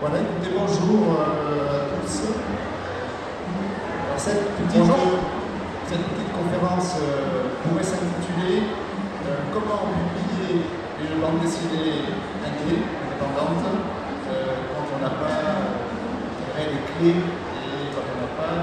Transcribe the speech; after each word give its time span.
Voilà, 0.00 0.18
écoutez, 0.22 0.54
bonjour 0.54 1.18
euh, 1.18 1.90
à 1.90 2.00
tous. 2.06 2.22
Alors, 2.22 4.18
cette, 4.18 4.46
petite, 4.54 4.78
Bonjour. 4.78 5.18
cette 5.90 6.04
petite 6.06 6.32
conférence 6.32 6.94
euh, 7.02 7.50
pourrait 7.66 7.82
s'intituler 7.82 8.62
euh, 9.26 9.42
Comment 9.52 9.90
publier 9.90 10.62
une 11.02 11.18
bande 11.20 11.42
dessinée 11.42 12.14
indé- 12.46 12.78
indépendante 12.86 13.66
euh, 14.30 14.70
quand 14.70 14.86
on 14.86 14.98
n'a 15.02 15.10
pas 15.10 15.34
euh, 15.34 16.62
les 16.62 16.82
clés 16.94 17.18
et 17.18 17.90
quand 17.90 18.06
on 18.06 18.16
n'a 18.22 18.30
pas 18.38 18.54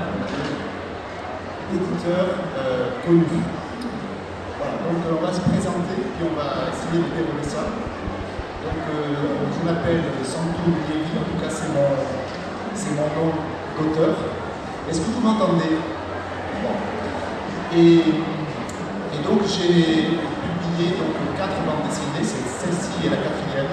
d'éditeur 1.71 2.25
euh, 2.57 2.95
connu. 3.05 3.43
Voilà, 4.55 4.75
donc 4.88 5.04
euh, 5.04 5.20
on 5.20 5.25
va 5.25 5.33
se 5.33 5.41
présenter 5.43 5.99
puis 5.99 6.23
on 6.23 6.36
va 6.39 6.71
essayer 6.71 7.04
de 7.04 7.09
dérouler 7.11 7.43
ça. 7.43 7.67
Donc, 8.65 8.81
euh, 8.89 9.45
je 9.54 9.61
m'appelle 9.61 10.02
Santou 10.25 10.65
Lievi, 10.89 11.04
en 11.18 11.23
tout 11.23 11.38
cas 11.39 11.50
c'est 11.50 11.71
mon, 11.71 13.08
nom 13.16 13.31
d'auteur. 13.77 14.16
Est-ce 14.89 14.99
que 14.99 15.12
vous 15.12 15.22
m'entendez? 15.22 15.80
Bon. 16.62 16.76
Et, 17.76 18.02
donc 19.23 19.41
j'ai 19.48 20.20
publié 20.22 20.94
donc, 20.99 21.16
quatre 21.38 21.58
bandes 21.66 21.88
dessinées, 21.88 22.22
c'est 22.22 22.45
celle-ci 22.45 23.08
et 23.08 23.09
la 23.09 23.17
quatrième. 23.17 23.72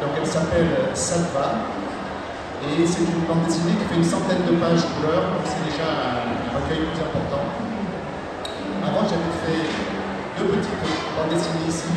Donc 0.00 0.12
elle 0.14 0.26
s'appelle 0.26 0.92
Salva. 0.94 1.66
Et 2.62 2.86
c'est 2.86 3.06
une 3.06 3.22
bande 3.26 3.46
dessinée 3.46 3.74
qui 3.78 3.86
fait 3.86 3.96
une 3.96 4.04
centaine 4.04 4.42
de 4.42 4.54
pages 4.58 4.82
couleur, 4.98 5.30
donc 5.30 5.46
c'est 5.46 5.62
déjà 5.62 5.86
un, 5.86 6.50
recueil 6.58 6.90
plus 6.90 7.00
important. 7.00 7.46
Avant 8.82 9.06
j'avais 9.06 9.34
fait 9.46 9.62
deux 10.38 10.58
petites 10.58 10.82
bandes 11.14 11.30
dessinées 11.30 11.70
ici, 11.70 11.90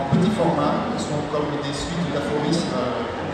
en 0.00 0.08
petit 0.12 0.32
format, 0.32 0.88
qui 0.96 1.04
sont 1.04 1.20
comme 1.28 1.52
des 1.60 1.72
suites 1.76 2.08
d'aphorismes 2.16 2.72
euh, 2.80 3.29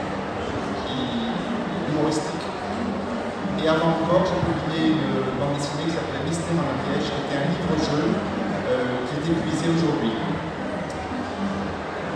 Et 1.97 3.69
avant 3.73 3.97
encore, 3.97 4.29
j'ai 4.29 4.37
publié 4.37 5.01
une 5.01 5.33
bande 5.41 5.57
dessinée 5.57 5.89
qui 5.89 5.97
s'appelait 5.97 6.29
Mystère 6.29 6.61
en 6.61 6.69
la 6.69 6.77
piège, 6.85 7.09
qui 7.09 7.17
était 7.25 7.41
un 7.41 7.49
livre-jeu 7.57 8.05
qui 8.13 9.17
est 9.17 9.33
épuisé 9.33 9.65
aujourd'hui. 9.73 10.13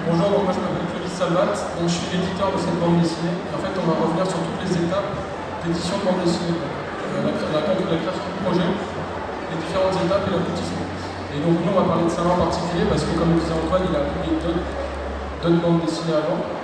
Bonjour, 0.05 0.29
donc 0.37 0.45
moi 0.45 0.53
je 0.53 0.61
m'appelle 0.61 0.85
Clovis 0.93 1.17
Salvat, 1.17 1.57
donc 1.81 1.89
je 1.89 1.97
suis 1.97 2.13
l'éditeur 2.13 2.53
de 2.53 2.61
cette 2.61 2.77
bande 2.77 3.01
dessinée. 3.01 3.33
En 3.57 3.61
fait, 3.65 3.73
on 3.73 3.87
va 3.89 3.97
revenir 4.05 4.29
sur 4.29 4.37
toutes 4.45 4.61
les 4.69 4.85
étapes 4.85 5.17
d'édition 5.65 5.97
de 5.97 6.05
bande 6.05 6.29
dessinée. 6.29 6.61
Euh, 6.61 7.33
la, 7.57 7.65
la, 7.65 7.97
création 8.05 8.21
du 8.21 8.37
projet, 8.45 8.69
les 8.69 9.59
différentes 9.65 9.97
étapes 9.97 10.29
et 10.29 10.33
l'aboutissement. 10.37 10.87
Et 11.33 11.41
donc 11.41 11.57
nous, 11.57 11.73
on 11.73 11.79
va 11.81 11.89
parler 11.89 12.05
de 12.05 12.13
ça 12.13 12.21
en 12.21 12.37
particulier 12.37 12.85
parce 12.85 13.01
que, 13.09 13.17
comme 13.17 13.33
le 13.33 13.41
disait 13.41 13.57
Antoine, 13.57 13.89
il 13.89 13.97
a 13.97 14.05
publié 14.13 14.37
d'autres 14.45 15.61
bandes 15.65 15.81
dessinées 15.89 16.21
avant. 16.21 16.60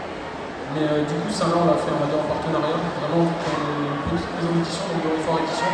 Mais 0.75 0.85
euh, 0.89 1.07
du 1.07 1.15
coup, 1.21 1.31
ça 1.31 1.47
là, 1.53 1.57
on 1.63 1.67
l'a 1.71 1.79
fait 1.79 1.93
on 1.95 2.01
va 2.03 2.09
dire, 2.11 2.21
en 2.21 2.29
partenariat, 2.29 2.81
vraiment 2.99 3.29
dans 3.29 3.55
une 3.55 4.01
petite 4.11 4.33
maison 4.37 4.51
d'édition, 4.57 4.85
donc 4.91 5.01
de 5.05 5.11
Refort 5.15 5.39
Édition. 5.45 5.71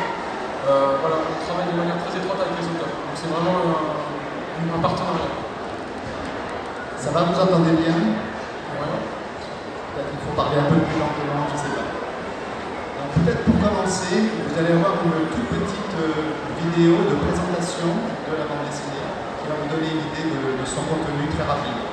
Euh, 0.68 1.00
voilà, 1.02 1.16
on 1.26 1.36
travaille 1.42 1.70
de 1.72 1.78
manière 1.78 1.98
très 2.04 2.14
étroite 2.14 2.38
avec 2.38 2.54
les 2.60 2.66
auteurs. 2.70 2.92
Donc 2.92 3.14
c'est 3.18 3.30
vraiment 3.32 3.56
un, 3.66 4.78
un 4.78 4.80
partenariat. 4.82 5.32
Ça 7.02 7.10
va, 7.10 7.26
vous 7.26 7.34
entendez 7.34 7.74
bien? 7.82 7.98
Voilà. 8.78 8.98
Peut-être 9.90 10.08
qu'il 10.14 10.22
faut 10.22 10.36
parler 10.38 10.62
un 10.62 10.70
peu 10.70 10.78
plus 10.86 10.98
lentement, 11.02 11.50
je 11.50 11.56
ne 11.58 11.62
sais 11.66 11.74
pas. 11.74 11.88
Peut-être 13.12 13.42
pour 13.44 13.58
commencer, 13.60 14.18
vous 14.22 14.54
allez 14.56 14.72
avoir 14.72 14.96
une 15.04 15.28
toute 15.34 15.50
petite 15.50 15.94
euh, 16.00 16.32
vidéo 16.62 16.96
de 17.10 17.14
présentation 17.26 17.92
de 17.92 18.32
la 18.38 18.46
bande 18.48 18.64
dessinée 18.64 19.04
qui 19.42 19.44
va 19.50 19.58
vous 19.60 19.68
donner 19.68 19.92
une 19.92 20.04
idée 20.14 20.32
de, 20.32 20.62
de 20.62 20.64
son 20.64 20.80
contenu 20.88 21.28
très 21.34 21.44
rapide. 21.44 21.91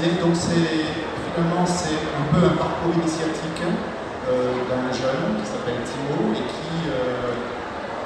Donc 0.00 0.32
finalement 0.32 1.66
c'est 1.68 2.00
un 2.16 2.24
peu 2.32 2.40
un 2.40 2.56
parcours 2.56 2.96
initiatique 2.96 3.60
euh, 3.60 4.64
d'un 4.64 4.88
jeune 4.96 5.36
qui 5.36 5.44
s'appelle 5.44 5.76
Timo 5.84 6.32
et 6.32 6.40
qui 6.40 6.88
euh, 6.88 7.36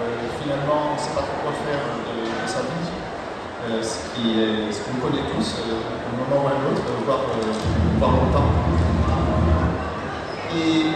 euh, 0.03 0.27
finalement 0.43 0.91
ne 0.91 0.99
sait 0.99 1.15
pas 1.15 1.23
trop 1.23 1.39
quoi 1.47 1.55
faire 1.63 1.87
de, 2.03 2.27
sa 2.51 2.67
vie. 2.67 2.91
Ce 3.79 4.83
qu'on 4.83 5.07
connaît 5.07 5.23
tous, 5.31 5.55
à 5.55 5.71
un 5.71 6.19
moment 6.19 6.43
ou 6.43 6.49
à 6.51 6.59
un 6.59 6.67
autre, 6.67 6.83
voire, 7.07 8.11
longtemps. 8.11 8.51
Et 10.51 10.91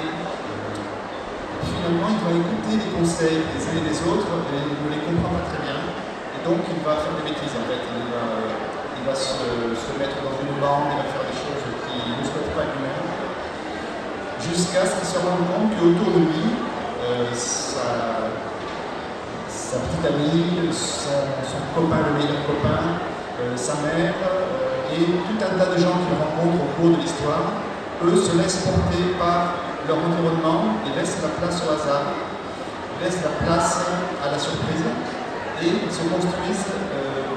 finalement, 1.63 2.11
il 2.11 2.21
va 2.27 2.31
écouter 2.43 2.75
les 2.75 2.91
conseils 2.99 3.47
des 3.55 3.63
uns 3.71 3.79
et 3.79 3.87
des 3.87 3.99
autres 4.03 4.35
et 4.51 4.67
il 4.67 4.83
ne 4.83 4.91
les 4.91 5.01
comprend 5.07 5.31
pas 5.31 5.47
très 5.47 5.63
bien. 5.63 5.79
Et 5.79 6.41
donc, 6.43 6.59
il 6.67 6.83
va 6.85 6.97
faire 6.97 7.15
des 7.23 7.31
bêtises 7.31 7.55
en 7.55 7.65
fait. 7.71 8.68
Va 9.09 9.15
se, 9.17 9.33
mettre 9.97 10.21
dans 10.21 10.37
une 10.37 10.61
bande, 10.61 10.93
il 10.93 11.01
va 11.01 11.09
faire 11.09 11.25
des 11.25 11.33
choses 11.33 11.65
qu'il 11.89 12.13
ne 12.13 12.25
souhaite 12.29 12.53
pas 12.53 12.69
lui-même. 12.69 13.09
Jusqu'à 14.45 14.85
ce 14.85 15.01
qu'il 15.01 15.09
se 15.09 15.19
rende 15.25 15.49
compte 15.49 15.73
qu'autour 15.81 16.13
de 16.13 16.29
lui, 16.29 16.53
euh, 17.09 17.33
sa, 17.33 17.89
petite 19.81 20.05
amie, 20.05 20.69
son, 20.73 21.61
copain, 21.75 22.05
le 22.05 22.21
meilleur 22.21 22.45
copain, 22.45 23.01
euh, 23.41 23.57
sa 23.57 23.81
mère 23.81 24.13
euh, 24.29 24.93
et 24.93 25.05
tout 25.25 25.41
un 25.41 25.57
tas 25.57 25.73
de 25.73 25.79
gens 25.81 25.97
qu'il 26.05 26.17
rencontre 26.17 26.61
au 26.61 26.69
cours 26.77 26.93
de 26.97 27.01
l'histoire, 27.01 27.65
eux 28.05 28.17
se 28.17 28.37
laissent 28.37 28.61
porter 28.61 29.17
par 29.19 29.65
leur 29.89 29.97
environnement 30.05 30.77
et 30.85 30.93
laissent 30.99 31.21
la 31.23 31.33
place 31.41 31.63
au 31.65 31.73
hasard, 31.73 32.13
laissent 33.01 33.25
la 33.25 33.35
place 33.45 33.89
à 34.21 34.33
la 34.33 34.39
surprise 34.39 34.85
et 35.63 35.91
se 35.91 36.03
construisent 36.13 36.69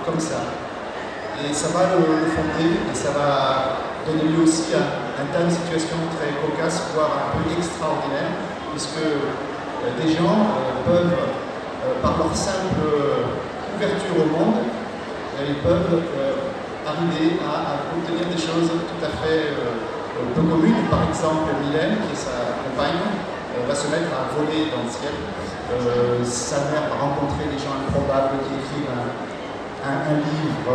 comme 0.06 0.20
ça. 0.20 0.71
Et 1.50 1.54
ça 1.54 1.68
va 1.70 1.98
le, 1.98 2.28
fonder 2.32 2.70
et 2.92 2.96
ça 2.96 3.12
va 3.12 3.92
donner 4.06 4.30
lieu 4.30 4.44
aussi 4.44 4.74
à 4.74 5.22
un 5.22 5.26
tas 5.34 5.46
de 5.46 5.52
situations 5.52 5.98
très 6.18 6.34
cocasses, 6.42 6.90
voire 6.94 7.12
un 7.12 7.38
peu 7.38 7.50
extraordinaires, 7.58 8.34
puisque 8.72 9.02
euh, 9.02 9.90
des 9.98 10.14
gens 10.14 10.38
euh, 10.58 10.86
peuvent, 10.86 11.14
euh, 11.18 12.02
par 12.02 12.18
leur 12.18 12.34
simple 12.36 12.78
ouverture 13.76 14.18
au 14.22 14.28
monde, 14.30 14.62
ils 15.42 15.58
peuvent 15.66 16.06
arriver 16.86 17.42
à, 17.42 17.74
à 17.74 17.74
obtenir 17.98 18.30
des 18.30 18.38
choses 18.38 18.70
tout 18.70 19.02
à 19.02 19.10
fait 19.26 19.58
peu 20.38 20.42
communes. 20.46 20.86
Par 20.86 21.10
exemple, 21.10 21.50
Mylène, 21.66 21.98
qui 22.06 22.14
est 22.14 22.22
sa 22.30 22.62
compagne, 22.62 23.02
va 23.66 23.74
se 23.74 23.90
mettre 23.90 24.14
à 24.14 24.30
voler 24.38 24.70
dans 24.70 24.86
le 24.86 24.92
ciel. 24.94 25.18
Sa 26.22 26.70
mère 26.70 26.94
va 26.94 27.10
rencontrer 27.10 27.50
des 27.50 27.58
gens 27.58 27.74
improbables 27.74 28.38
qui 28.46 28.54
écrivent 28.54 28.94
un, 28.94 30.14
livre 30.14 30.70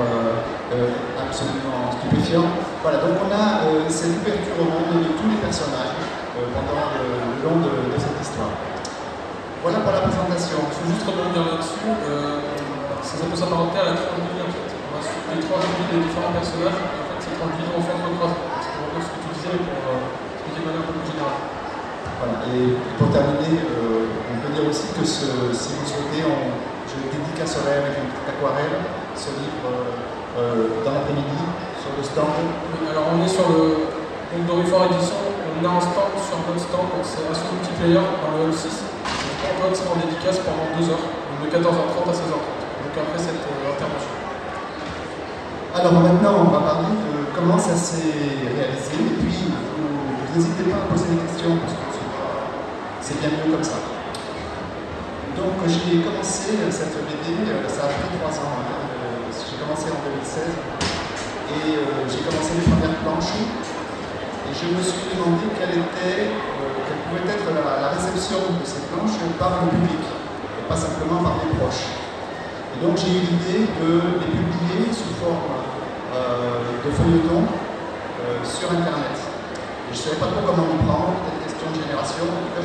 absolument 1.19 1.91
stupéfiant. 1.97 2.47
Voilà, 2.83 2.99
donc 3.05 3.17
on 3.25 3.31
a 3.33 3.45
euh, 3.67 3.85
cette 3.89 4.15
ouverture 4.21 4.57
au 4.63 4.69
monde 4.69 5.03
de 5.03 5.11
tous 5.17 5.29
les 5.31 5.41
personnages 5.43 5.97
euh, 6.37 6.47
pendant 6.55 6.95
le, 6.97 7.07
long 7.43 7.57
de, 7.65 7.73
de 7.93 7.99
cette 7.99 8.19
histoire. 8.21 8.53
Voilà 9.63 9.83
pour 9.83 9.93
la 9.93 10.03
présentation. 10.07 10.59
Il 10.63 10.73
faut 10.75 10.87
juste 10.93 11.07
rebondir 11.07 11.43
là-dessus. 11.43 11.87
euh, 12.07 12.39
ça, 13.03 13.19
ça 13.19 13.25
peut 13.27 13.39
s'apparenter 13.39 13.79
à 13.83 13.87
la 13.91 13.95
vie 13.99 14.11
en 14.15 14.51
fait. 14.51 14.71
On 14.71 14.91
va 14.95 15.01
suivre 15.03 15.29
les 15.35 15.43
tranches 15.43 15.67
de 15.67 15.75
vie 15.79 15.89
des 15.95 16.01
différents 16.07 16.35
personnages. 16.35 16.79
En 16.79 17.05
fait, 17.11 17.19
ces 17.23 17.33
tranches 17.39 17.55
de 17.55 17.61
vie 17.67 17.71
vont 17.75 17.83
s'entrecroiser. 17.83 18.39
C'est 18.63 18.73
pour 18.79 18.99
ce 19.03 19.09
que 19.11 19.19
tu 19.23 19.29
disais 19.35 19.57
pour 19.59 19.79
euh, 19.91 20.35
expliquer 20.39 20.61
de 20.63 20.67
manière 20.71 20.83
un 20.83 20.89
peu 20.91 20.95
plus 20.99 21.09
générale. 21.11 21.41
Voilà. 22.23 22.37
Et 22.55 22.63
pour 22.99 23.09
terminer, 23.13 23.55
euh, 23.61 24.09
on 24.31 24.37
peut 24.41 24.53
dire 24.55 24.67
aussi 24.71 24.89
que 24.95 25.05
ce- 25.05 25.51
si 25.53 25.69
vous 25.77 25.87
souhaitez, 25.87 26.23
on, 26.25 26.55
je 26.87 26.97
dédicacerai 27.13 27.83
avec 27.83 27.95
une 28.01 28.09
petite 28.15 28.31
aquarelle 28.31 28.77
ce 29.19 29.29
livre 29.37 29.67
euh, 29.69 29.91
euh, 29.91 30.16
dans 30.37 30.93
l'après-midi 30.93 31.41
sur 31.81 31.93
le 31.97 32.03
stand. 32.05 32.37
Oui, 32.73 32.85
alors 32.91 33.09
on 33.17 33.25
est 33.25 33.29
sur 33.29 33.49
le. 33.49 33.89
Donc 34.27 34.43
dans 34.45 34.57
Refort 34.61 34.85
Edition, 34.93 35.23
on 35.57 35.65
a 35.65 35.71
un 35.71 35.81
stand 35.81 36.13
sur 36.21 36.37
notre 36.45 36.61
stand, 36.61 36.93
c'est 37.07 37.25
Assaut 37.31 37.49
Multiplayer 37.57 38.05
dans 38.05 38.31
le 38.37 38.45
hall 38.45 38.53
6. 38.53 38.69
Donc 38.69 39.41
Antoine 39.49 39.73
sera 39.73 39.97
en 39.97 39.99
dédicace 40.03 40.45
pendant 40.45 40.69
2 40.77 40.83
heures, 40.93 41.07
donc 41.09 41.41
de 41.41 41.49
14h30 41.49 42.05
à 42.05 42.13
16h30. 42.13 42.37
Donc 42.37 42.95
après 43.01 43.21
cette 43.21 43.41
euh, 43.41 43.73
Alors 45.73 45.93
maintenant, 46.05 46.35
on 46.45 46.51
va 46.53 46.61
parler 46.61 46.93
de 47.01 47.33
comment 47.33 47.57
ça 47.57 47.77
s'est 47.77 48.45
réalisé, 48.45 48.97
et 49.01 49.17
puis 49.21 49.49
vous 49.49 50.33
n'hésitez 50.35 50.69
pas 50.69 50.85
à 50.85 50.93
poser 50.93 51.17
des 51.17 51.21
questions, 51.25 51.57
parce 51.65 51.73
que 51.73 51.87
c'est 53.01 53.21
bien 53.21 53.31
mieux 53.31 53.53
comme 53.53 53.65
ça. 53.65 53.79
Donc 55.37 55.61
j'ai 55.69 56.01
commencé 56.01 56.57
cette 56.69 56.97
BD, 57.07 57.45
euh, 57.47 57.69
ça 57.69 57.85
a 57.85 57.89
pris 57.93 58.09
trois 58.17 58.33
ans, 58.41 58.57
hein, 58.57 58.73
euh, 58.73 58.96
j'ai 59.57 59.65
commencé 59.65 59.89
en 59.89 60.05
2016, 60.05 60.53
et 60.53 61.81
euh, 61.81 62.05
j'ai 62.13 62.21
commencé 62.29 62.53
les 62.61 62.69
premières 62.69 63.01
planches, 63.01 63.41
et 63.41 64.53
je 64.53 64.69
me 64.69 64.81
suis 64.85 65.17
demandé 65.17 65.49
quelle 65.57 65.81
était, 65.81 66.29
quelle 66.29 67.03
pouvait 67.09 67.25
être 67.25 67.49
la, 67.57 67.89
réception 67.89 68.37
de 68.53 68.65
ces 68.69 68.85
planches 68.93 69.17
par 69.41 69.65
le 69.65 69.73
public, 69.73 69.97
et 69.97 70.65
pas 70.69 70.77
simplement 70.77 71.25
par 71.25 71.41
les 71.41 71.57
proches. 71.57 71.89
Et 72.77 72.85
donc 72.85 73.01
j'ai 73.01 73.17
eu 73.17 73.23
l'idée 73.33 73.65
de 73.81 74.21
les 74.21 74.29
publier 74.29 74.93
sous 74.93 75.17
forme 75.17 75.49
euh, 76.13 76.77
de 76.85 76.91
feuilleton 76.93 77.49
euh, 77.49 78.45
sur 78.45 78.69
Internet. 78.69 79.17
Et 79.17 79.97
je 79.97 79.97
ne 79.97 80.05
savais 80.05 80.21
pas 80.21 80.29
trop 80.37 80.45
comment 80.45 80.69
m'y 80.69 80.85
prendre, 80.85 81.17
peut-être 81.25 81.49
question 81.49 81.73
de 81.73 81.81
génération, 81.81 82.29
en 82.29 82.41
tout 82.45 82.53
cas 82.61 82.65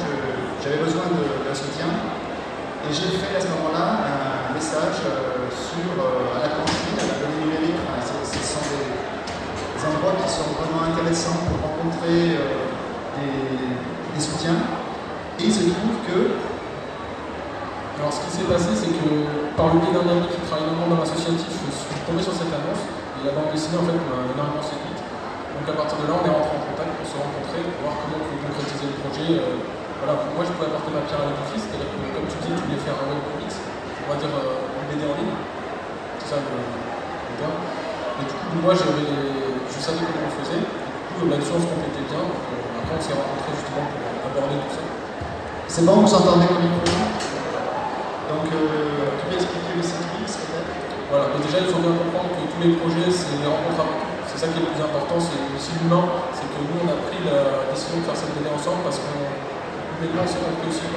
j'avais 0.59 0.83
besoin 0.83 1.07
d'un 1.07 1.55
soutien. 1.55 1.87
Et 2.83 2.91
j'ai 2.91 3.15
fait 3.15 3.31
à 3.31 3.39
ce 3.39 3.47
moment-là 3.47 4.00
euh, 4.61 5.49
sur, 5.49 5.89
à 5.97 6.37
la 6.37 6.49
cantine, 6.53 6.93
à 6.93 7.05
la 7.09 7.17
donnée 7.17 7.41
numérique. 7.41 7.81
ce 8.05 8.37
sont 8.45 8.61
des, 8.69 9.81
endroits 9.81 10.13
qui 10.21 10.29
sont 10.29 10.53
vraiment 10.53 10.85
intéressants 10.93 11.41
pour 11.49 11.57
rencontrer 11.65 12.37
des, 13.17 14.21
soutiens. 14.21 14.61
Et 15.39 15.49
il 15.49 15.53
se 15.53 15.65
trouve 15.73 15.97
que 16.05 16.37
alors 17.97 18.13
ce 18.13 18.21
qui 18.21 18.37
s'est 18.37 18.49
passé, 18.49 18.69
c'est 18.77 18.93
que 18.93 19.09
par 19.57 19.73
le 19.73 19.81
biais 19.81 19.93
d'un 19.93 20.05
ami 20.05 20.29
qui 20.29 20.37
travaille 20.45 20.69
dans 20.69 20.85
le 20.85 20.93
monde 20.93 21.01
associatif, 21.01 21.49
je 21.49 21.73
suis 21.73 22.05
tombé 22.05 22.21
sur 22.21 22.33
cette 22.33 22.53
annonce 22.53 22.85
la 23.25 23.37
bande 23.37 23.53
dessinée 23.53 23.77
en 23.77 23.85
fait 23.85 23.97
m'a 24.09 24.25
énormément 24.33 24.65
séduite. 24.65 24.97
Donc 24.97 25.65
à 25.69 25.75
partir 25.77 26.01
de 26.01 26.09
là, 26.09 26.17
on 26.17 26.25
est 26.25 26.33
rentré 26.33 26.57
en 26.57 26.63
contact 26.73 26.89
pour 26.97 27.05
se 27.05 27.17
rencontrer, 27.21 27.61
pour 27.61 27.79
voir 27.85 27.95
comment 28.01 28.17
on 28.17 28.25
pouvait 28.25 28.41
concrétiser 28.49 28.89
le 28.89 28.97
projet. 29.05 29.29
Euh, 29.37 29.61
voilà, 30.01 30.25
moi 30.33 30.41
je 30.41 30.51
pouvais 30.57 30.73
apporter 30.73 30.89
ma 30.89 31.05
pierre 31.05 31.21
à 31.21 31.27
l'édifice, 31.29 31.69
c'est-à-dire 31.69 31.85
que 31.85 32.09
comme 32.17 32.25
tu 32.25 32.37
dis, 32.41 32.49
tu 32.49 32.61
voulais 32.65 32.81
faire 32.81 32.97
un 32.97 33.05
web 33.13 33.21
comics, 33.29 33.57
on 34.01 34.07
va 34.09 34.17
dire 34.17 34.33
euh, 34.33 34.69
une 34.81 34.85
BD 34.89 35.03
en 35.05 35.15
ligne. 35.15 35.35
C'est 36.19 36.35
ça 36.35 36.37
le, 36.41 36.51
terme. 37.39 37.57
Et 38.21 38.25
du 38.27 38.35
coup, 38.35 38.57
moi 38.61 38.73
je 38.73 38.83
savais 38.85 40.03
comment 40.03 40.29
on 40.29 40.33
faisait. 40.41 40.61
du 40.61 41.11
coup, 41.17 41.25
là-dessus, 41.29 41.53
on 41.55 41.61
se 41.61 41.69
complétait 41.69 42.05
bien. 42.05 42.21
Donc, 42.21 42.43
euh, 42.51 42.81
après, 42.81 42.95
on 42.97 43.01
s'est 43.01 43.17
rencontrés 43.17 43.55
justement 43.55 43.85
pour 43.87 44.25
aborder 44.29 44.57
tout 44.61 44.73
ça. 44.77 44.83
C'est 45.71 45.85
bon, 45.87 46.03
vous 46.03 46.13
entendez 46.13 46.45
comme 46.49 46.65
il 46.65 46.73
faut 46.75 46.85
Donc, 48.29 48.43
tu 48.47 49.23
peux 49.25 49.35
expliquer 49.35 49.73
le 49.79 49.83
circuit 49.83 50.11
voilà, 51.11 51.27
mais 51.35 51.43
déjà 51.43 51.59
il 51.59 51.67
faut 51.67 51.83
bien 51.83 51.91
comprendre 51.91 52.31
que 52.39 52.47
tous 52.47 52.61
les 52.63 52.71
projets, 52.79 53.11
c'est 53.11 53.35
les 53.35 53.43
rencontres. 53.43 53.83
C'est 54.31 54.39
ça 54.39 54.47
qui 54.47 54.63
est 54.63 54.63
le 54.63 54.71
plus 54.71 54.79
important, 54.79 55.19
c'est 55.19 55.43
aussi 55.51 55.75
l'humain. 55.75 56.07
C'est 56.31 56.47
que 56.47 56.55
nous, 56.63 56.79
on 56.79 56.87
a 56.87 56.95
pris 57.03 57.19
la 57.27 57.67
décision 57.67 57.99
de 57.99 58.07
faire 58.07 58.15
cette 58.15 58.31
BD 58.31 58.47
ensemble 58.47 58.79
parce 58.87 58.95
qu'on 59.03 59.19
humainement 59.99 60.23
s'est 60.23 60.39
rencontrés 60.39 60.71
aussi. 60.71 60.87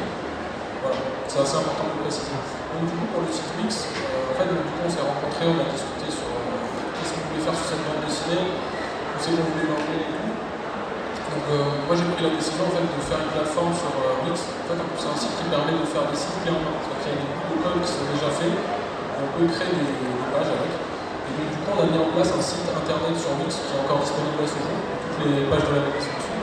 C'est 1.34 1.42
assez 1.42 1.58
important 1.58 1.90
de 1.90 1.98
préciser. 1.98 2.30
Donc 2.30 2.86
du 2.86 2.94
coup, 2.94 3.10
pour 3.10 3.26
le 3.26 3.30
site 3.34 3.50
Wix, 3.58 3.90
euh, 3.90 4.30
en 4.30 4.34
fait, 4.38 4.46
du 4.46 4.54
coup, 4.54 4.86
on 4.86 4.86
s'est 4.86 5.02
rencontrés, 5.02 5.50
on 5.50 5.58
a 5.58 5.66
discuté 5.66 6.06
sur 6.06 6.30
euh, 6.30 6.94
qu'est-ce 6.94 7.10
qu'on 7.10 7.26
voulait 7.26 7.42
faire 7.42 7.58
sur 7.58 7.74
cette 7.74 7.82
bande 7.82 8.06
dessinée, 8.06 8.54
où 8.54 9.16
c'est 9.18 9.34
qu'on 9.34 9.42
voulait 9.50 9.66
l'emmener 9.66 9.98
et 9.98 10.14
tout. 10.14 10.30
Donc 10.30 11.44
euh, 11.50 11.90
moi 11.90 11.98
j'ai 11.98 12.06
pris 12.14 12.22
la 12.22 12.38
décision 12.38 12.70
en 12.70 12.70
fait, 12.70 12.86
de 12.86 13.02
faire 13.02 13.18
une 13.18 13.34
plateforme 13.34 13.74
sur 13.74 13.90
Wix. 14.22 14.46
En 14.46 14.78
fait, 14.78 14.78
c'est 14.78 15.10
un 15.10 15.18
site 15.18 15.34
qui 15.34 15.50
permet 15.50 15.74
de 15.74 15.82
faire 15.90 16.06
des 16.06 16.14
sites 16.14 16.38
clés 16.46 16.54
en 16.54 16.62
main. 16.62 16.78
Y 17.02 17.02
a 17.02 17.18
des 17.18 17.26
bouts 17.26 17.50
de 17.50 17.58
code 17.66 17.82
qui 17.82 17.90
sont 17.90 18.06
déjà 18.14 18.30
faits 18.30 18.54
on 18.54 19.26
peut 19.34 19.50
créer 19.50 19.74
des, 19.74 19.90
pages 20.30 20.54
avec. 20.54 20.70
Et 20.70 21.32
donc 21.34 21.50
du 21.50 21.58
coup 21.66 21.70
on 21.74 21.82
a 21.82 21.86
mis 21.90 21.98
en 21.98 22.14
place 22.14 22.30
un 22.30 22.42
site 22.42 22.70
internet 22.70 23.14
sur 23.18 23.34
Wix 23.42 23.58
qui 23.58 23.74
est 23.74 23.80
encore 23.82 24.06
disponible 24.06 24.38
à 24.38 24.46
ce 24.46 24.54
jour, 24.62 24.78
toutes 24.78 25.26
les 25.26 25.50
pages 25.50 25.66
de 25.66 25.82
la 25.82 25.82
sont 25.98 26.14
dessus. 26.14 26.38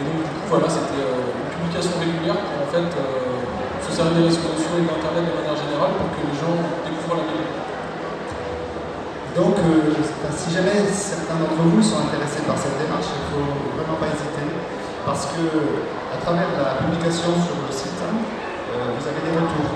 Et 0.00 0.02
donc 0.08 0.24
du 0.24 0.32
coup 0.40 0.48
voilà, 0.48 0.68
c'était 0.72 1.04
une 1.04 1.48
publication 1.52 2.00
régulière 2.00 2.40
pour 2.40 2.64
en 2.64 2.68
fait 2.72 2.88
se 3.90 3.98
servir 3.98 4.14
des 4.14 4.24
réseaux 4.30 4.46
sociaux 4.54 4.78
et 4.78 4.86
de 4.86 5.34
manière 5.34 5.58
générale 5.58 5.92
pour 5.98 6.08
que 6.14 6.22
les 6.22 6.36
gens 6.38 6.54
découvrent 6.86 7.18
la 7.18 7.26
BD. 7.26 7.42
Donc, 9.34 9.58
euh, 9.58 9.98
si 10.38 10.54
jamais 10.54 10.86
certains 10.90 11.38
d'entre 11.42 11.58
vous 11.58 11.82
sont 11.82 12.06
intéressés 12.06 12.46
par 12.46 12.54
cette 12.54 12.78
démarche, 12.78 13.10
il 13.10 13.20
ne 13.20 13.28
faut 13.34 13.50
vraiment 13.74 13.98
pas 13.98 14.10
hésiter, 14.10 14.46
parce 15.06 15.26
que 15.34 15.42
à 16.14 16.18
travers 16.22 16.50
la 16.54 16.86
publication 16.86 17.34
sur 17.42 17.58
le 17.58 17.70
site, 17.70 17.98
vous 17.98 19.04
avez 19.06 19.22
des 19.26 19.34
retours 19.34 19.74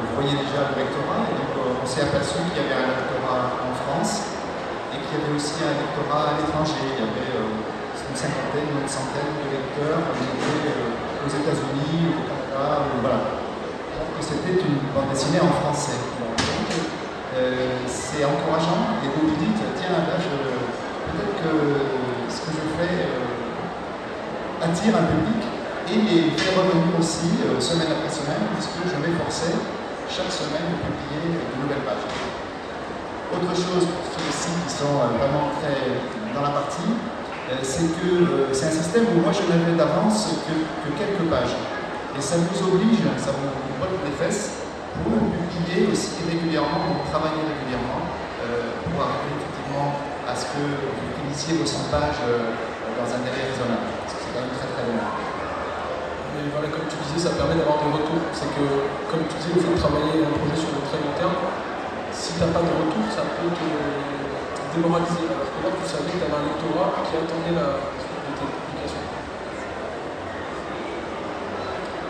vous 0.00 0.22
voyez 0.22 0.34
déjà 0.34 0.72
le 0.72 0.80
lectorat, 0.80 1.28
et 1.28 1.34
donc 1.36 1.52
euh, 1.54 1.82
on 1.82 1.86
s'est 1.86 2.02
aperçu 2.02 2.40
qu'il 2.50 2.56
y 2.56 2.64
avait 2.66 2.78
un 2.78 2.88
lectorat 2.98 3.52
en 3.62 3.72
France 3.84 4.32
et 4.90 4.98
qu'il 4.98 5.12
y 5.12 5.18
avait 5.22 5.34
aussi 5.36 5.60
un 5.62 5.74
lectorat 5.76 6.34
à 6.34 6.40
l'étranger. 6.40 6.82
Il 6.82 6.98
y 6.98 7.06
avait 7.06 7.34
euh, 7.36 8.08
une 8.10 8.18
cinquantaine, 8.18 8.68
une 8.74 8.88
centaine 8.90 9.32
de 9.38 9.46
lecteurs 9.54 10.02
euh, 10.02 11.26
aux 11.26 11.30
États-Unis, 11.30 12.16
Canada, 12.54 12.86
voilà. 13.02 13.18
Donc 13.98 14.22
c'était 14.22 14.62
une 14.62 14.78
bande 14.94 15.10
dessinée 15.10 15.40
en 15.42 15.50
français. 15.60 15.98
c'est 17.86 18.24
encourageant 18.24 19.02
et 19.02 19.10
vous 19.10 19.28
vous 19.28 19.36
dites, 19.36 19.58
tiens, 19.74 19.90
là, 19.90 20.14
peut-être 20.14 21.34
que 21.42 21.50
ce 22.30 22.38
que 22.46 22.50
je 22.54 22.64
fais 22.78 22.96
attire 24.62 24.94
un 24.96 25.06
public 25.10 25.42
et 25.90 25.98
les 25.98 26.30
fait 26.30 26.54
revenir 26.56 26.98
aussi 26.98 27.34
semaine 27.60 27.90
après 27.90 28.08
semaine, 28.08 28.46
puisque 28.54 28.86
je 28.86 28.96
m'efforçais 29.02 29.52
chaque 30.08 30.30
semaine 30.30 30.64
de 30.70 30.78
publier 30.78 31.36
de 31.36 31.54
nouvelles 31.60 31.84
pages. 31.84 32.06
Autre 33.34 33.50
chose 33.50 33.84
pour 33.90 34.04
ceux 34.14 34.30
ci 34.30 34.50
qui 34.62 34.70
sont 34.72 34.94
euh, 34.94 35.18
vraiment 35.18 35.50
très 35.58 35.74
dans 36.34 36.42
la 36.42 36.50
partie, 36.50 36.86
euh, 37.50 37.58
c'est 37.62 37.90
que 37.98 38.22
euh, 38.22 38.54
c'est 38.54 38.66
un 38.66 38.70
système 38.70 39.06
où 39.10 39.20
moi 39.20 39.32
je 39.32 39.42
n'avais 39.50 39.76
d'avance 39.76 40.38
que, 40.46 40.54
quelques 40.96 41.28
pages. 41.30 41.56
Et 42.16 42.22
ça 42.22 42.36
nous 42.38 42.58
oblige, 42.62 43.02
ça 43.18 43.34
vous 43.34 43.50
botte 43.78 43.98
les 44.06 44.14
fesses, 44.14 44.62
pour 45.02 45.10
publier 45.10 45.90
aussi 45.90 46.22
régulièrement, 46.30 46.94
pour 46.94 47.02
travailler 47.10 47.42
régulièrement, 47.42 48.06
pour 48.86 48.98
arriver 49.02 49.34
effectivement 49.34 49.98
à 50.22 50.32
ce 50.32 50.46
que 50.54 50.62
vous 50.62 51.10
finissiez 51.18 51.58
vos 51.58 51.66
100 51.66 51.90
pages 51.90 52.22
dans 52.22 53.08
un 53.10 53.20
délai 53.26 53.50
raisonnable. 53.50 53.90
Parce 54.06 54.14
que 54.14 54.20
c'est 54.22 54.32
quand 54.32 54.46
même 54.46 54.54
très 54.54 54.70
très 54.70 54.86
long 54.86 55.02
voilà, 56.52 56.68
comme 56.68 56.86
tu 56.90 56.98
disais, 57.02 57.30
ça 57.30 57.34
permet 57.38 57.54
d'avoir 57.54 57.78
des 57.82 57.90
retours. 57.94 58.20
C'est 58.34 58.50
que, 58.52 58.66
comme 59.10 59.22
tu 59.30 59.34
disais, 59.38 59.54
le 59.54 59.62
fait 59.64 59.74
de 59.74 59.80
travailler 59.80 60.22
un 60.22 60.34
projet 60.34 60.58
sur 60.58 60.70
le 60.76 60.82
très 60.86 60.98
long 60.98 61.14
terme, 61.18 61.38
si 62.10 62.34
tu 62.34 62.42
n'as 62.42 62.50
pas 62.50 62.62
de 62.62 62.70
retour, 62.74 63.06
ça 63.10 63.22
peut 63.22 63.50
te 63.50 63.66
démoraliser. 64.74 65.24
Alors 65.30 65.46
que 65.50 65.58
là, 65.62 65.70
tu 65.78 65.82
savais 65.86 66.10
que 66.10 66.18
tu 66.18 66.26
avais 66.26 66.38
un 66.38 66.46
lectorat 66.46 66.90
qui 67.06 67.14
attendait 67.16 67.54
la 67.54 67.78
suite 68.02 68.22
de 68.22 68.32
tes 68.34 68.50
publications. 68.50 69.06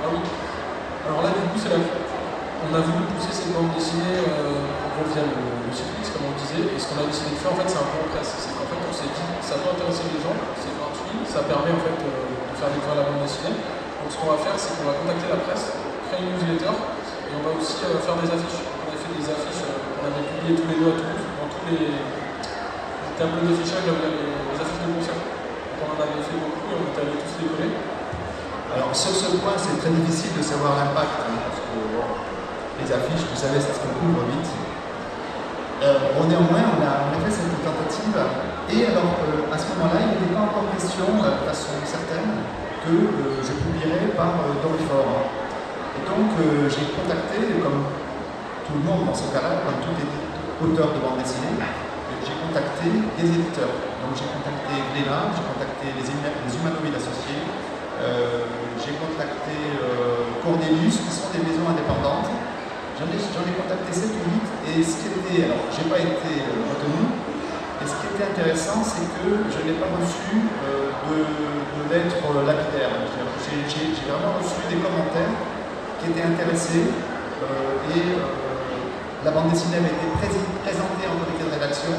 Ah. 0.05 1.09
Alors 1.09 1.21
là, 1.25 1.31
du 1.33 1.43
coup, 1.49 1.57
c'est 1.57 1.73
la... 1.73 1.81
on 1.81 2.73
a 2.77 2.81
voulu 2.85 3.05
pousser 3.17 3.33
cette 3.33 3.53
bande 3.57 3.73
dessinée 3.73 4.21
euh, 4.21 4.65
via 5.11 5.25
le, 5.25 5.33
le 5.33 5.73
comme 6.15 6.31
on 6.31 6.37
disait, 6.39 6.71
et 6.71 6.79
ce 6.79 6.87
qu'on 6.87 7.03
a 7.03 7.07
décidé 7.11 7.35
de 7.35 7.41
faire, 7.43 7.51
en 7.51 7.59
fait, 7.59 7.67
c'est 7.67 7.81
un 7.81 7.89
en 7.89 8.07
presse. 8.15 8.31
C'est 8.39 8.53
qu'en 8.55 8.69
fait, 8.71 8.79
on 8.79 8.95
s'est 8.95 9.11
dit, 9.11 9.27
ça 9.43 9.59
peut 9.59 9.75
intéresser 9.75 10.07
les 10.13 10.21
gens, 10.23 10.37
c'est 10.61 10.71
gratuit, 10.77 11.19
ça 11.27 11.43
permet 11.49 11.75
en 11.75 11.83
fait 11.83 11.99
euh, 11.99 12.07
de 12.07 12.55
faire 12.55 12.71
découvrir 12.71 13.03
la 13.03 13.05
bande 13.11 13.25
dessinée. 13.25 13.59
Donc 13.59 14.09
ce 14.13 14.17
qu'on 14.21 14.31
va 14.31 14.39
faire, 14.39 14.55
c'est 14.55 14.77
qu'on 14.79 14.87
va 14.87 14.95
contacter 15.01 15.27
la 15.33 15.41
presse, 15.43 15.75
créer 16.13 16.23
une 16.23 16.37
newsletter, 16.37 16.71
et 16.71 17.33
on 17.35 17.43
va 17.43 17.57
aussi 17.57 17.83
euh, 17.83 17.99
faire 17.99 18.21
des 18.21 18.31
affiches. 18.31 18.63
On 18.63 18.87
a 18.87 18.95
fait 18.95 19.13
des 19.17 19.27
affiches, 19.27 19.65
euh, 19.65 19.99
on 19.99 20.03
avait 20.13 20.25
publié 20.29 20.53
tous 20.55 20.69
les 20.71 20.79
deux 20.79 20.93
à 20.93 20.97
dans 21.01 21.49
tous 21.51 21.65
les, 21.73 21.89
tableaux 23.19 23.47
d'affichage, 23.47 23.87
avait 23.89 24.15
les, 24.15 24.59
affiches 24.61 24.83
de 24.85 24.91
concert. 24.95 25.19
On 25.83 25.87
en 25.91 25.99
avait 25.99 26.23
fait 26.23 26.39
beaucoup 26.39 26.69
et 26.71 26.77
on 26.79 26.87
est 26.87 26.99
allé 27.03 27.19
tous 27.19 27.35
les 27.43 27.51
coller. 27.51 27.94
Alors 28.75 28.91
sur 28.91 29.15
ce 29.15 29.39
point, 29.39 29.55
c'est 29.55 29.79
très 29.79 29.95
difficile 30.03 30.35
de 30.35 30.43
savoir 30.43 30.75
l'impact, 30.75 31.15
hein, 31.23 31.39
parce 31.47 31.63
que 31.63 31.79
les 32.83 32.89
affiches, 32.91 33.23
vous 33.23 33.39
savez, 33.39 33.63
ça 33.63 33.71
se 33.71 33.87
couvre 33.87 34.27
vite. 34.35 34.51
Euh, 35.79 36.19
néanmoins, 36.27 36.75
on 36.75 36.83
a, 36.83 37.15
fait 37.23 37.31
cette 37.31 37.55
tentative, 37.63 38.19
et 38.19 38.91
alors 38.91 39.15
à 39.47 39.55
ce 39.55 39.71
moment-là, 39.79 40.03
il 40.03 40.19
n'était 40.19 40.35
pas 40.35 40.51
encore 40.51 40.67
question, 40.75 41.07
de 41.07 41.47
façon 41.47 41.71
certaine, 41.87 42.43
que 42.83 42.99
euh, 42.99 43.39
je 43.47 43.55
publierai 43.63 44.11
par 44.19 44.43
euh, 44.43 44.59
Fort. 44.91 45.23
Et 45.95 46.03
donc 46.11 46.35
j'ai 46.67 46.91
contacté, 46.99 47.63
comme 47.63 47.87
tout 48.67 48.75
le 48.75 48.83
monde 48.83 49.07
dans 49.07 49.15
ce 49.15 49.31
cas-là, 49.31 49.63
comme 49.63 49.79
tout 49.87 49.95
auteur 50.67 50.91
de 50.91 50.99
bande 50.99 51.23
dessinée, 51.23 51.63
j'ai 52.27 52.35
contacté 52.43 52.91
des 52.91 53.29
éditeurs. 53.31 53.71
Donc 54.03 54.19
j'ai 54.19 54.27
contacté 54.27 54.83
Glénat, 54.91 55.31
j'ai 55.31 55.47
contacté 55.47 55.95
les, 55.95 56.03
les 56.03 56.53
humanoïdes 56.59 56.99
associés, 56.99 57.39
j'ai 58.83 58.95
contacté 58.99 59.57
Cornelius, 60.43 60.99
qui 61.01 61.13
sont 61.13 61.31
des 61.33 61.43
maisons 61.45 61.69
indépendantes. 61.69 62.31
J'en 62.99 63.11
ai, 63.11 63.55
contacté 63.59 63.91
7 63.91 64.07
ou 64.07 64.71
8, 64.71 64.79
et 64.79 64.83
ce 64.83 65.03
qui 65.03 65.09
était, 65.11 65.51
alors 65.51 65.67
j'ai 65.75 65.89
pas 65.91 65.99
été 65.99 66.33
retenu, 66.47 67.01
et 67.83 67.87
ce 67.87 67.95
qui 68.01 68.07
était 68.17 68.25
intéressant, 68.25 68.81
c'est 68.81 69.05
que 69.21 69.45
je 69.51 69.59
n'ai 69.61 69.77
pas 69.77 69.91
reçu 69.93 70.41
euh, 70.41 70.89
de, 71.05 71.93
lettres 71.93 72.25
lapidaires. 72.49 72.97
J'ai 73.13 74.09
vraiment 74.09 74.41
reçu 74.41 74.63
des 74.73 74.81
commentaires 74.81 75.37
qui 76.01 76.11
étaient 76.11 76.25
intéressés 76.25 76.89
euh, 76.89 77.93
et 77.93 78.17
euh, 78.17 78.25
la 79.25 79.31
bande 79.31 79.53
dessinée 79.53 79.85
avait 79.85 79.93
été 79.93 80.09
présentée 80.65 81.07
en 81.13 81.21
comité 81.21 81.45
de 81.45 81.53
rédaction, 81.53 81.93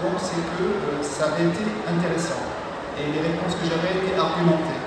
donc 0.00 0.16
c'est 0.16 0.40
que 0.56 1.04
ça 1.04 1.36
avait 1.36 1.52
été 1.52 1.68
intéressant. 1.84 2.40
Et 2.96 3.12
les 3.12 3.20
réponses 3.20 3.60
que 3.60 3.68
j'avais 3.68 4.00
étaient 4.00 4.16
argumentées. 4.16 4.79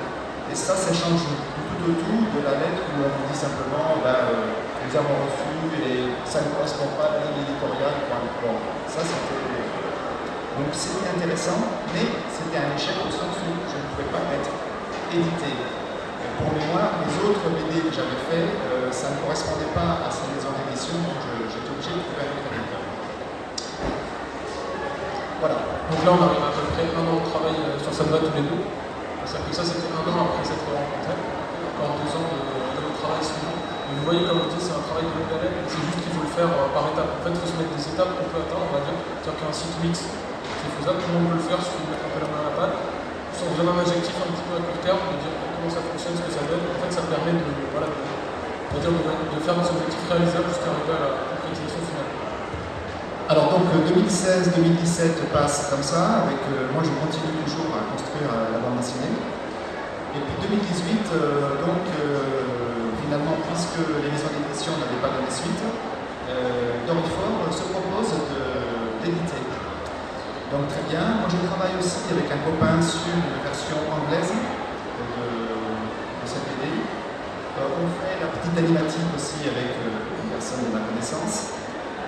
Et 0.51 0.55
ça, 0.55 0.75
ça 0.75 0.91
change 0.93 1.23
tout 1.23 1.79
au 1.87 1.93
tout 1.95 2.21
de 2.35 2.41
la 2.43 2.59
lettre 2.59 2.83
où 2.93 3.03
on 3.03 3.11
dit 3.27 3.37
simplement 3.37 4.01
bah, 4.03 4.27
nous 4.83 4.93
avons 4.99 5.15
reçu 5.25 5.49
et 5.79 6.11
ça 6.27 6.43
ne 6.43 6.53
correspond 6.53 6.91
pas 6.99 7.17
à 7.17 7.33
l'éditorial. 7.33 7.95
Bon, 8.11 8.55
ça 8.87 9.01
c'était. 9.01 9.43
Donc 10.53 10.69
c'était 10.69 11.09
intéressant, 11.09 11.57
mais 11.89 12.05
c'était 12.29 12.61
un 12.61 12.69
échec 12.77 12.93
au 13.01 13.09
sens 13.09 13.33
où 13.41 13.49
je 13.65 13.73
ne 13.73 13.85
pouvais 13.89 14.09
pas 14.13 14.21
être 14.37 14.53
édité. 15.09 15.49
pour 16.37 16.53
mémoire, 16.53 17.01
les 17.01 17.13
autres 17.25 17.41
BD 17.57 17.81
que 17.81 17.89
j'avais 17.89 18.21
fait, 18.29 18.53
euh, 18.69 18.93
ça 18.93 19.17
ne 19.17 19.17
correspondait 19.25 19.73
pas 19.73 20.05
à 20.05 20.13
ces 20.13 20.29
maisons 20.29 20.53
d'édition, 20.53 20.93
donc 21.01 21.17
j'étais 21.49 21.73
obligé 21.73 21.97
de 21.97 22.05
trouver 22.05 22.21
un 22.21 22.37
autre 22.37 22.53
éditeur. 22.53 22.83
Voilà. 25.41 25.57
Donc 25.89 25.99
là, 26.05 26.11
on 26.13 26.21
arrive 26.21 26.45
à 26.45 26.53
peu 26.53 26.63
près 26.69 26.85
un 26.85 27.01
an 27.01 27.17
de 27.17 27.27
travail 27.33 27.57
euh, 27.57 27.81
sur 27.81 27.89
cette 27.89 28.13
tous 28.13 28.37
les 28.37 28.45
deux. 28.45 28.61
Ça, 29.33 29.41
ça 29.49 29.65
c'était 29.65 29.89
un 29.89 30.05
an 30.13 30.29
après 30.29 30.45
cette 30.45 30.61
rencontre, 30.61 31.09
encore 31.09 31.97
deux 31.97 32.13
ans 32.13 32.29
de, 32.37 32.85
de 32.85 32.93
travail 33.01 33.17
suivant. 33.17 33.57
Mais 33.89 33.97
vous 33.97 34.05
voyez, 34.05 34.29
comme 34.29 34.45
on 34.45 34.49
dit, 34.53 34.61
c'est 34.61 34.77
un 34.77 34.85
travail 34.85 35.09
de 35.09 35.13
longue 35.17 35.33
haleine, 35.33 35.57
c'est 35.65 35.81
juste 35.89 36.05
qu'il 36.05 36.13
faut 36.13 36.21
le 36.21 36.33
faire 36.37 36.53
euh, 36.53 36.69
par 36.69 36.85
étapes. 36.93 37.17
En 37.17 37.21
fait, 37.25 37.33
il 37.33 37.41
faut 37.41 37.49
se 37.49 37.57
mettre 37.57 37.73
des 37.73 37.81
étapes 37.81 38.13
qu'on 38.13 38.29
peut 38.29 38.45
atteindre, 38.45 38.69
on 38.69 38.73
va 38.77 38.85
dire. 38.85 38.93
C'est-à-dire 38.93 39.41
qu'un 39.41 39.49
site 39.49 39.73
mix, 39.81 40.05
c'est 40.05 40.71
faisable, 40.77 41.01
tout 41.01 41.09
le 41.09 41.13
monde 41.17 41.33
peut 41.33 41.41
le 41.41 41.45
faire, 41.49 41.57
il 41.57 41.65
suffit 41.65 41.81
de 41.81 41.89
mettre 41.97 42.05
un 42.05 42.13
la 42.13 42.29
main 42.29 42.41
à 42.41 42.45
la 42.45 42.53
pâte. 42.53 42.77
Sans 43.33 43.49
vraiment 43.57 43.73
un 43.73 43.81
objectif 43.81 44.13
un 44.21 44.29
petit 44.29 44.45
peu 44.45 44.53
à 44.53 44.61
court 44.61 44.81
terme, 44.85 45.01
de 45.01 45.17
dire 45.17 45.33
comment 45.33 45.73
ça 45.73 45.81
fonctionne, 45.81 46.13
ce 46.13 46.29
que 46.29 46.33
ça 46.37 46.45
donne. 46.45 46.61
En 46.69 46.77
fait, 46.77 46.93
ça 46.93 47.01
permet 47.09 47.33
de, 47.33 47.49
voilà, 47.73 47.89
de, 47.89 48.85
de, 48.85 49.39
faire 49.41 49.57
des 49.57 49.65
objectifs 49.65 50.05
réalisables 50.13 50.45
jusqu'à 50.45 50.69
arriver 50.77 50.93
à 50.93 51.01
la 51.09 51.09
concrétisation 51.33 51.81
finale. 51.81 52.12
Alors 53.29 53.49
donc 53.51 53.71
2016-2017 53.87 54.03
euh, 54.51 55.31
passe 55.31 55.67
comme 55.71 55.83
ça, 55.83 56.27
avec 56.27 56.39
euh, 56.51 56.67
moi 56.73 56.83
je 56.83 56.91
continue 56.99 57.33
toujours 57.47 57.71
à 57.71 57.87
construire 57.91 58.29
la 58.51 58.59
bande 58.59 58.77
dessinée. 58.77 59.15
Et 60.13 60.21
puis 60.21 60.35
2018, 60.45 61.09
donc 61.65 61.89
finalement, 63.01 63.33
puisque 63.49 63.81
les 63.81 64.13
maisons 64.13 64.29
d'édition 64.29 64.77
n'avaient 64.77 65.01
pas 65.01 65.09
donné 65.09 65.25
suite, 65.31 65.57
euh, 66.29 66.85
Dorifort 66.87 67.49
se 67.51 67.65
propose 67.73 68.13
d'éditer. 69.01 69.41
Donc 70.53 70.69
très 70.69 70.85
bien. 70.85 71.17
Moi 71.17 71.27
je 71.27 71.41
travaille 71.49 71.75
aussi 71.81 72.05
avec 72.13 72.29
un 72.29 72.39
copain 72.45 72.77
sur 72.77 73.01
une 73.09 73.41
version 73.41 73.77
anglaise 73.89 74.31
de, 74.31 76.25
cette 76.25 76.45
BD. 76.45 76.69
Euh, 77.57 77.81
on 77.81 77.89
fait 77.99 78.21
la 78.21 78.29
petite 78.31 78.55
animatique 78.57 79.09
aussi 79.17 79.45
avec 79.49 79.75
euh, 79.81 80.21
une 80.23 80.29
personne 80.29 80.63
de 80.65 80.71
ma 80.71 80.85
connaissance 80.85 81.62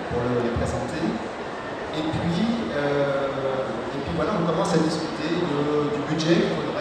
pour 0.09 0.21
les 0.43 0.53
présenter. 0.57 1.05
Et 1.95 2.03
puis, 2.11 2.45
et 2.75 3.99
puis 4.03 4.13
voilà, 4.15 4.31
on 4.41 4.45
commence 4.45 4.73
à 4.73 4.77
discuter 4.77 5.31
du 5.39 5.99
budget 6.09 6.35
qu'il 6.35 6.55
faudrait 6.55 6.75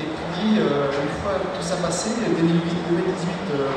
et 0.00 0.08
puis, 0.08 0.56
euh, 0.56 0.88
une 0.88 1.12
fois 1.20 1.36
tout 1.36 1.60
ça 1.60 1.76
passé, 1.76 2.08
2018 2.24 2.40
euh, 2.40 3.68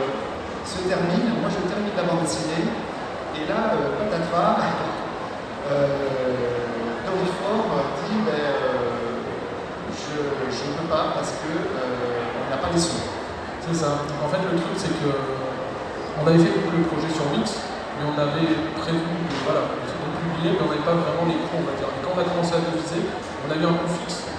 se 0.64 0.88
termine. 0.88 1.36
Moi, 1.44 1.52
je 1.52 1.60
termine 1.68 1.92
la 1.98 2.04
bande. 2.04 2.24
Et 2.24 3.44
là, 3.44 3.76
euh, 3.76 4.00
patatras, 4.00 4.56
euh, 5.68 6.00
dit 8.08 8.20
ben, 8.26 8.32
je 9.92 10.16
ne 10.16 10.78
peux 10.78 10.88
pas 10.88 11.12
parce 11.14 11.32
qu'on 11.44 12.50
n'a 12.50 12.58
pas 12.58 12.70
les 12.74 12.80
sous. 12.80 13.04
C'est 13.68 13.76
ça. 13.76 14.00
en 14.24 14.30
fait, 14.30 14.40
le 14.40 14.56
truc, 14.56 14.76
c'est 14.78 14.88
que 14.88 15.12
on 16.24 16.28
avait 16.28 16.38
fait 16.38 16.56
le 16.56 16.84
projet 16.88 17.12
sur 17.14 17.26
Mix, 17.38 17.60
mais 18.04 18.12
on 18.12 18.20
avait 18.20 18.52
prévu 18.84 19.00
de, 19.00 19.36
voilà, 19.48 19.64
mais 19.72 20.52
on 20.52 20.68
n'avait 20.68 20.84
pas 20.84 20.92
vraiment 20.92 21.24
les 21.24 21.40
coûts, 21.48 21.64
on 21.64 21.68
va 21.72 21.76
dire. 21.80 21.88
Et 21.88 22.04
quand 22.04 22.12
on 22.12 22.20
a 22.20 22.28
commencé 22.28 22.52
à 22.52 22.60
diviser, 22.60 23.08
on 23.08 23.48
avait 23.48 23.64
un 23.64 23.80
coût 23.80 23.88
fixe 24.04 24.34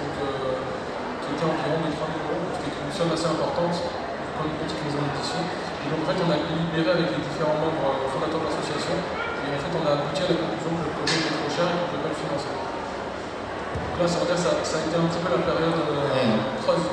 était 1.35 1.43
environ 1.43 1.83
de 1.83 1.91
3 1.91 2.07
000 2.07 2.31
euros, 2.31 2.47
c'était 2.55 2.79
une 2.79 2.93
somme 2.95 3.11
assez 3.11 3.27
importante 3.27 3.75
pour 3.75 4.47
une 4.47 4.55
petite 4.63 4.79
maison 4.87 5.03
d'édition. 5.03 5.41
Et 5.83 5.87
donc 5.91 5.99
en 6.01 6.07
fait, 6.07 6.19
on 6.23 6.31
a 6.31 6.39
délibéré 6.39 6.89
avec 6.95 7.07
les 7.11 7.21
différents 7.27 7.59
membres 7.59 8.07
fondateurs 8.07 8.39
de 8.39 8.47
l'association, 8.47 8.95
et 8.95 9.51
en 9.51 9.59
fait, 9.59 9.73
on 9.75 9.83
a 9.83 9.91
abouti 9.99 10.21
à 10.23 10.27
la 10.31 10.35
conclusion 10.39 10.71
que 10.79 10.83
le 10.87 10.93
projet 10.95 11.17
était 11.19 11.35
trop 11.35 11.51
cher 11.51 11.65
et 11.67 11.75
qu'on 11.75 11.83
ne 11.83 11.91
pouvait 11.91 12.03
pas 12.07 12.13
le 12.15 12.19
financer. 12.23 12.51
Donc 12.55 13.97
là, 13.99 14.07
ça, 14.07 14.17
veut 14.23 14.29
dire 14.31 14.39
ça, 14.39 14.51
ça 14.63 14.75
a 14.79 14.81
été 14.87 14.95
un 14.95 15.07
petit 15.11 15.21
peu 15.21 15.29
la 15.35 15.43
période 15.43 15.75
euh, 15.75 16.39
creuse. 16.63 16.87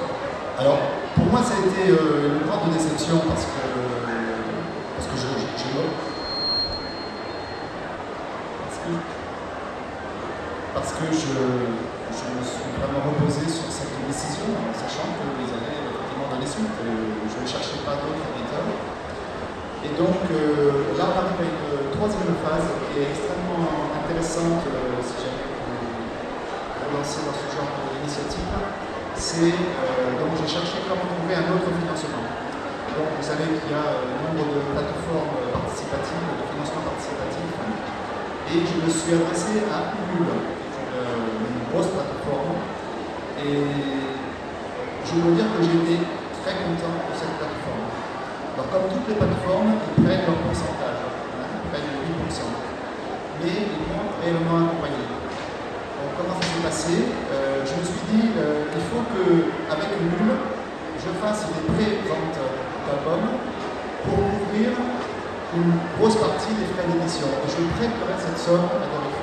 Alors, 0.59 0.79
pour 1.15 1.27
moi, 1.31 1.41
ça 1.47 1.55
a 1.57 1.63
été 1.63 1.95
euh, 1.95 2.35
une 2.35 2.45
grande 2.51 2.75
déception 2.75 3.23
parce 3.31 3.47
que, 3.47 3.63
parce 4.99 5.07
que 5.07 5.17
je, 5.17 5.31
je, 5.31 5.71
je, 5.71 5.71
parce 8.59 8.79
que, 8.83 8.93
parce 10.75 10.91
que 11.03 11.11
je, 11.11 11.35
je 12.15 12.25
me 12.31 12.43
suis 12.47 12.71
vraiment 12.79 13.03
reposé 13.11 13.43
sur 13.51 13.67
cette 13.67 13.97
décision, 14.07 14.47
en 14.55 14.71
sachant 14.71 15.09
qu'ils 15.19 15.51
allaient 15.51 15.83
effectivement 15.83 16.29
donner 16.31 16.47
suite. 16.47 16.77
Euh, 16.79 17.27
je 17.27 17.37
ne 17.43 17.47
cherchais 17.47 17.83
pas 17.83 17.99
d'autres 17.99 18.23
éditeurs. 18.23 18.71
Et 19.83 19.91
donc 19.99 20.23
euh, 20.31 20.95
là, 20.95 21.11
on 21.11 21.17
arrive 21.27 21.43
à 21.43 21.47
une 21.51 21.91
troisième 21.91 22.39
phase 22.39 22.71
qui 22.87 23.03
est 23.03 23.11
extrêmement 23.11 23.91
intéressante 23.99 24.63
euh, 24.71 25.03
si 25.03 25.27
jamais 25.27 25.51
vous 25.59 26.95
lancer 26.95 27.27
dans 27.27 27.35
ce 27.35 27.47
genre 27.51 27.71
d'initiative. 27.91 28.53
C'est 29.19 29.55
donc 30.19 30.35
j'ai 30.39 30.51
cherché 30.51 30.83
comment 30.87 31.07
trouver 31.07 31.35
un 31.39 31.47
autre 31.55 31.71
financement. 31.71 32.27
Donc 32.95 33.09
vous 33.15 33.23
savez 33.23 33.55
qu'il 33.55 33.71
y 33.71 33.79
a 33.79 34.03
nombre 34.23 34.45
de 34.51 34.61
plateformes 34.75 35.39
participatives, 35.55 36.27
de 36.27 36.45
financement 36.51 36.83
participatif, 36.91 37.47
et 38.51 38.59
je 38.67 38.77
me 38.83 38.89
suis 38.91 39.15
adressé 39.15 39.63
à 39.71 39.95
Ulule, 39.95 40.62
grosse 41.73 41.91
plateforme. 41.95 42.57
Et 43.41 43.59
je 45.07 45.15
veux 45.21 45.35
dire 45.35 45.49
que 45.53 45.65
été 45.65 45.97
très 46.45 46.57
content 46.63 46.95
de 46.95 47.15
cette 47.17 47.37
plateforme. 47.41 47.87
Alors 48.55 48.69
comme 48.69 48.87
toutes 48.93 49.09
les 49.09 49.19
plateformes, 49.19 49.73
ils 49.79 50.05
prennent 50.05 50.27
leur 50.29 50.39
pourcentage, 50.45 51.01
hein, 51.01 51.49
ils 51.49 51.69
prennent 51.73 51.93
8%. 52.29 52.45
Mais 53.41 53.55
ils 53.73 53.83
m'ont 53.89 54.09
réellement 54.21 54.69
accompagné. 54.69 55.03
Donc 55.09 56.11
comment 56.19 56.37
ça 56.37 56.47
s'est 56.47 56.65
passé? 56.67 56.97
Euh, 57.33 57.63
Je 57.63 57.73
me 57.79 57.85
suis 57.87 58.03
dit, 58.11 58.27
euh, 58.37 58.67
il 58.75 58.85
faut 58.91 59.07
qu'avec 59.09 59.89
Ulule, 59.97 60.35
je 60.99 61.11
fasse 61.23 61.47
des 61.47 61.63
pré-ventes 61.73 62.43
d'albums 62.87 63.39
pour 64.03 64.19
couvrir 64.19 64.75
une 65.55 65.73
grosse 65.99 66.17
partie 66.17 66.55
des 66.59 66.67
frais 66.75 66.87
d'édition. 66.91 67.27
Et 67.27 67.49
je 67.49 67.63
prêterai 67.79 68.15
cette 68.19 68.39
somme 68.39 68.67
à 68.67 68.87
Dorifor. 68.91 69.22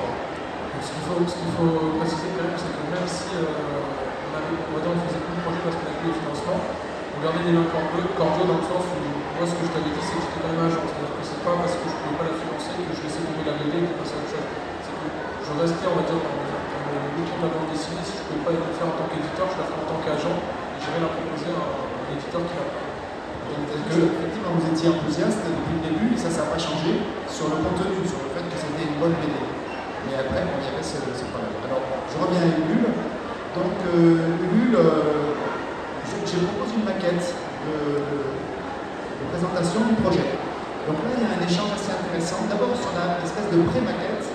Ce 0.80 0.88
qu'il 0.96 1.04
faut, 1.04 1.20
faut, 1.20 1.92
préciser 2.00 2.32
quand 2.32 2.48
même, 2.48 2.56
c'est 2.56 2.72
que 2.72 2.84
même 2.88 3.04
si 3.04 3.28
euh, 3.36 3.44
on, 3.44 4.32
avait, 4.32 4.56
on, 4.56 4.72
va 4.72 4.80
dire, 4.80 4.92
on 4.96 5.00
faisait 5.04 5.20
plus 5.20 5.36
de 5.36 5.42
projets 5.44 5.60
parce 5.60 5.76
qu'on 5.76 5.86
avait 5.92 6.00
plus 6.00 6.12
de 6.12 6.18
financement, 6.24 6.56
on 6.56 7.18
gardait 7.20 7.44
des 7.44 7.52
liens 7.52 7.68
cordiaux 7.68 8.48
dans 8.48 8.60
le 8.60 8.66
sens 8.66 8.84
où, 8.88 9.00
moi, 9.36 9.44
ce 9.44 9.54
que 9.60 9.64
je 9.68 9.72
t'avais 9.76 9.92
dit, 9.92 10.00
c'est 10.00 10.16
que 10.16 10.24
j'étais 10.24 10.40
quand 10.40 10.52
même 10.56 10.64
agent. 10.64 10.80
C'est-à-dire 10.80 11.12
que 11.12 11.24
c'est 11.24 11.42
pas 11.44 11.54
parce 11.60 11.76
que 11.76 11.84
je 11.84 11.92
ne 11.92 12.00
pouvais 12.00 12.16
pas 12.16 12.26
la 12.32 12.36
financer 12.40 12.72
que 12.80 12.92
je 12.96 13.00
laissais 13.04 13.24
tomber 13.28 13.44
la 13.44 13.54
BD 13.60 13.74
et 13.76 13.88
que 13.92 13.96
passer 14.00 14.16
à 14.16 14.20
autre 14.24 14.32
chose. 14.32 14.48
C'est 14.80 14.96
que 14.96 15.08
je 15.44 15.52
restais, 15.52 15.88
on 15.88 15.96
va 16.00 16.04
dire, 16.08 16.20
dans, 16.20 16.40
l'équipe 17.16 17.36
de 17.36 17.44
la 17.44 17.50
bande 17.52 17.68
dessinée. 17.68 18.04
Si 18.04 18.16
je 18.16 18.24
ne 18.24 18.40
pouvais 18.40 18.56
pas 18.56 18.72
le 18.72 18.76
faire 18.76 18.88
en 18.88 18.96
tant 18.96 19.08
qu'éditeur, 19.12 19.46
je 19.52 19.56
la 19.60 19.64
ferais 19.68 19.80
en 19.84 19.88
tant 19.88 20.00
qu'agent 20.00 20.36
et 20.40 20.78
j'irais 20.80 21.02
la 21.04 21.12
proposer 21.12 21.52
à 21.52 21.60
un 21.60 22.08
éditeur 22.16 22.40
qui 22.48 22.56
l'a 22.56 22.68
donc, 23.50 23.66
effectivement, 23.74 24.54
vous 24.54 24.66
étiez 24.70 24.88
enthousiaste 24.88 25.42
depuis 25.42 25.74
le 25.74 25.82
début 25.90 26.14
et 26.14 26.18
ça, 26.18 26.30
ça 26.30 26.46
n'a 26.46 26.54
pas 26.54 26.58
changé 26.58 27.02
sur 27.26 27.50
le 27.50 27.58
contenu, 27.58 27.98
sur 28.06 28.22
le 28.22 28.30
fait 28.30 28.46
que 28.46 28.54
c'était 28.54 28.86
une 28.86 28.98
bonne 29.02 29.14
BD. 29.18 29.39
Après, 30.20 30.44
il 30.44 30.52
y 30.52 30.68
avait 30.68 30.84
ce, 30.84 31.00
problème. 31.32 31.48
Alors, 31.64 31.80
je 31.80 32.16
reviens 32.20 32.44
à 32.44 32.52
Ulule. 32.52 32.92
Donc, 33.56 33.72
euh, 33.88 34.52
Ulule, 34.52 34.76
euh, 34.76 35.32
j'ai 36.28 36.44
proposé 36.44 36.76
une 36.76 36.84
maquette 36.84 37.24
de, 37.64 39.24
présentation 39.32 39.80
du 39.88 39.96
projet. 40.04 40.28
Donc 40.84 41.00
là, 41.08 41.16
il 41.16 41.24
y 41.24 41.28
a 41.28 41.32
un 41.40 41.40
échange 41.40 41.72
assez 41.72 41.88
intéressant. 41.88 42.44
D'abord, 42.52 42.76
sur 42.76 42.92
la 42.92 43.24
espèce 43.24 43.48
de 43.48 43.64
pré-maquette, 43.64 44.28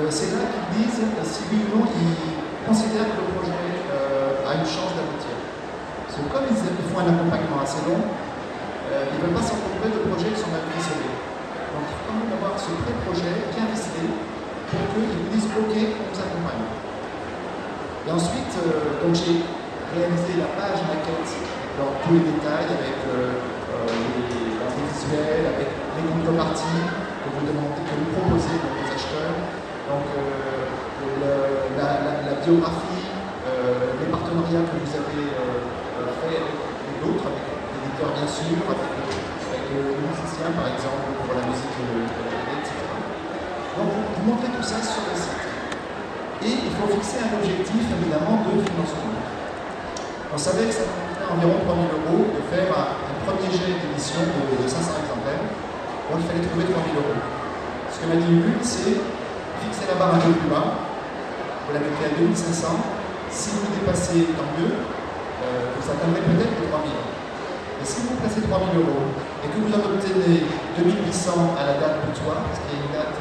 euh, 0.00 0.08
c'est 0.08 0.32
là 0.32 0.48
qu'ils 0.48 0.80
disent 0.80 1.04
si 1.28 1.44
oui 1.52 1.60
ou 1.60 1.76
non 1.76 1.84
ils 1.92 2.64
considèrent 2.64 3.12
que 3.12 3.20
le 3.20 3.36
projet 3.36 3.52
a 3.52 4.52
une 4.56 4.64
chance 4.64 4.96
d'aboutir. 4.96 5.36
Parce 6.08 6.16
que 6.16 6.24
comme 6.32 6.48
ils, 6.48 6.88
font 6.88 7.04
un 7.04 7.12
accompagnement 7.12 7.60
assez 7.60 7.84
long, 7.84 8.00
ils 8.00 9.12
ne 9.12 9.20
veulent 9.20 9.36
pas 9.36 9.44
s'entourer 9.44 9.92
de 9.92 10.08
projets 10.08 10.32
qui 10.32 10.40
sont 10.40 10.48
mal 10.56 10.64
ficelés. 10.72 11.12
Donc, 11.76 11.84
il 11.84 11.92
faut 12.00 12.04
quand 12.08 12.16
même 12.16 12.32
avoir 12.32 12.56
ce 12.56 12.72
pré-projet 12.80 13.52
bien 13.52 13.68
ficelé 13.76 14.31
pour 14.72 15.04
qu'ils 15.04 15.20
vous 15.20 15.28
disent 15.28 15.52
OK, 15.52 15.74
on 15.76 16.04
vous 16.08 16.20
accompagne. 16.20 16.64
Et 18.08 18.10
ensuite, 18.10 18.54
euh, 18.56 19.04
donc 19.04 19.12
j'ai 19.12 19.44
réalisé 19.92 20.40
la 20.40 20.48
page 20.56 20.80
maquette 20.88 21.28
dans 21.76 21.92
tous 22.00 22.16
les 22.16 22.24
détails 22.32 22.72
avec 22.72 22.96
euh, 23.12 23.36
euh 23.36 23.92
les 24.32 24.88
visuels, 24.88 25.44
avec 25.44 25.68
les 25.68 26.04
contreparties 26.08 26.88
que 27.20 27.28
vous 27.36 27.44
demandez, 27.44 27.84
que 27.84 27.94
vous 28.00 28.10
proposez 28.16 28.56
aux 28.56 28.88
acheteurs. 28.88 29.36
Donc 29.86 30.08
la, 31.20 32.34
biographie, 32.40 33.04
les 34.00 34.08
partenariats 34.10 34.64
que 34.64 34.76
vous 34.80 34.92
avez 34.96 35.26
fait 35.28 36.36
avec 36.40 36.56
d'autres, 37.02 37.26
avec 37.28 37.44
l'éditeur 37.52 38.10
bien 38.16 38.26
sûr, 38.26 38.56
avec, 38.64 38.90
avec 38.96 39.64
le 39.76 39.82
musicien 40.00 40.48
par 40.56 40.66
exemple 40.72 41.06
pour 41.20 41.34
la 41.36 41.44
musique 41.46 42.51
tout 44.62 44.62
ça 44.62 44.78
sur 44.78 45.02
le 45.10 45.14
site. 45.18 45.42
Et 46.42 46.54
il 46.66 46.72
faut 46.74 46.86
fixer 46.94 47.22
un 47.22 47.34
objectif, 47.34 47.82
évidemment, 47.82 48.46
de 48.46 48.62
financement. 48.62 49.14
On 50.30 50.38
savait 50.38 50.66
que 50.66 50.74
ça 50.74 50.86
coûterait 50.86 51.34
environ 51.34 51.58
3 51.66 51.74
000 51.74 51.98
euros 51.98 52.30
de 52.30 52.42
faire 52.50 52.70
un, 52.70 52.94
premier 53.22 53.50
jet 53.54 53.78
d'édition 53.78 54.18
de, 54.26 54.66
500 54.66 55.02
exemplaires. 55.06 55.46
Bon, 56.10 56.18
il 56.18 56.26
fallait 56.26 56.42
trouver 56.42 56.66
3 56.66 56.74
000 56.74 56.98
euros. 56.98 57.22
Ce 57.90 58.02
que 58.02 58.06
m'a 58.10 58.18
dit 58.18 58.26
Ulule, 58.26 58.58
c'est 58.62 58.98
fixer 59.62 59.86
la 59.86 59.94
barre 59.94 60.18
un 60.18 60.22
peu 60.22 60.34
plus 60.34 60.50
bas. 60.50 60.90
Vous 61.66 61.74
la 61.74 61.82
mettez 61.82 62.06
à 62.06 62.18
2500. 62.18 62.66
Si 63.30 63.54
vous 63.54 63.70
dépassez, 63.78 64.34
tant 64.34 64.50
mieux. 64.58 64.74
Euh, 64.74 65.74
vous 65.74 65.86
atteindrez 65.86 66.22
peut-être 66.22 66.54
les 66.58 66.70
3 66.70 66.82
000. 66.86 66.98
Mais 67.78 67.86
si 67.86 68.02
vous 68.06 68.14
placez 68.18 68.42
3 68.42 68.46
000 68.46 68.82
euros 68.82 69.10
et 69.42 69.50
que 69.50 69.58
vous 69.58 69.70
en 69.74 69.82
obtenez 69.82 70.46
2800 70.78 71.58
à 71.58 71.66
la 71.66 71.74
date 71.82 72.02
butoir, 72.06 72.46
parce 72.46 72.62
qu'il 72.62 72.74
y 72.74 72.76
a 72.78 72.86
une 72.86 72.94
date 72.94 73.14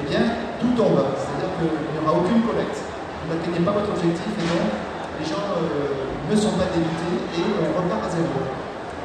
eh 0.00 0.04
bien, 0.08 0.22
tout 0.60 0.72
tombe. 0.72 1.02
C'est-à-dire 1.18 1.52
qu'il 1.58 1.92
n'y 1.92 2.00
aura 2.00 2.16
aucune 2.16 2.40
collecte. 2.46 2.78
Vous 2.78 3.28
n'atteignez 3.28 3.62
pas 3.64 3.74
votre 3.76 3.90
objectif 3.92 4.32
et 4.38 4.46
donc 4.46 4.66
les 5.20 5.26
gens 5.26 5.44
euh, 5.58 6.08
ne 6.26 6.34
sont 6.34 6.56
pas 6.56 6.70
débités 6.72 7.16
et 7.36 7.44
on 7.60 7.70
repart 7.76 8.02
à 8.02 8.10
zéro. 8.10 8.34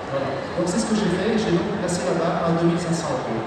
Voilà. 0.10 0.30
Donc 0.58 0.66
c'est 0.66 0.82
ce 0.82 0.88
que 0.90 0.96
j'ai 0.98 1.12
fait, 1.14 1.38
j'ai 1.38 1.54
donc 1.54 1.68
placé 1.84 2.08
la 2.08 2.16
barre 2.18 2.50
à 2.50 2.58
2500 2.58 2.66
euros. 2.66 3.44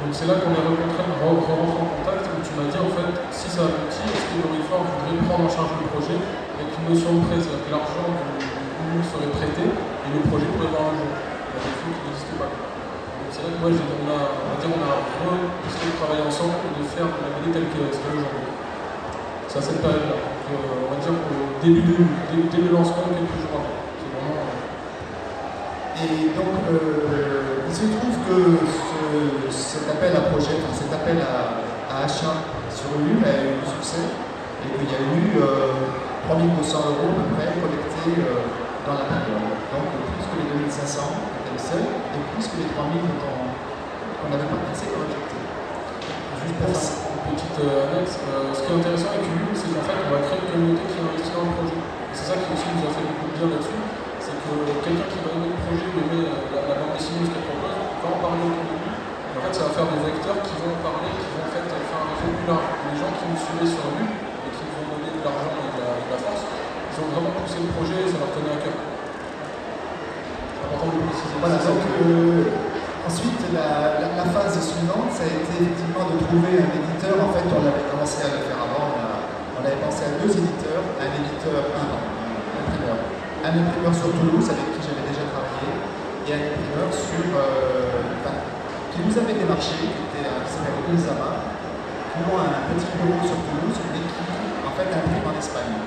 Donc 0.00 0.10
c'est 0.16 0.24
là 0.24 0.40
qu'on 0.40 0.54
est 0.56 0.64
rencontré, 0.64 1.04
rentré 1.04 1.52
en 1.52 1.84
contact 1.92 2.24
où 2.24 2.40
tu 2.40 2.52
m'as 2.56 2.72
dit 2.72 2.80
en 2.80 2.88
fait 2.88 3.12
si 3.28 3.52
ça 3.52 3.68
aboutit, 3.68 4.00
est-ce 4.08 4.26
que 4.32 4.36
Lorifor 4.40 4.80
voudrait 4.88 5.20
prendre 5.28 5.44
en 5.44 5.52
charge 5.52 5.76
le 5.76 5.92
projet 5.92 6.16
avec 6.16 6.72
une 6.72 6.86
notion 6.88 7.20
de 7.20 7.20
prêt, 7.28 7.36
c'est-à-dire 7.36 7.68
que 7.68 7.72
l'argent 7.76 8.08
du 8.08 9.04
serait 9.04 9.28
prêté 9.36 9.64
et 9.68 10.10
le 10.16 10.20
projet 10.24 10.48
pourrait 10.56 10.72
voir 10.72 10.88
un 10.90 10.96
jour. 10.96 11.12
Il 11.12 11.52
y 11.52 11.58
a 11.58 11.62
des 11.68 11.76
qui 11.76 12.00
n'existent 12.00 12.38
pas 12.40 12.79
c'est 13.30 13.46
vrai 13.46 13.54
que 13.54 13.60
moi, 13.62 13.70
on 13.70 14.10
a, 14.10 14.18
on 14.34 14.46
va 14.50 14.90
on 15.22 15.26
a 15.30 15.38
essayé 15.62 15.86
de 15.86 15.96
travailler 16.02 16.26
ensemble 16.26 16.66
et 16.66 16.82
de 16.82 16.86
faire 16.90 17.06
la 17.06 17.30
BD 17.38 17.54
telle 17.54 17.70
qu'elle 17.70 17.86
est 17.86 17.94
aujourd'hui. 17.94 18.50
C'est 19.46 19.58
à 19.58 19.62
cette 19.62 19.78
période-là. 19.78 20.18
Donc, 20.18 20.50
euh, 20.50 20.82
on 20.82 20.88
va 20.90 20.98
dire 20.98 21.14
au 21.14 21.62
début, 21.62 22.10
dès 22.26 22.58
le 22.58 22.70
lancement, 22.74 23.06
quelques 23.14 23.38
jours 23.38 23.54
avant. 23.54 23.78
C'est 24.02 24.10
vraiment. 24.10 24.34
Euh, 24.34 24.58
et 26.02 26.34
donc, 26.34 26.54
euh, 26.74 27.70
il 27.70 27.74
se 27.74 27.86
trouve 28.02 28.18
que 28.26 28.66
ce, 28.66 28.98
cet 29.54 29.86
appel 29.94 30.10
à 30.10 30.26
projet, 30.34 30.58
cet 30.74 30.90
appel 30.90 31.22
à, 31.22 31.62
à 31.86 32.10
achat 32.10 32.34
sur 32.66 32.98
Ulule 32.98 33.22
a 33.22 33.46
eu 33.46 33.62
du 33.62 33.66
succès 33.78 34.10
et 34.66 34.74
qu'il 34.74 34.90
y 34.90 34.96
a 34.98 35.02
eu 35.06 35.38
euh, 35.38 35.86
3200 36.26 36.98
euros 36.98 37.14
à 37.14 37.22
peu 37.22 37.26
près 37.38 37.54
collectés 37.62 38.26
dans 38.86 38.98
la 38.98 39.06
période. 39.06 39.54
Donc, 39.70 39.86
plus 40.18 40.26
que 40.26 40.34
les 40.42 40.66
2500 40.66 41.30
seul, 41.58 41.82
et 41.82 42.20
plus 42.30 42.46
que 42.46 42.56
les 42.62 42.68
3000 42.70 43.02
qu'on 43.18 44.28
n'avait 44.30 44.50
pas 44.50 44.60
pensé 44.62 44.86
comme 44.92 45.08
objectif. 45.08 45.42
Juste 46.38 46.56
pour 46.60 46.70
faire 46.70 47.10
une 47.26 47.34
petite 47.34 47.58
euh, 47.64 47.86
annexe, 47.90 48.16
euh, 48.22 48.54
ce 48.54 48.60
qui 48.62 48.68
est 48.70 48.76
intéressant 48.78 49.10
avec 49.10 49.26
Ulule, 49.26 49.56
c'est 49.56 49.70
qu'en 49.74 49.84
fait, 49.86 49.98
on 49.98 50.10
va 50.14 50.20
créer 50.28 50.40
une 50.44 50.50
communauté 50.50 50.84
qui 50.86 50.98
investit 51.00 51.34
dans 51.34 51.46
le 51.48 51.54
projet. 51.58 51.80
Et 51.80 52.14
c'est 52.14 52.28
ça 52.30 52.34
qui 52.38 52.48
aussi 52.54 52.68
nous 52.70 52.84
a 52.86 52.90
fait 52.94 53.06
beaucoup 53.06 53.28
de 53.30 53.34
bien 53.34 53.48
là-dessus, 53.50 53.82
c'est 54.22 54.36
que 54.36 54.52
quelqu'un 54.84 55.08
qui 55.10 55.18
va 55.24 55.30
aimer 55.34 55.50
le 55.50 55.58
projet, 55.64 55.88
aimer 55.90 56.22
la, 56.30 56.74
bande 56.78 56.92
dessinée, 56.94 57.24
ce 57.26 57.30
qu'elle 57.34 57.46
propose, 57.48 57.74
va 57.74 58.08
en 58.10 58.18
parler 58.20 58.44
autour 58.46 58.66
de 58.70 58.76
lui. 58.76 58.92
En 58.94 59.40
fait, 59.40 59.54
ça 59.54 59.62
va 59.66 59.70
faire 59.74 59.88
des 59.90 60.02
vecteurs 60.06 60.38
qui 60.42 60.54
vont 60.60 60.76
parler, 60.84 61.10
qui 61.16 61.28
vont 61.34 61.44
en 61.46 61.50
fait 61.50 61.66
faire 61.66 62.02
un 62.02 62.08
effet 62.14 62.30
plus 62.30 62.46
large. 62.50 62.70
Les 62.90 62.96
gens 62.98 63.12
qui 63.14 63.24
nous 63.30 63.40
suivaient 63.40 63.70
sur 63.70 63.84
Ulule 63.94 64.10
et 64.10 64.50
qui 64.52 64.62
nous 64.66 64.76
ont 64.80 64.88
donné 64.90 65.08
de 65.14 65.20
l'argent 65.22 65.54
et 65.54 65.70
de 65.70 65.80
la, 65.80 65.90
de 65.98 66.16
force, 66.18 66.44
ils 66.44 66.98
ont 66.98 67.08
vraiment 67.14 67.32
poussé 67.34 67.58
le 67.62 67.70
projet 67.74 67.98
et 68.04 68.08
ça 68.10 68.18
leur 68.18 68.30
tenait 68.34 68.54
à 68.54 68.60
cœur. 68.60 68.89
Voilà, 70.70 71.58
donc 71.66 71.82
euh, 71.82 72.46
ensuite 73.02 73.42
la, 73.50 74.22
phase 74.30 74.54
suivante, 74.62 75.10
ça 75.10 75.26
a 75.26 75.30
été 75.32 75.42
effectivement 75.42 76.06
de 76.06 76.22
trouver 76.22 76.62
un 76.62 76.70
éditeur. 76.70 77.18
En 77.18 77.34
fait, 77.34 77.42
on 77.50 77.64
avait 77.66 77.86
commencé 77.90 78.22
à 78.22 78.30
le 78.30 78.40
faire 78.46 78.60
avant, 78.62 78.94
on, 78.94 79.60
avait 79.66 79.80
pensé 79.82 80.06
à 80.06 80.14
deux 80.22 80.30
éditeurs, 80.30 80.84
un 81.02 81.10
éditeur, 81.10 81.58
un, 81.74 81.90
imprimeur, 81.90 82.98
un 83.42 83.52
imprimeur 83.56 83.94
sur 83.96 84.14
Toulouse 84.14 84.46
avec 84.46 84.66
qui 84.78 84.80
j'avais 84.86 85.04
déjà 85.10 85.26
travaillé, 85.34 85.68
et 85.74 86.30
un 86.38 86.42
imprimeur 86.54 86.88
sur, 86.94 87.24
euh, 87.34 88.22
enfin, 88.22 88.36
qui 88.94 89.02
nous 89.02 89.14
avait 89.18 89.34
démarché, 89.34 89.74
qui, 89.80 90.00
était, 90.14 90.22
qui 90.22 90.50
s'appelle 90.54 90.78
qui 90.86 92.18
ont 92.30 92.38
un 92.38 92.62
petit 92.70 92.90
bureau 92.94 93.20
sur 93.26 93.38
Toulouse, 93.42 93.78
mais 93.90 94.06
qui 94.06 94.22
en 94.62 94.72
fait 94.78 94.86
imprime 94.86 95.26
en 95.26 95.34
Espagne. 95.34 95.82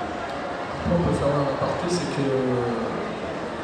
on 0.92 1.00
peut 1.00 1.16
faire 1.16 1.32
un 1.32 1.48
aparté, 1.56 1.88
c'est 1.88 2.10
que 2.12 2.93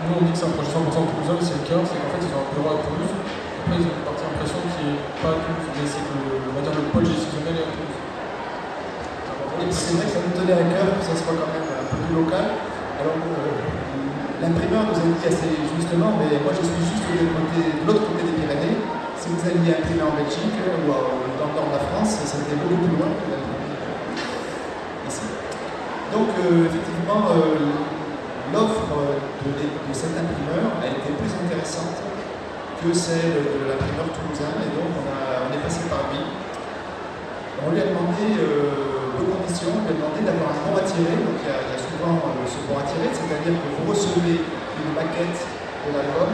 nous, 0.01 0.17
on 0.17 0.23
dit 0.25 0.33
que 0.33 0.39
c'est 0.39 0.49
un 0.49 0.55
projet 0.57 0.73
100% 0.73 0.81
toulousain, 0.81 1.37
c'est 1.45 1.61
le 1.61 1.65
cas, 1.69 1.81
c'est 1.85 1.99
qu'en 2.01 2.11
fait, 2.15 2.23
ils 2.25 2.33
ont 2.33 2.41
un 2.41 2.49
bureau 2.57 2.71
à 2.73 2.79
Toulouse. 2.81 3.13
Après, 3.13 3.77
ils 3.77 3.85
ont 3.85 3.97
une 4.01 4.07
partie 4.09 4.25
impression 4.25 4.61
qui 4.73 4.81
n'est 4.81 5.03
pas 5.21 5.37
à 5.37 5.39
Toulouse, 5.45 5.69
mais 5.77 5.85
c'est 5.85 6.05
que 6.05 6.15
le, 6.17 6.41
on 6.49 6.53
va 6.57 6.61
le 6.65 6.89
pôle 6.89 7.05
est 7.05 7.21
à 7.21 7.69
Toulouse. 7.69 8.01
C'est 9.69 9.93
vrai 9.93 10.09
que 10.09 10.15
ça 10.17 10.25
nous 10.25 10.33
tenait 10.33 10.57
à 10.57 10.65
cœur 10.73 10.89
que 10.97 11.05
ça 11.05 11.13
soit 11.13 11.37
quand 11.37 11.53
même 11.53 11.69
un 11.69 11.85
peu 11.85 12.01
plus 12.01 12.17
local. 12.17 12.49
Alors, 12.97 13.21
euh, 13.21 14.41
l'imprimeur 14.41 14.89
nous 14.89 14.97
a 14.97 15.05
dit 15.05 15.21
assez 15.21 15.53
justement, 15.77 16.17
mais 16.17 16.33
moi 16.41 16.57
je 16.57 16.65
suis 16.65 16.81
juste 16.81 17.05
de 17.05 17.85
l'autre 17.85 18.09
côté, 18.09 18.25
des 18.25 18.41
Pyrénées. 18.41 18.81
Si 19.21 19.29
vous 19.29 19.43
alliez 19.45 19.77
imprimer 19.77 20.01
en 20.01 20.17
Belgique 20.17 20.57
ou 20.57 20.89
dans 20.89 21.13
le 21.13 21.55
nord 21.61 21.69
de 21.69 21.77
la 21.77 21.85
France, 21.93 22.25
ça 22.25 22.41
était 22.41 22.57
beaucoup 22.57 22.81
plus 22.89 22.97
loin 22.97 23.13
que 23.21 23.25
l'imprimer 23.29 23.69
ici. 25.05 25.29
Donc, 26.09 26.33
euh, 26.41 26.73
effectivement, 26.73 27.37
euh, 27.37 27.69
l'offre 28.57 28.97
de, 29.49 29.93
cet 29.93 30.13
imprimeur 30.13 30.77
a 30.77 30.87
été 30.87 31.17
plus 31.17 31.33
intéressante 31.33 31.97
que 32.81 32.93
celle 32.93 33.41
de 33.41 33.61
l'imprimeur 33.69 34.09
toulousain 34.13 34.53
et 34.61 34.71
donc 34.77 34.93
on, 35.01 35.07
a, 35.09 35.49
on, 35.49 35.51
est 35.53 35.63
passé 35.65 35.89
par 35.89 36.09
lui. 36.13 36.21
On 37.61 37.73
lui 37.73 37.81
a 37.81 37.89
demandé 37.93 38.37
euh, 38.41 39.17
deux 39.17 39.29
conditions, 39.29 39.73
on 39.77 39.85
lui 39.85 39.93
a 39.93 39.97
demandé 39.97 40.21
d'avoir 40.25 40.53
un 40.57 40.61
bon 40.65 40.75
à 40.77 40.85
tirer, 40.85 41.17
donc 41.21 41.37
il 41.41 41.49
y 41.49 41.53
a, 41.53 41.77
souvent 41.77 42.21
euh, 42.21 42.45
ce 42.49 42.61
bon 42.69 42.81
à 42.81 42.85
tirer, 42.85 43.09
c'est-à-dire 43.13 43.57
que 43.57 43.69
vous 43.81 43.85
recevez 43.89 44.41
une 44.45 44.93
maquette 44.97 45.41
de 45.41 45.89
l'album 45.93 46.33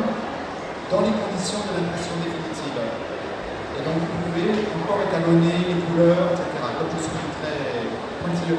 dans 0.90 1.03
les 1.03 1.14
conditions 1.14 1.62
de 1.66 1.71
l'impression 1.79 2.14
définitive. 2.23 2.79
Et 2.79 3.83
donc 3.83 3.99
vous 4.03 4.19
pouvez 4.31 4.51
encore 4.83 5.03
étalonner 5.03 5.75
les 5.75 5.79
couleurs, 5.83 6.31
etc. 6.35 6.47
Comme 6.79 6.90
je 6.95 7.01
suis 7.07 7.27
très 7.42 7.87
pointilleux 8.23 8.59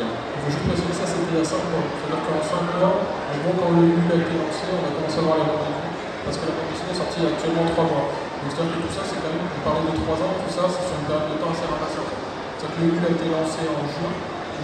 là-dessus, 0.00 0.32
il 0.32 0.40
faut 0.40 0.50
juste 0.50 0.64
préciser 0.64 0.94
ça, 0.96 1.04
c'était 1.04 1.36
a 1.36 1.44
5 1.44 1.60
mois. 1.68 1.84
C'est-à-dire 1.84 2.22
qu'en 2.24 2.40
5 2.40 2.80
mois, 2.80 2.94
en 3.04 3.36
gros, 3.44 3.54
quand 3.60 3.70
le 3.76 3.84
a 3.84 4.16
été 4.16 4.34
lancé, 4.40 4.64
on 4.72 4.82
a 4.84 4.90
commencé 4.96 5.18
à 5.20 5.24
voir 5.24 5.36
les 5.40 5.48
rendez-vous. 5.48 5.90
Parce 6.24 6.36
que 6.36 6.44
la 6.48 6.54
bande 6.56 6.72
est 6.72 6.96
sortie 6.96 7.18
il 7.20 7.24
y 7.24 7.28
a 7.28 7.30
actuellement 7.32 7.64
3 7.76 7.84
mois. 7.84 8.06
Donc 8.40 8.48
c'est-à-dire 8.48 8.72
que 8.72 8.80
tout 8.88 8.94
ça, 8.96 9.02
c'est 9.04 9.20
quand 9.20 9.32
même, 9.32 9.44
on 9.44 9.60
parlait 9.60 9.84
de 9.84 9.94
3 10.00 10.16
ans, 10.24 10.32
tout 10.40 10.52
ça, 10.52 10.64
c'est 10.72 10.84
sur 10.88 10.96
une 10.96 11.06
période 11.08 11.28
de 11.28 11.36
temps 11.36 11.52
assez 11.52 11.68
ramassée. 11.68 12.00
C'est-à-dire 12.00 12.72
que 12.72 12.80
le 12.80 13.04
a 13.04 13.10
été 13.12 13.26
lancé 13.28 13.60
en 13.68 13.84
juin, 13.84 14.12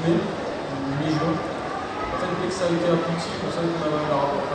mai, 0.05 0.17
mi-juin. 1.01 1.37
En 1.37 2.17
fait, 2.17 2.33
dès 2.41 2.49
que 2.49 2.57
ça 2.57 2.69
a 2.69 2.73
été 2.73 2.89
abouti, 2.89 3.29
pour 3.41 3.53
ça 3.53 3.61
qu'on 3.61 3.77
va 3.77 4.01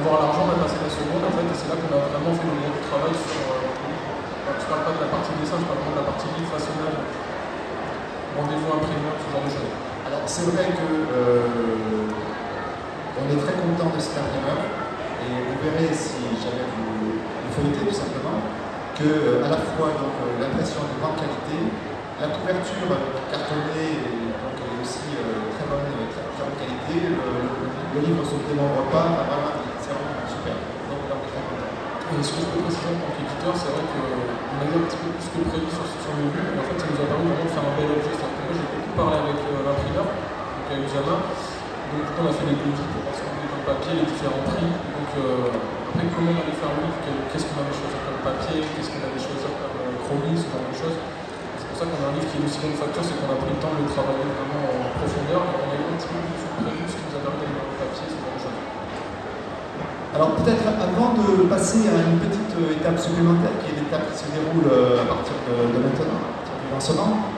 avoir 0.02 0.18
l'argent, 0.26 0.46
on 0.50 0.54
a 0.54 0.58
passé 0.66 0.78
la 0.82 0.90
seconde, 0.90 1.22
en 1.22 1.34
fait, 1.38 1.46
et 1.46 1.58
c'est 1.58 1.70
là 1.70 1.78
qu'on 1.78 1.94
a 1.94 2.02
vraiment 2.10 2.34
fait 2.34 2.50
le 2.50 2.58
gros 2.58 2.82
travail 2.90 3.14
sur. 3.14 3.38
Euh, 3.38 4.58
je 4.58 4.66
ne 4.66 4.70
parle 4.70 4.84
pas 4.90 4.94
de 4.98 5.02
la 5.06 5.10
partie 5.14 5.34
dessin, 5.38 5.58
je 5.62 5.68
parle 5.70 5.86
de 5.86 5.98
la 6.02 6.06
partie 6.06 6.30
livre, 6.34 6.50
façonnage, 6.50 6.98
rendez-vous 8.34 8.70
imprimeur, 8.74 9.16
ce 9.22 9.28
genre 9.30 9.46
de 9.46 9.52
choses. 9.54 9.91
C'est 10.12 10.44
vrai 10.52 10.68
que 10.76 10.92
euh, 11.16 11.48
on 13.16 13.26
est 13.32 13.40
très 13.40 13.56
content 13.56 13.96
de 13.96 14.00
cet 14.00 14.20
imprimeur 14.20 14.60
et 15.24 15.32
vous 15.40 15.56
verrez 15.64 15.88
si 15.96 16.20
jamais 16.36 16.68
vous, 16.68 17.16
vous 17.16 17.52
feuilletez 17.56 17.88
tout 17.88 17.96
simplement 17.96 18.44
que 19.00 19.08
euh, 19.08 19.48
à 19.48 19.56
la 19.56 19.64
fois 19.72 19.88
euh, 19.88 20.36
l'impression 20.44 20.84
de 20.84 21.00
grande 21.00 21.16
qualité, 21.16 21.64
la 22.20 22.28
couverture 22.28 22.92
cartonnée 23.32 24.04
donc, 24.36 24.60
est 24.60 24.76
aussi 24.84 25.16
très, 25.16 25.64
bonne, 25.72 25.88
très, 26.12 26.28
bonne 26.28 26.60
qualité, 26.60 27.08
le, 27.08 28.00
livre 28.04 28.20
ne 28.20 28.28
se 28.28 28.36
démembre 28.52 28.92
pas, 28.92 29.16
c'est 29.80 29.96
vraiment 29.96 30.28
super. 30.28 30.60
Donc 30.92 31.08
très. 31.08 31.40
Et 31.40 32.20
ce 32.20 32.36
que 32.36 32.44
je 32.44 32.52
peux 32.52 32.68
préciser 32.68 32.92
en 32.92 33.00
tant 33.00 33.16
qu'éditeur, 33.16 33.56
c'est 33.56 33.72
vrai 33.72 33.88
qu'on 33.88 34.60
a 34.60 34.66
eu 34.68 34.76
un 34.76 34.84
petit 34.92 35.00
peu 35.00 35.08
plus 35.16 35.28
que 35.32 35.40
prévu 35.56 35.72
sur, 35.72 35.88
sur 35.88 36.12
le 36.20 36.28
mais 36.36 36.60
en 36.60 36.68
fait 36.68 36.76
ça 36.76 36.88
nous 36.92 37.00
a 37.00 37.08
permis 37.08 37.32
vraiment 37.32 37.48
de 37.48 37.56
faire 37.56 37.64
un 37.64 37.76
bel 37.80 37.96
objet. 37.96 38.12
C'est-à-dire 38.12 38.36
que 38.36 38.44
moi 38.52 38.56
j'ai 38.60 38.81
parlé 38.96 39.18
avec 39.24 39.40
l'imprimeur, 39.40 40.08
donc 40.08 40.68
à 40.68 40.76
Usama, 40.76 41.16
donc 41.92 42.08
on 42.20 42.24
a 42.28 42.32
fait 42.32 42.48
des 42.48 42.56
devis 42.56 42.88
pour 42.92 43.04
voir 43.04 43.16
ce 43.16 43.22
qu'on 43.24 43.36
voulait 43.36 43.52
comme 43.52 43.68
papier, 43.68 43.92
les 44.00 44.08
différents 44.08 44.44
prix. 44.48 44.68
Donc 44.68 45.12
euh, 45.20 45.92
après 45.92 46.08
comment 46.12 46.32
on 46.32 46.40
allait 46.40 46.56
faire 46.56 46.72
le 46.72 46.88
livre, 46.88 47.00
qu'est-ce 47.04 47.48
qu'on 47.52 47.60
avait 47.60 47.76
choisi 47.76 47.98
comme 48.00 48.22
papier, 48.24 48.64
qu'est-ce 48.64 48.90
qu'on 48.92 49.04
avait 49.04 49.20
choisi 49.20 49.44
comme 49.44 49.76
euh, 49.76 50.00
chromie, 50.08 50.36
ce 50.40 50.48
genre 50.48 50.64
de 50.68 50.76
choses. 50.76 50.98
C'est 51.60 51.68
pour 51.68 51.78
ça 51.80 51.84
qu'on 51.88 52.00
a 52.00 52.08
un 52.12 52.16
livre 52.16 52.28
qui 52.32 52.36
est 52.40 52.46
aussi 52.48 52.60
bonne 52.64 52.80
facture, 52.80 53.04
c'est 53.04 53.16
qu'on 53.20 53.32
a 53.32 53.38
pris 53.40 53.52
le 53.52 53.60
temps 53.60 53.76
de 53.76 53.84
le 53.84 53.92
travailler 53.92 54.28
vraiment 54.28 54.64
en 54.72 54.88
profondeur 55.00 55.42
et 55.44 55.54
qu'on 55.56 55.68
a 55.72 55.76
un 55.76 55.96
petit 55.96 56.10
peu 56.12 56.20
plus 56.20 56.40
de 56.64 56.72
ce 56.88 56.96
qui 56.96 57.04
nous 57.12 57.16
a 57.16 57.22
permis 57.28 57.40
d'aller 57.44 57.60
le 57.60 57.76
papier, 57.80 58.08
ce 58.08 58.18
genre 58.20 58.36
de 58.36 58.42
choses. 58.44 58.60
Alors 60.16 60.32
peut-être 60.36 60.66
avant 60.68 61.16
de 61.16 61.48
passer 61.48 61.88
à 61.92 61.96
une 62.08 62.20
petite 62.24 62.56
euh, 62.60 62.76
étape 62.76 63.00
supplémentaire, 63.00 63.56
qui 63.64 63.72
est 63.72 63.78
l'étape 63.84 64.08
qui 64.12 64.16
se 64.20 64.28
déroule 64.32 64.68
à 65.00 65.06
partir 65.08 65.36
de, 65.48 65.76
maintenant, 65.76 66.24
à 66.24 66.32
partir 66.40 66.56
du 66.60 66.68
lancement, 66.72 67.31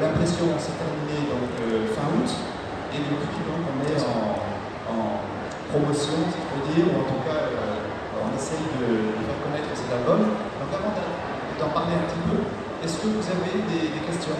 l'impression 0.00 0.46
s'est 0.58 0.76
terminée 0.80 1.28
donc, 1.28 1.52
fin 1.92 2.06
août, 2.14 2.30
et 2.94 3.00
depuis 3.04 3.40
donc, 3.44 3.62
on 3.68 3.76
est 3.84 4.00
en, 4.00 4.40
en 4.88 5.20
promotion, 5.68 6.16
si 6.32 6.38
je 6.40 6.46
peux 6.48 6.62
dire, 6.72 6.84
ou 6.88 7.04
en 7.04 7.06
tout 7.08 7.20
cas 7.28 7.48
on 8.18 8.34
essaye 8.34 8.66
de, 8.80 9.14
faire 9.22 9.38
connaître 9.44 9.70
cet 9.74 9.90
album. 9.92 10.20
Donc 10.58 10.70
avant 10.74 10.92
d'en 10.96 11.70
parler 11.70 11.94
un 11.94 12.06
petit 12.08 12.22
peu, 12.26 12.38
Est-ce 12.82 13.02
que 13.02 13.08
vous 13.10 13.26
avez 13.26 13.58
des, 13.66 13.90
des 13.90 14.02
questions? 14.06 14.38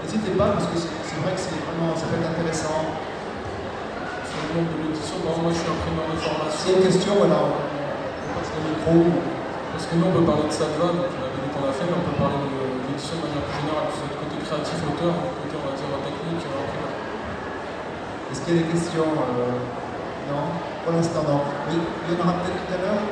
N'hésitez 0.00 0.32
pas, 0.40 0.56
parce 0.56 0.66
que 0.72 0.78
c'est 0.80 1.20
vrai 1.20 1.36
que 1.36 1.42
c'est 1.42 1.60
vraiment, 1.60 1.92
ça 1.92 2.08
peut 2.08 2.16
être 2.16 2.30
intéressant. 2.32 2.96
Sur 4.24 4.38
le 4.44 4.48
monde 4.56 4.68
de 4.72 4.78
l'édition, 4.88 5.20
bon, 5.20 5.44
moi 5.44 5.50
je 5.52 5.60
suis 5.60 5.68
imprimeur 5.68 6.08
de 6.08 6.16
formation. 6.16 6.56
S'il 6.56 6.68
y 6.68 6.74
a 6.74 6.76
une 6.78 6.86
question, 6.88 7.12
voilà, 7.20 7.38
on, 7.44 7.52
on 7.52 8.30
passe 8.36 8.50
le 8.56 8.60
micro. 8.64 8.96
Parce 9.72 9.84
que 9.86 9.94
nous 10.00 10.06
on 10.08 10.14
peut 10.16 10.26
parler 10.26 10.48
de 10.48 10.54
Sadva, 10.54 10.90
donc 10.96 11.12
on 11.12 11.28
dit 11.36 11.50
qu'on 11.52 11.64
a 11.68 11.72
fait, 11.76 11.86
mais 11.86 11.94
on 11.94 12.04
peut 12.08 12.18
parler 12.18 12.40
de 12.48 12.57
côté 13.86 14.36
créatif, 14.42 14.78
auteur, 14.88 15.14
côté 15.14 15.54
on 15.54 15.64
va 15.66 15.72
dire 15.76 15.90
technique, 16.02 16.42
imprimeur. 16.42 16.92
Est-ce 18.30 18.40
qu'il 18.42 18.52
y 18.52 18.56
a 18.56 18.60
des 18.62 18.70
questions 18.72 19.08
euh, 19.08 19.56
Non? 20.28 20.52
Pour 20.84 20.92
l'instant, 20.92 21.22
non. 21.24 21.40
Mais 21.68 21.76
il 21.76 22.08
y 22.08 22.12
en 22.16 22.20
aura 22.20 22.40
peut-être 22.40 22.60
tout 22.64 22.72
à 22.74 22.78
l'heure. 22.80 23.04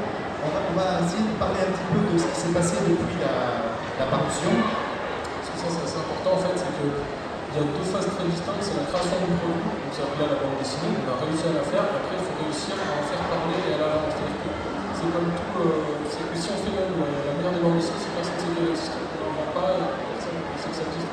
On 0.45 0.49
va, 0.53 0.59
on 0.71 0.75
va 0.77 0.87
essayer 1.03 1.25
de 1.25 1.35
parler 1.41 1.61
un 1.61 1.71
petit 1.73 1.89
peu 1.91 2.01
de 2.05 2.17
ce 2.19 2.27
qui 2.31 2.39
s'est 2.41 2.55
passé 2.55 2.77
depuis 2.85 3.19
la, 3.21 3.67
la 3.99 4.07
parution. 4.13 4.53
Parce 4.53 5.49
que 5.49 5.57
ça 5.57 5.69
c'est 5.73 5.85
assez 5.89 6.01
important 6.01 6.37
en 6.37 6.41
fait, 6.45 6.55
c'est 6.55 6.73
qu'il 6.77 6.93
y 6.93 7.59
a 7.59 7.65
deux 7.65 7.87
phases 7.89 8.09
très 8.13 8.27
distinctes, 8.29 8.61
c'est 8.61 8.77
la 8.77 8.87
création 8.93 9.17
du 9.25 9.33
produit, 9.41 9.65
donc 9.65 9.91
c'est 9.95 10.05
appelé 10.05 10.29
à 10.29 10.31
la 10.37 10.39
bande 10.45 10.61
dessinée, 10.61 10.93
on 10.93 11.09
a 11.09 11.17
réussi 11.17 11.49
à 11.49 11.55
la 11.57 11.65
faire, 11.65 11.85
et 11.89 11.97
après 11.97 12.17
il 12.21 12.25
faut 12.25 12.37
réussir 12.37 12.77
à 12.77 12.87
en 13.01 13.05
faire 13.09 13.25
parler 13.33 13.57
et 13.57 13.73
à 13.73 13.79
la 13.81 13.89
que 13.97 14.53
c'est 14.97 15.11
comme 15.13 15.31
tout, 15.33 15.57
euh, 15.61 16.05
c'est 16.09 16.25
que 16.29 16.37
si 16.37 16.49
on 16.53 16.59
fait 16.61 16.75
même 16.77 16.93
la, 17.01 17.33
meilleure 17.37 17.55
des 17.57 17.63
bandes 17.65 17.81
dessinées, 17.81 18.01
si 18.01 18.11
personne 18.13 18.37
ne 18.37 18.43
sait 18.45 18.53
qu'elle 18.53 18.71
existe, 18.77 18.97
on 18.97 19.25
n'en 19.25 19.33
vend 19.33 19.51
pas, 19.57 19.69
et 19.77 19.89
personne 20.13 20.37
ne 20.37 20.57
sait 20.61 20.71
que 20.73 20.77
ça 20.77 20.85
existe. 20.89 21.13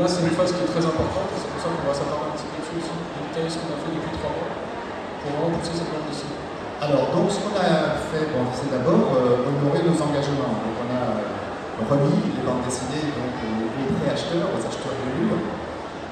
Là 0.00 0.04
c'est 0.08 0.24
une 0.24 0.32
phase 0.32 0.52
qui 0.56 0.64
est 0.64 0.70
très 0.72 0.84
importante, 0.84 1.28
c'est 1.36 1.50
pour 1.52 1.60
ça 1.60 1.68
qu'on 1.68 1.84
va 1.84 1.92
s'attarder 1.92 2.32
un 2.32 2.34
petit 2.34 2.48
peu 2.48 2.58
dessus 2.64 2.80
aussi, 2.80 2.96
détailler 2.96 3.50
ce 3.52 3.58
qu'on 3.60 3.72
a 3.76 3.78
fait 3.80 3.92
depuis 3.92 4.14
trois 4.16 4.32
mois, 4.32 4.50
pour 5.20 5.28
vraiment 5.36 5.52
pousser 5.60 5.76
cette 5.76 5.92
bande 5.92 6.08
dessinée. 6.08 6.40
Alors, 6.82 7.14
donc 7.14 7.30
ce 7.30 7.38
qu'on 7.38 7.54
a 7.54 8.02
fait, 8.10 8.26
c'est 8.58 8.70
d'abord 8.74 9.14
euh, 9.14 9.46
honorer 9.46 9.86
nos 9.86 9.94
engagements. 9.94 10.50
Donc 10.66 10.74
on 10.82 10.90
a 10.90 11.14
euh, 11.14 11.86
remis 11.86 12.18
les 12.34 12.42
bandes 12.42 12.66
dessinées 12.66 13.06
donc, 13.14 13.38
aux, 13.38 13.70
aux 13.70 13.94
préacheteurs, 14.02 14.50
aux 14.50 14.58
acheteurs 14.58 14.98
de 14.98 15.06
livres. 15.14 15.38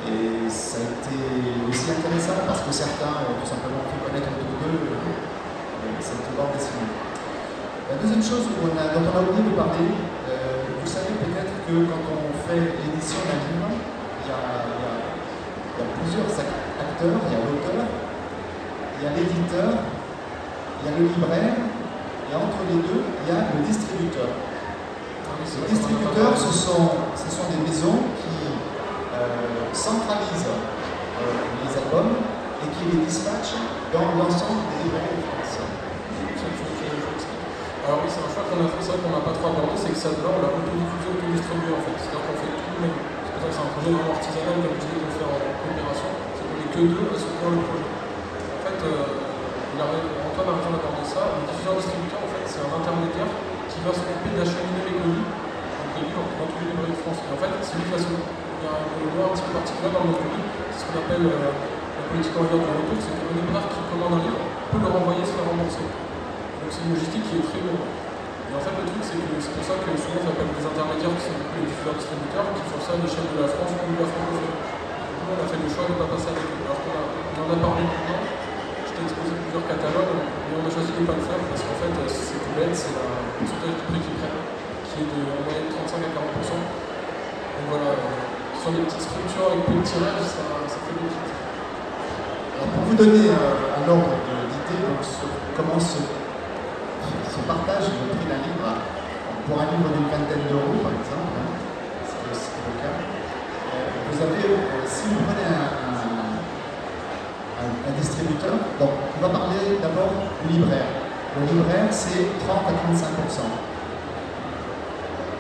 Et 0.07 0.47
ça 0.47 0.79
a 0.79 0.87
été 0.87 1.19
aussi 1.67 1.91
intéressant 1.91 2.47
parce 2.47 2.63
que 2.63 2.71
certains 2.71 3.19
ont 3.27 3.35
tout 3.43 3.51
simplement 3.51 3.83
fait 3.91 3.99
connaître 3.99 4.31
autour 4.31 4.63
d'eux 4.63 4.95
euh, 4.95 5.99
cette 5.99 6.31
bande 6.39 6.55
dessinée. 6.55 6.87
La 7.91 7.99
deuxième 7.99 8.23
chose 8.23 8.47
dont 8.47 8.71
on 8.71 8.79
a 8.79 9.21
oublié 9.27 9.43
de 9.43 9.55
parler, 9.59 9.91
euh, 10.31 10.71
vous 10.79 10.87
savez 10.87 11.19
peut-être 11.19 11.67
que 11.67 11.75
quand 11.91 12.03
on 12.15 12.30
fait 12.51 12.83
l'édition 12.83 13.23
d'un 13.31 13.39
livre, 13.47 13.71
il 13.71 14.27
y, 14.27 14.35
a, 14.35 14.43
il, 14.67 14.75
y 14.75 14.87
a, 14.91 14.95
il 14.99 15.77
y 15.79 15.83
a 15.83 15.89
plusieurs 16.03 16.31
acteurs, 16.35 17.19
il 17.23 17.31
y 17.31 17.37
a 17.39 17.43
l'auteur, 17.47 17.83
il 17.87 19.01
y 19.03 19.07
a 19.07 19.13
l'éditeur, 19.15 19.71
il 19.71 20.83
y 20.83 20.89
a 20.91 20.99
le 20.99 21.05
libraire, 21.07 21.55
et 22.27 22.35
entre 22.35 22.61
les 22.67 22.83
deux, 22.83 23.03
il 23.07 23.27
y 23.27 23.33
a 23.35 23.55
le 23.55 23.63
distributeur. 23.63 24.35
Les 25.41 25.69
distributeurs, 25.73 26.37
ce 26.37 26.53
sont, 26.53 26.91
ce 27.17 27.29
sont 27.31 27.47
des 27.55 27.63
maisons 27.63 28.03
qui 28.19 28.35
euh, 28.51 29.71
centralisent 29.73 30.51
euh, 30.51 31.31
les 31.63 31.71
albums 31.71 32.19
et 32.63 32.69
qui 32.75 32.97
les 32.97 33.05
dispatchent 33.07 33.59
dans 33.93 34.15
l'ensemble 34.19 34.63
des 34.75 34.85
librairies. 34.85 35.40
Alors 37.91 38.07
oui, 38.07 38.11
c'est 38.15 38.23
un 38.23 38.31
choix 38.31 38.47
qu'on 38.47 38.63
a 38.63 38.71
fait, 38.71 38.87
c'est 38.87 39.03
qu'on 39.03 39.11
n'a 39.11 39.19
pas 39.19 39.35
trop 39.35 39.51
abordé, 39.51 39.75
c'est 39.75 39.91
que 39.91 39.99
ça, 39.99 40.15
là, 40.15 40.31
on 40.31 40.39
l'a 40.39 40.55
autodiffusé, 40.55 41.11
autodistribué 41.11 41.75
en 41.75 41.83
fait. 41.83 41.99
C'est-à-dire 41.99 42.23
qu'on 42.23 42.39
fait 42.39 42.55
tout 42.55 42.71
nous-mêmes. 42.71 42.99
C'est 43.27 43.33
pour 43.35 43.41
ça 43.43 43.47
que 43.51 43.55
c'est 43.59 43.67
un 43.67 43.71
projet 43.75 43.91
vraiment 43.91 44.15
artisanal, 44.15 44.57
comme 44.63 44.75
je 44.79 44.83
disais, 44.87 45.03
de 45.03 45.15
faire 45.19 45.27
en 45.27 45.41
coopération. 45.59 46.11
C'est 46.39 46.45
qu'on 46.47 46.55
n'est 46.55 46.71
que 46.71 46.83
deux 46.87 47.07
à 47.11 47.17
soutenir 47.19 47.51
le 47.51 47.61
projet. 47.67 47.91
En 47.91 48.61
fait, 48.63 48.79
euh, 48.87 49.75
il 49.75 49.79
a, 49.83 49.87
Antoine 49.91 50.55
a 50.55 50.71
d'aborder 50.71 51.03
ça. 51.03 51.23
Le 51.35 51.43
diffuseur 51.51 51.75
distributeur, 51.83 52.21
en 52.23 52.31
fait, 52.31 52.45
c'est 52.47 52.63
un 52.63 52.73
intermédiaire 52.79 53.31
qui 53.67 53.79
va 53.83 53.91
s'occuper 53.91 54.31
d'acheminer 54.39 54.83
les 54.87 54.95
colis, 54.95 55.27
donc 55.27 55.91
les 55.99 56.03
livres 56.07 56.31
dans 56.39 56.47
tous 56.47 56.63
les 56.63 56.71
librairies 56.71 56.95
de 56.95 57.03
France. 57.03 57.19
Et 57.27 57.31
en 57.35 57.39
fait, 57.43 57.51
c'est 57.59 57.75
lui 57.75 57.91
qui 57.91 57.95
va 57.99 57.99
s'occuper. 57.99 58.23
Il 58.23 58.63
y 58.63 58.69
a 58.71 58.75
un 58.79 59.11
loi 59.19 59.23
un 59.27 59.33
petit 59.35 59.43
peu 59.51 59.53
particulier 59.59 59.91
dans 59.91 60.07
notre 60.07 60.23
pays, 60.31 60.47
c'est 60.71 60.79
ce 60.79 60.85
qu'on 60.87 60.99
appelle 61.03 61.27
euh, 61.27 61.51
la 61.51 62.03
politique 62.07 62.39
en 62.39 62.47
de 62.47 62.55
retour, 62.55 62.99
c'est 63.03 63.19
qu'un 63.19 63.35
libraire 63.35 63.67
qui 63.67 63.83
commande 63.91 64.15
un 64.15 64.23
livre 64.23 64.43
peut 64.71 64.79
le 64.79 64.89
renvoyer 64.95 65.27
se 65.27 65.35
faire 65.35 65.49
rembourser. 65.51 66.10
C'est 66.71 66.87
une 66.87 66.95
logistique 66.95 67.27
qui 67.27 67.35
est 67.43 67.47
très 67.51 67.59
lourde. 67.67 67.83
Et 67.83 68.55
en 68.55 68.63
fait, 68.63 68.71
le 68.79 68.87
truc, 68.87 69.03
c'est 69.03 69.19
que 69.19 69.27
c'est 69.43 69.55
pour 69.59 69.67
ça 69.67 69.75
que 69.83 69.91
souvent, 69.99 70.23
on 70.23 70.31
appelle 70.31 70.55
des 70.55 70.63
intermédiaires 70.63 71.11
qui 71.19 71.25
sont 71.27 71.35
du 71.35 71.47
coup 71.51 71.59
les 71.59 71.67
diffuseurs 71.67 71.99
distributeurs, 71.99 72.47
qui 72.55 72.63
font 72.71 72.79
ça 72.79 72.95
à 72.95 72.99
l'échelle 73.03 73.27
de 73.27 73.39
la 73.43 73.51
France 73.51 73.75
ou 73.75 73.91
de 73.91 73.99
la 73.99 74.07
francophonie. 74.07 74.55
Coup, 74.55 75.35
on 75.35 75.39
a 75.43 75.47
fait 75.51 75.59
le 75.59 75.67
choix 75.67 75.87
de 75.91 75.95
ne 75.95 75.99
pas 75.99 76.11
passer 76.15 76.31
avec 76.31 76.47
eux. 76.47 76.63
Alors 76.63 76.79
qu'on 76.79 76.95
on 76.95 77.43
en 77.43 77.51
a 77.51 77.59
parlé 77.59 77.83
maintenant, 77.91 78.23
je 78.87 78.91
t'ai 78.95 79.03
exposé 79.03 79.35
plusieurs 79.35 79.67
catalogues, 79.67 80.15
mais 80.15 80.55
on 80.59 80.65
a 80.67 80.71
choisi 80.71 80.91
de 80.95 81.03
ne 81.03 81.07
pas 81.11 81.19
le 81.19 81.27
faire 81.27 81.43
parce 81.43 81.63
qu'en 81.67 81.79
fait, 81.83 81.95
c'est 82.07 82.39
tout 82.39 82.55
bête, 82.55 82.71
c'est 82.71 82.95
la 82.95 83.07
pourcentage 83.35 83.75
de 83.75 83.85
prix 83.91 84.01
qu'ils 84.07 84.19
prennent, 84.23 84.43
qui 84.87 84.95
est 85.03 85.11
de 85.11 85.21
en 85.27 85.43
moyenne 85.43 85.71
35 85.75 86.07
à 86.07 86.11
40%. 86.11 86.55
Donc 86.55 87.67
voilà, 87.67 87.99
euh, 87.99 88.15
sur 88.63 88.71
des 88.71 88.83
petites 88.87 89.11
structures 89.11 89.47
avec 89.51 89.67
peu 89.67 89.75
de 89.75 89.83
tirage, 89.83 90.23
ça, 90.23 90.47
ça 90.71 90.79
fait 90.87 90.95
des. 90.95 91.11
Alors, 91.11 92.71
pour 92.79 92.83
vous 92.87 92.95
donner 92.95 93.27
euh, 93.27 93.79
un 93.79 93.85
ordre 93.91 94.15
d'idée, 94.23 94.83
comment 95.59 95.81
se, 95.83 95.99
se 97.31 97.41
partage 97.47 97.87
le 97.95 98.11
prix 98.19 98.27
d'un 98.27 98.43
livre, 98.43 98.67
pour 99.47 99.57
un 99.63 99.67
livre 99.71 99.87
d'une 99.95 100.11
vingtaine 100.11 100.51
d'euros 100.51 100.83
par 100.83 100.91
exemple, 100.91 101.35
hein, 101.39 101.51
le 102.27 102.75
cas, 102.83 102.97
euh, 102.99 103.87
vous 104.11 104.19
avez, 104.19 104.45
euh, 104.51 104.83
si 104.87 105.15
vous 105.15 105.23
prenez 105.23 105.47
un, 105.47 105.71
distributeur, 107.99 108.57
donc 108.81 108.91
on 108.97 109.21
va 109.21 109.29
parler 109.29 109.77
d'abord 109.83 110.11
du 110.43 110.57
libraire. 110.57 110.89
Le 111.37 111.45
libraire, 111.45 111.87
c'est 111.91 112.33
30 112.49 112.65
à 112.65 112.73
35% 112.73 113.45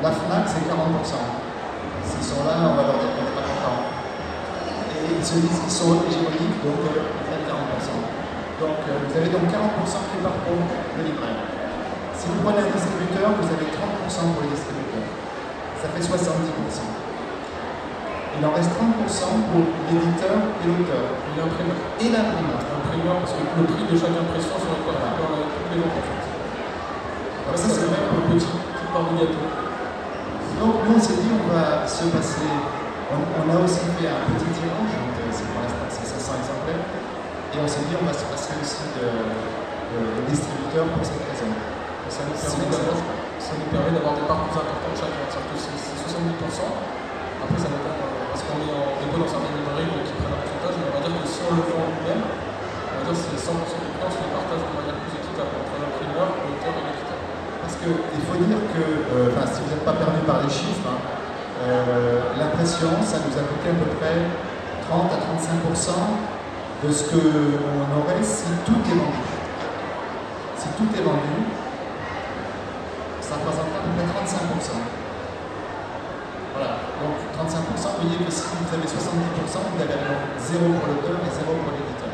La 0.02 0.10
FNAC, 0.12 0.44
c'est 0.46 0.68
40% 0.68 1.40
S'ils 2.04 2.26
sont 2.26 2.44
là, 2.44 2.68
on 2.68 2.76
va 2.76 2.82
leur 2.84 2.98
dire 3.00 3.10
qu'on 3.16 3.24
n'est 3.24 3.36
pas 3.38 3.46
content. 3.48 3.80
Et 4.92 5.16
ils 5.16 5.24
se 5.24 5.40
disent 5.40 5.60
qu'ils 5.64 5.72
sont 5.72 6.04
hégémoniques, 6.04 6.60
donc 6.60 6.84
euh, 6.84 7.08
ils 7.08 7.24
prennent 7.24 7.48
40%. 7.48 8.20
Donc 8.60 8.76
euh, 8.84 9.08
vous 9.08 9.16
avez 9.16 9.30
donc 9.30 9.48
40% 9.48 10.12
qui 10.12 10.20
part 10.20 10.36
pour 10.44 10.60
le 10.60 11.02
libraire. 11.02 11.59
Si 12.20 12.28
vous 12.28 12.36
prenez 12.44 12.60
un 12.60 12.68
distributeur, 12.68 13.32
vous 13.32 13.48
avez 13.48 13.68
30% 13.72 14.36
pour 14.36 14.44
le 14.44 14.50
distributeur. 14.52 15.04
Ça 15.80 15.88
fait 15.88 16.04
70%. 16.04 16.12
Il 18.36 18.44
en 18.44 18.52
reste 18.52 18.72
30% 18.76 19.48
pour 19.48 19.64
l'éditeur 19.88 20.36
et 20.60 20.64
l'auteur. 20.68 21.04
Et 21.16 21.32
l'imprimeur. 21.40 21.78
Et 21.96 22.08
l'imprimeur. 22.12 22.60
L'imprimeur, 22.60 23.16
parce 23.24 23.32
que 23.32 23.40
le 23.40 23.64
prix 23.72 23.84
de 23.88 23.96
chaque 23.96 24.12
impression 24.20 24.52
se 24.60 24.68
répartit 24.68 25.16
dans 25.16 25.30
la- 25.32 25.48
toutes 25.48 25.70
les 25.72 25.80
en 25.80 25.90
fait. 25.96 26.20
Ça, 27.56 27.66
c'est 27.72 27.88
vraiment 27.88 28.20
un 28.20 28.24
petit, 28.30 28.46
petite 28.46 28.90
part 28.92 29.08
du 29.10 29.16
gâteau. 29.16 29.48
Donc 30.60 30.74
nous 30.86 30.92
on 30.94 31.00
s'est 31.00 31.16
dit 31.24 31.32
on 31.32 31.48
va 31.50 31.88
se 31.88 32.04
passer, 32.12 32.44
on, 33.10 33.48
a 33.48 33.56
aussi 33.64 33.80
fait 33.96 34.12
un 34.12 34.28
petit 34.36 34.50
tirage, 34.52 34.92
euh, 34.92 35.32
c'est 35.32 35.48
pour 35.48 35.64
l'instant 35.64 35.88
c'est 35.88 36.04
500 36.04 36.36
exemplaires, 36.36 36.84
et 36.84 37.56
on 37.64 37.66
s'est 37.66 37.80
dit 37.88 37.96
on 37.96 38.04
va 38.04 38.12
se 38.12 38.28
passer 38.28 38.52
aussi 38.60 38.84
de, 38.92 39.08
de, 39.08 39.98
de 40.20 40.22
distributeur 40.28 40.84
pour 40.92 41.00
cette 41.00 41.24
raison. 41.32 41.48
Ça 42.08 42.24
nous 42.24 43.68
permet 43.68 43.92
d'avoir, 43.92 44.14
des 44.14 44.24
parts 44.24 44.46
plus 44.46 44.56
importantes 44.56 44.96
chacun. 44.96 45.24
C'est-à-dire 45.28 45.50
que 45.50 45.58
c'est 45.58 45.76
c'est 45.76 46.16
70%. 46.16 46.70
Après, 47.40 47.56
ça 47.56 47.68
dépend 47.72 47.96
euh, 47.96 48.30
parce 48.30 48.44
qu'on 48.44 48.60
est 48.60 48.74
en 48.76 49.00
dépôt 49.00 49.18
dans 49.20 49.30
certaines 49.30 49.56
librairies 49.56 49.90
qui 50.04 50.12
prennent 50.20 50.36
un 50.36 50.40
pourcentage, 50.44 50.76
mais 50.76 50.86
on 50.86 50.94
va 50.94 51.00
dire 51.00 51.14
que 51.16 51.24
si 51.24 51.40
on 51.40 51.52
le 51.56 51.64
vend 51.64 51.84
nous-mêmes, 51.88 52.24
on 52.28 52.92
va 52.92 53.02
dire 53.08 53.16
que 53.16 53.20
c'est 53.20 53.40
100% 53.40 53.80
du 53.80 53.90
prix, 53.96 54.06
on 54.06 54.20
les 54.20 54.32
partage 54.36 54.60
de 54.60 54.72
manière 54.76 54.98
plus 55.00 55.14
équitable 55.16 55.52
entre 55.56 55.74
l'imprimeur, 55.80 56.28
l'auteur 56.44 56.74
et 56.76 56.84
l'éditeur. 56.84 57.20
Parce 57.64 57.76
qu'il 57.80 58.22
faut 58.28 58.38
dire 58.44 58.60
que, 58.70 58.84
euh, 58.84 59.48
si 59.48 59.58
vous 59.64 59.70
n'êtes 59.72 59.86
pas 59.88 59.96
perdu 59.96 60.20
par 60.28 60.44
les 60.44 60.52
chiffres, 60.52 60.84
hein, 60.84 61.00
euh, 61.64 62.20
l'impression, 62.36 62.88
ça 63.04 63.18
nous 63.24 63.34
a 63.36 63.44
coûté 63.44 63.68
à 63.72 63.76
peu 63.76 63.88
près 64.00 64.16
30 64.88 65.12
à 65.12 65.18
35% 65.20 65.96
de 66.84 66.92
ce 66.92 67.04
qu'on 67.10 67.88
aurait 67.96 68.22
si 68.22 68.48
tout 68.64 68.80
est 68.84 68.96
vendu. 68.96 69.24
Si 70.56 70.68
tout 70.76 70.88
est 70.96 71.04
vendu, 71.04 71.36
ça 73.20 73.34
représenterait 73.36 73.80
à 73.80 73.84
peu 73.84 73.92
près 73.96 74.06
35%. 74.08 74.80
Voilà, 76.54 76.80
donc 77.00 77.16
35%, 78.00 78.08
vous 78.08 78.08
voyez 78.08 78.24
que 78.24 78.32
si 78.32 78.48
vous 78.48 78.72
avez 78.72 78.88
70%, 78.88 79.60
vous 79.60 79.80
avez 79.84 79.96
alors 80.00 80.24
0 80.40 80.72
pour 80.72 80.86
l'auteur 80.88 81.20
et 81.20 81.32
0 81.36 81.52
pour 81.52 81.72
l'éditeur. 81.76 82.12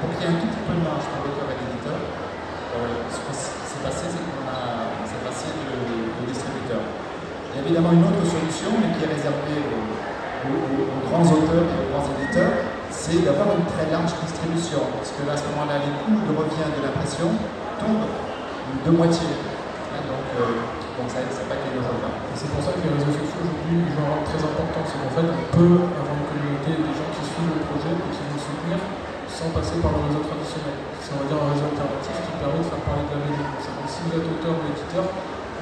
Pour 0.00 0.08
qu'il 0.12 0.20
y 0.20 0.24
ait 0.28 0.32
un 0.36 0.38
tout 0.40 0.48
petit 0.52 0.64
peu 0.68 0.74
de 0.76 0.84
marge 0.84 1.06
pour 1.08 1.20
l'auteur 1.24 1.48
et 1.48 1.56
l'éditeur, 1.64 1.96
euh, 1.96 3.08
ce 3.08 3.18
qui 3.24 3.32
s'est 3.32 3.80
passé, 3.80 4.04
c'est 4.12 4.20
qu'on 4.20 4.44
a, 4.44 4.92
s'est 5.08 5.24
passé 5.24 5.48
de, 5.48 6.28
distributeur. 6.28 6.82
Il 6.84 7.52
y 7.56 7.56
a 7.56 7.60
évidemment 7.64 7.92
une 7.96 8.04
autre 8.04 8.24
solution, 8.24 8.76
mais 8.76 8.92
qui 8.92 9.00
est 9.00 9.12
réservée 9.16 9.64
aux, 9.64 11.00
grands 11.08 11.24
auteurs 11.24 11.68
et 11.72 11.78
aux 11.80 11.88
grands 11.88 12.08
éditeurs, 12.20 12.68
c'est 12.92 13.24
d'avoir 13.24 13.56
une 13.56 13.64
très 13.64 13.88
large 13.88 14.12
distribution. 14.20 14.84
Parce 14.92 15.16
que 15.16 15.24
là, 15.24 15.32
à 15.32 15.40
ce 15.40 15.46
moment-là, 15.56 15.80
les 15.80 15.92
coûts 16.04 16.20
de 16.20 16.32
revient 16.36 16.68
de 16.68 16.80
l'impression 16.84 17.32
tombent 17.80 18.12
de 18.12 18.90
moitié. 18.92 19.24
Hein, 19.24 20.04
euh, 20.36 20.83
donc 20.94 21.10
ça 21.10 21.26
n'a 21.26 21.46
pas 21.50 21.58
été 21.58 21.74
le. 21.74 21.82
Et 21.82 22.36
c'est 22.38 22.50
pour 22.54 22.62
ça 22.62 22.70
que 22.70 22.82
les 22.86 22.94
réseaux 22.94 23.10
sociaux 23.10 23.42
aujourd'hui 23.42 23.82
jouent 23.90 24.06
un 24.06 24.14
rôle 24.14 24.26
très 24.30 24.38
important. 24.38 24.82
C'est 24.86 24.98
qu'en 25.02 25.10
fait, 25.10 25.26
on 25.26 25.46
peut 25.50 25.74
avoir 25.90 26.14
une 26.14 26.28
communauté 26.30 26.70
des 26.70 26.94
gens 26.94 27.10
qui 27.10 27.22
suivent 27.26 27.50
le 27.50 27.62
projet 27.66 27.92
et 27.98 28.10
qui 28.14 28.22
vont 28.22 28.38
soutenir 28.38 28.78
sans 29.26 29.50
passer 29.50 29.82
par 29.82 29.90
le 29.90 30.06
réseau 30.06 30.22
traditionnel. 30.22 30.78
C'est 31.02 31.18
on 31.18 31.18
va 31.18 31.26
dire 31.26 31.40
un 31.42 31.50
réseau 31.50 31.66
alternatif 31.66 32.14
qui 32.14 32.34
permet 32.38 32.62
de 32.62 32.68
faire 32.70 32.82
parler 32.86 33.04
de 33.10 33.10
la 33.10 33.18
BD. 33.26 33.42
C'est 33.58 33.74
si 33.90 33.98
vous 34.06 34.12
êtes 34.14 34.26
auteur 34.38 34.54
ou 34.54 34.62
éditeur, 34.70 35.04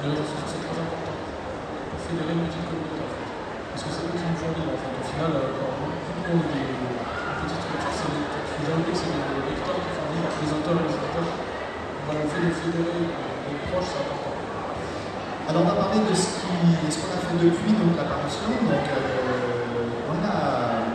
les 0.05 0.07
réseaux 0.13 0.29
sociaux 0.29 0.49
c'est 0.53 0.61
très 0.69 0.77
important 0.77 1.17
pour 1.17 1.99
fédérer 2.05 2.33
une 2.37 2.45
petite 2.45 2.65
communauté 2.69 3.01
en 3.01 3.09
fait. 3.09 3.29
Parce 3.73 3.81
que 3.81 3.89
c'est 3.89 4.05
eux 4.05 4.13
qui 4.13 4.25
nous 4.29 4.37
font 4.37 4.53
vivre 4.53 4.69
en 4.69 4.79
fait. 4.85 4.93
Au 4.93 5.05
final, 5.09 5.31
euh, 5.33 5.49
quand 5.57 5.73
on 5.73 6.37
est 6.45 6.49
des, 6.53 6.77
une 6.77 6.93
petite 7.41 7.57
structure, 7.57 7.89
c'est 7.89 8.13
que 8.13 8.93
c'est 8.93 9.11
lecteurs 9.49 9.81
qui 9.81 9.91
font 9.97 10.07
vivre 10.13 10.29
les 10.29 10.49
auteurs 10.53 10.77
et 10.77 10.85
les 10.85 10.93
éditeurs. 10.93 11.29
Voilà, 12.05 12.21
on 12.21 12.29
fait 12.29 12.43
de 12.45 12.53
fédérer 12.53 13.01
les 13.01 13.57
proches, 13.65 13.89
c'est 13.89 14.05
important. 14.05 14.22
Alors 15.43 15.63
on 15.67 15.69
a 15.69 15.75
parlé 15.75 15.99
de 16.07 16.15
ce 16.15 16.39
qu'on 17.03 17.11
a 17.11 17.19
fait 17.19 17.35
depuis 17.35 17.75
donc, 17.75 17.99
l'apparition. 17.99 18.47
Donc 18.63 18.87
euh, 18.87 20.07
on 20.07 20.17
a. 20.23 20.87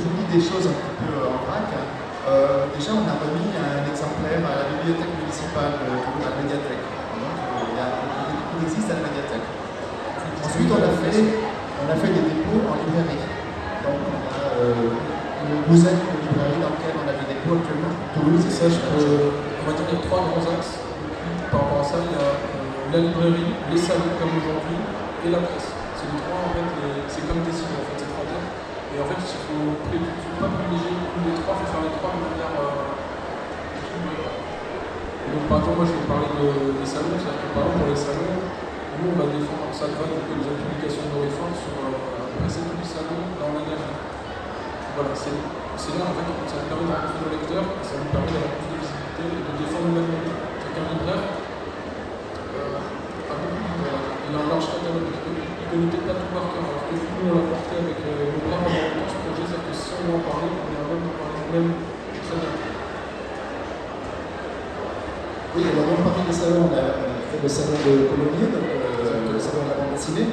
Je 0.00 0.08
dis 0.08 0.26
des 0.32 0.40
choses 0.40 0.64
un 0.64 0.76
petit 0.80 0.96
peu 1.04 1.12
en 1.28 1.44
vrac. 1.44 1.68
Euh, 2.24 2.72
déjà, 2.72 2.96
on 2.96 3.04
a 3.04 3.20
remis 3.20 3.52
un 3.52 3.84
exemplaire 3.84 4.40
à 4.48 4.52
la 4.56 4.64
bibliothèque 4.72 5.12
municipale 5.12 5.76
de 5.76 5.92
la 6.24 6.32
médiathèque. 6.40 6.80
Donc, 6.80 7.36
il, 7.44 8.64
existe 8.64 8.88
à 8.88 8.96
la 8.96 9.04
médiathèque. 9.12 9.44
Ensuite, 10.40 10.72
on 10.72 10.80
a 10.80 10.92
fait, 11.04 11.20
on 11.20 11.86
a 11.92 11.96
fait 12.00 12.12
des 12.16 12.24
dépôts 12.24 12.64
en 12.64 12.80
librairie. 12.80 13.28
Donc, 13.84 14.00
on 14.08 14.24
a 14.24 14.40
euh, 14.56 14.96
une 15.44 15.68
douzaine 15.68 16.00
de 16.00 16.16
librairies 16.24 16.64
dans 16.64 16.72
lesquelles 16.72 16.96
on 16.96 17.08
a 17.12 17.16
des 17.20 17.28
dépôts 17.28 17.60
actuellement. 17.60 17.92
Toulouse, 18.16 18.44
et 18.48 18.54
ça, 18.56 18.72
je 18.72 18.80
peux, 18.80 19.36
on 19.60 19.62
va 19.68 19.76
y 19.76 19.84
a 19.84 20.00
trois 20.08 20.24
grands 20.24 20.48
axes. 20.48 20.83
La 22.94 23.02
librairie, 23.02 23.50
les 23.74 23.80
salons 23.82 24.14
comme 24.22 24.38
aujourd'hui, 24.38 24.78
et 25.26 25.28
la 25.34 25.42
presse. 25.42 25.74
C'est 25.98 26.06
les 26.14 26.20
trois, 26.22 26.46
en 26.46 26.50
fait, 26.54 26.62
c'est 27.10 27.26
comme 27.26 27.42
des 27.42 27.50
signes, 27.50 27.74
en 27.74 27.82
fait, 27.90 27.98
ces 27.98 28.06
trois 28.06 28.22
termes. 28.22 28.46
Et 28.94 29.02
en 29.02 29.06
fait, 29.10 29.18
il 29.18 29.40
faut, 29.50 29.66
faut 29.82 30.38
pas 30.38 30.46
privilégier 30.54 30.94
une 30.94 31.26
des 31.26 31.34
trois, 31.42 31.58
il 31.58 31.66
faut 31.66 31.70
faire 31.74 31.82
les 31.90 31.94
trois 31.98 32.14
de 32.14 32.22
manière 32.22 32.54
euh, 32.54 32.94
Et 35.26 35.28
donc, 35.34 35.44
par 35.50 35.58
exemple, 35.58 35.82
moi, 35.82 35.86
je 35.90 35.94
vais 35.98 36.06
parler 36.06 36.30
de, 36.38 36.78
des 36.78 36.86
salons, 36.86 37.18
c'est-à-dire 37.18 37.42
que 37.42 37.50
par 37.50 37.66
exemple, 37.66 37.82
pour 37.82 37.90
les 37.90 37.98
salons, 37.98 38.38
nous, 38.94 39.10
on 39.10 39.18
va 39.18 39.26
défendre 39.26 39.64
ça 39.74 39.90
va 39.90 40.06
donc 40.06 40.22
les 40.30 40.38
publications 40.38 41.02
de 41.10 41.18
réforme 41.18 41.50
sur 41.58 41.74
euh, 41.82 41.98
passer 42.38 42.62
tous 42.62 42.78
les 42.78 42.86
salons 42.86 43.26
dans 43.42 43.50
l'engagement. 43.58 43.98
Voilà, 44.94 45.10
c'est 45.10 45.34
là, 45.98 46.06
en 46.06 46.14
fait, 46.14 46.30
ça 46.46 46.62
nous 46.62 46.70
permet 46.70 46.86
de 46.86 46.94
rencontrer 46.94 47.18
nos 47.26 47.32
lecteurs, 47.34 47.66
ça 47.82 47.98
nous 47.98 48.06
permet 48.14 48.30
d'avoir 48.30 48.54
plus 48.54 48.70
de 48.70 48.78
visibilité 48.78 49.24
et 49.34 49.42
de 49.42 49.52
défendre 49.58 49.90
nous-mêmes. 49.90 50.30
C'est 50.62 50.70
qu'un 50.78 50.86
libraire 50.94 51.26
euh, 52.54 52.78
a 52.78 53.34
beaucoup 53.34 53.66
de 53.82 54.33
connaît 55.74 55.88
peut-être 55.88 56.06
pas 56.06 56.16
tout 56.20 56.30
par 56.30 56.46
cœur, 56.52 56.64
alors 56.68 56.84
que 56.86 56.94
nous, 56.94 57.24
on 57.24 57.34
l'a 57.34 57.44
porté 57.48 57.74
avec 57.80 57.98
nos 57.98 58.40
bras 58.44 58.60
pendant 58.62 59.08
ce 59.08 59.18
projet, 59.24 59.44
c'est-à-dire 59.48 59.66
que 59.66 59.74
si 59.74 59.90
on 59.98 60.14
en 60.14 60.22
parler, 60.22 60.48
on 60.52 60.68
est 60.68 60.84
même 60.84 61.02
de 61.02 61.12
parler 61.18 61.38
nous-mêmes 61.44 61.72
très 62.24 62.38
bien. 62.38 62.52
Oui, 65.54 65.62
alors 65.70 65.86
on 65.86 66.02
parler 66.02 66.24
des 66.26 66.34
salons, 66.34 66.66
on 66.68 66.74
a, 66.74 66.84
fait 67.30 67.40
le 67.42 67.48
salon 67.48 67.78
de 67.78 67.92
Colombier, 68.10 68.48
donc 68.52 68.66
euh, 68.68 69.32
le 69.32 69.38
salon 69.38 69.64
de 69.64 69.70
la 69.70 69.76
bande 69.82 69.94
dessinée. 69.94 70.28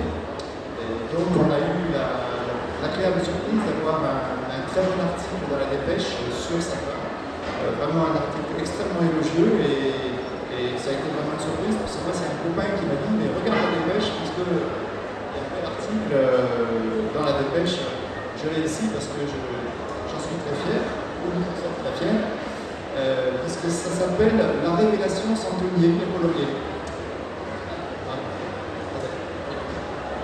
Donc 1.12 1.28
on 1.36 1.52
a 1.52 1.60
eu 1.60 1.92
l'agréable 1.92 3.20
la 3.20 3.24
surprise 3.24 3.62
d'avoir 3.68 4.00
un, 4.00 4.64
très 4.72 4.88
bon 4.88 5.04
article 5.04 5.52
dans 5.52 5.60
la 5.60 5.68
dépêche 5.68 6.16
sur 6.32 6.56
ça. 6.64 6.80
Euh, 6.80 7.76
vraiment 7.76 8.08
un 8.08 8.16
article 8.24 8.56
extrêmement 8.56 9.04
élogieux 9.04 9.60
et, 9.60 10.11
ça 10.92 11.00
a 11.00 11.00
été 11.00 11.08
vraiment 11.16 11.40
une 11.40 11.46
surprise 11.48 11.80
parce 11.80 11.96
que 11.96 12.04
moi 12.04 12.12
c'est 12.12 12.28
un 12.28 12.36
copain 12.44 12.68
qui 12.76 12.84
m'a 12.84 13.00
dit 13.00 13.16
mais 13.16 13.32
regarde 13.32 13.64
la 13.64 13.72
dépêche 13.80 14.12
puisque 14.12 14.44
euh, 14.44 14.68
dans 17.16 17.24
la 17.24 17.40
dépêche. 17.40 17.80
Je 18.42 18.50
l'ai 18.50 18.66
ici 18.66 18.90
parce 18.92 19.06
que 19.06 19.22
j'en 19.24 20.20
suis 20.20 20.36
très 20.44 20.58
fier, 20.66 20.82
ou 21.24 21.30
très 21.80 21.94
fier, 21.94 22.18
euh, 22.98 23.38
puisque 23.44 23.70
ça 23.70 23.92
s'appelle 23.94 24.34
La 24.36 24.74
révélation 24.76 25.36
Santonier 25.36 25.92
Polonais. 26.12 26.48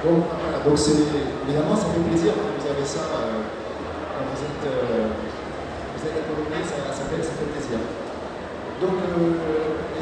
Bon, 0.04 0.24
voilà, 0.28 0.60
donc 0.66 0.80
évidemment 1.48 1.76
ça 1.76 1.90
fait 1.94 2.02
plaisir 2.10 2.34
quand 2.34 2.50
vous 2.58 2.68
avez 2.68 2.86
ça 2.86 3.04
euh, 3.06 3.44
quand 4.18 4.26
vous 4.34 4.42
êtes, 4.42 4.66
euh, 4.66 5.14
vous 5.94 6.02
êtes 6.04 6.18
à 6.18 6.20
ça, 6.66 6.90
ça, 6.92 7.04
fait, 7.06 7.22
ça 7.24 7.34
fait 7.38 7.46
plaisir. 7.54 7.78
Donc, 8.82 8.98
et 8.98 9.57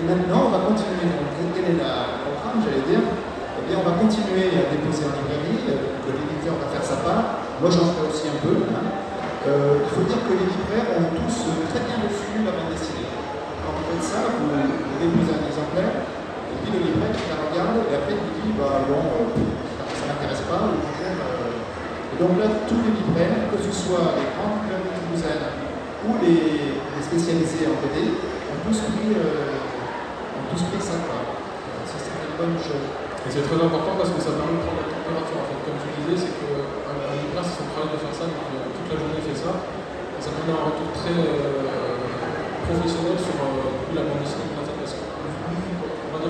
maintenant 0.06 0.48
on 0.48 0.52
va 0.54 0.62
continuer. 0.70 1.10
Donc, 1.10 1.52
quel 1.54 1.66
est 1.66 1.78
le 1.78 1.86
programme, 2.24 2.62
j'allais 2.62 2.86
dire 2.86 3.04
eh 3.56 3.64
bien, 3.72 3.80
on 3.80 3.88
va 3.88 3.98
continuer 3.98 4.52
à 4.52 4.68
déposer 4.68 5.08
en 5.08 5.16
librairie, 5.16 5.64
euh, 5.72 5.98
que 6.04 6.12
l'éditeur 6.12 6.60
va 6.60 6.68
faire 6.70 6.86
sa 6.86 7.02
part. 7.02 7.42
Moi, 7.64 7.72
j'en 7.72 7.88
ferai 7.96 8.12
aussi 8.12 8.28
un 8.28 8.38
peu. 8.44 8.52
Hein. 8.68 8.84
Euh, 9.48 9.82
il 9.82 9.90
faut 9.90 10.04
dire 10.04 10.22
que 10.28 10.38
les 10.38 10.46
libraires 10.54 10.92
ont 11.00 11.10
tous 11.16 11.50
euh, 11.50 11.66
très 11.72 11.82
bien 11.88 12.04
reçu 12.04 12.46
la 12.46 12.52
bande 12.52 12.70
dessinée. 12.76 13.10
Quand 13.64 13.74
vous 13.74 13.86
faites 13.90 14.06
ça, 14.06 14.28
vous, 14.38 14.54
déposez 15.00 15.34
un 15.40 15.44
exemplaire, 15.50 16.04
et 16.04 16.56
puis 16.62 16.70
le 16.78 16.80
libraire 16.84 17.16
il 17.16 17.26
la 17.26 17.38
regarde, 17.42 17.78
et 17.90 17.94
après 17.96 18.14
il 18.14 18.30
dit 18.38 18.54
bah 18.60 18.86
bon, 18.86 19.02
ça 19.34 19.82
ne 19.88 20.06
m'intéresse 20.14 20.46
pas, 20.46 20.70
Et 20.70 22.18
donc 22.22 22.38
là, 22.38 22.48
tous 22.70 22.82
les 22.86 22.94
libraires, 22.94 23.50
que 23.50 23.58
ce 23.66 23.72
soit 23.72 24.20
les 24.20 24.30
grandes 24.36 24.62
librairies 24.68 25.02
toulousaines 25.10 25.48
ou 26.06 26.22
les, 26.22 26.78
les, 26.94 27.02
spécialisés 27.02 27.66
en 27.66 27.78
BD, 27.82 28.14
ont 28.14 28.60
tous 28.66 28.78
pris, 28.94 29.10
pris 30.64 30.80
ça. 30.80 30.96
C'est 31.84 32.16
une 32.16 32.36
bonne 32.40 32.56
chose. 32.64 32.88
Et 33.28 33.30
c'est 33.34 33.44
très 33.44 33.60
important 33.60 34.00
parce 34.00 34.12
que 34.16 34.22
ça 34.24 34.32
permet 34.40 34.56
de 34.56 34.64
prendre 34.64 34.80
la 34.80 34.88
température. 34.88 35.40
En 35.44 35.48
fait, 35.52 35.60
comme 35.68 35.80
tu 35.84 35.90
disais, 36.00 36.16
c'est 36.16 36.34
qu'un 36.40 37.16
libraire, 37.20 37.44
c'est 37.44 37.60
son 37.60 37.68
travail 37.76 37.92
de 37.92 38.00
faire 38.00 38.16
ça, 38.16 38.26
donc 38.32 38.48
euh, 38.56 38.72
toute 38.72 38.88
la 38.88 38.96
journée 38.96 39.20
il 39.20 39.26
fait 39.28 39.36
ça. 39.36 39.52
Ça 40.24 40.32
donne 40.32 40.56
un 40.56 40.64
retour 40.72 40.90
très 40.96 41.12
euh, 41.12 42.00
professionnel 42.70 43.18
sur 43.20 43.36
euh, 43.36 44.00
la 44.00 44.04
bande 44.08 44.24
dessinée 44.24 44.48
qu'on 44.54 44.64
a 44.64 44.66
parce 44.72 44.96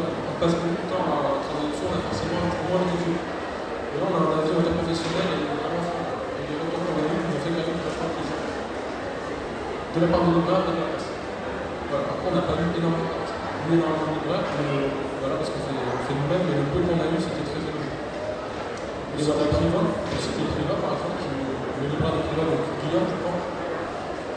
qu'on 0.01 0.35
passe 0.41 0.55
beaucoup 0.57 0.83
de 0.83 0.89
temps 0.89 1.05
à 1.05 1.39
travailler 1.45 1.69
dessus, 1.71 1.85
on 1.85 1.93
a 1.95 2.01
forcément 2.09 2.43
moins 2.67 2.81
de 2.81 2.89
reviews. 2.95 3.19
Et 3.21 3.95
là, 3.99 4.05
on 4.09 4.15
a 4.15 4.21
un 4.25 4.31
avis 4.41 4.51
interprofessionnel 4.51 5.29
et 5.35 5.43
vraiment 5.55 5.85
et 5.85 6.43
les 6.49 6.57
retours 6.59 6.81
qu'on 6.83 6.97
a 6.99 7.05
eu 7.05 7.15
nous 7.15 7.35
ont 7.35 7.41
fait 7.45 7.53
gagner 7.55 7.75
vachement 7.79 8.09
plaisir. 8.11 8.39
De 9.95 9.97
la 10.03 10.07
part 10.11 10.23
de 10.27 10.31
de 10.35 10.43
la. 10.43 10.99
Voilà. 11.91 12.07
Après, 12.11 12.27
on 12.27 12.35
n'a 12.35 12.43
pas 12.43 12.55
eu 12.59 12.67
énormément 12.75 13.14
dans 13.73 13.97
libraire, 14.13 14.45
voilà, 14.45 15.35
parce 15.41 15.49
qu'on 15.49 15.63
fait, 15.65 15.73
fait 15.73 16.13
nous-mêmes, 16.13 16.45
mais 16.45 16.57
le 16.61 16.69
peu 16.69 16.85
qu'on 16.85 17.01
a 17.01 17.09
eu, 17.09 17.17
c'était 17.17 17.49
très 17.49 17.61
élogieux. 17.65 17.97
Et 17.97 19.17
sur 19.17 19.33
l'écrivain, 19.41 19.89
c'était 20.21 20.45
l'écrivain 20.45 20.77
par 20.77 20.93
exemple, 20.93 21.17
qui, 21.17 21.33
le 21.33 21.85
libraire 21.89 22.13
d'écrivain, 22.13 22.45
donc 22.45 22.61
Guillaume, 22.85 23.09
je 23.09 23.17
crois, 23.25 23.41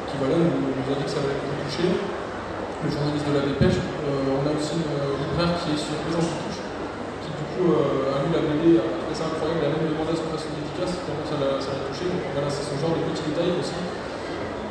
qui 0.09 0.14
voilà, 0.17 0.37
nous, 0.41 0.73
nous 0.73 0.88
a 0.88 0.95
dit 0.97 1.05
que 1.05 1.12
ça 1.12 1.21
allait 1.21 1.37
être 1.37 1.61
touché. 1.61 1.87
Le 1.93 2.88
journaliste 2.88 3.27
de 3.29 3.35
la 3.37 3.45
dépêche, 3.45 3.77
euh, 3.77 4.38
on 4.38 4.43
a 4.49 4.53
aussi 4.55 4.81
une 4.81 4.97
libraire 4.97 5.53
qui 5.61 5.77
est 5.77 5.81
sur 5.83 5.99
Les 5.99 6.14
gens 6.14 6.25
qui 6.25 7.29
du 7.29 7.45
coup 7.53 7.75
euh, 7.75 8.14
a 8.17 8.25
lu 8.25 8.33
la 8.33 8.43
BD, 8.49 8.81
a 8.81 8.87
trouvé 8.87 9.12
ça 9.12 9.29
incroyable, 9.29 9.61
elle 9.61 9.69
a 9.69 9.73
même 9.77 9.93
demandé 9.93 10.14
à 10.14 10.17
son 10.17 10.31
façon 10.33 10.57
dédicace, 10.57 11.05
tellement 11.05 11.27
ça 11.27 11.37
l'a 11.37 11.61
touché. 11.85 12.07
Donc 12.09 12.33
voilà, 12.33 12.49
c'est 12.49 12.64
ce 12.64 12.79
genre 12.81 12.97
de 12.97 13.03
petits 13.12 13.29
détails 13.29 13.61
aussi 13.61 13.77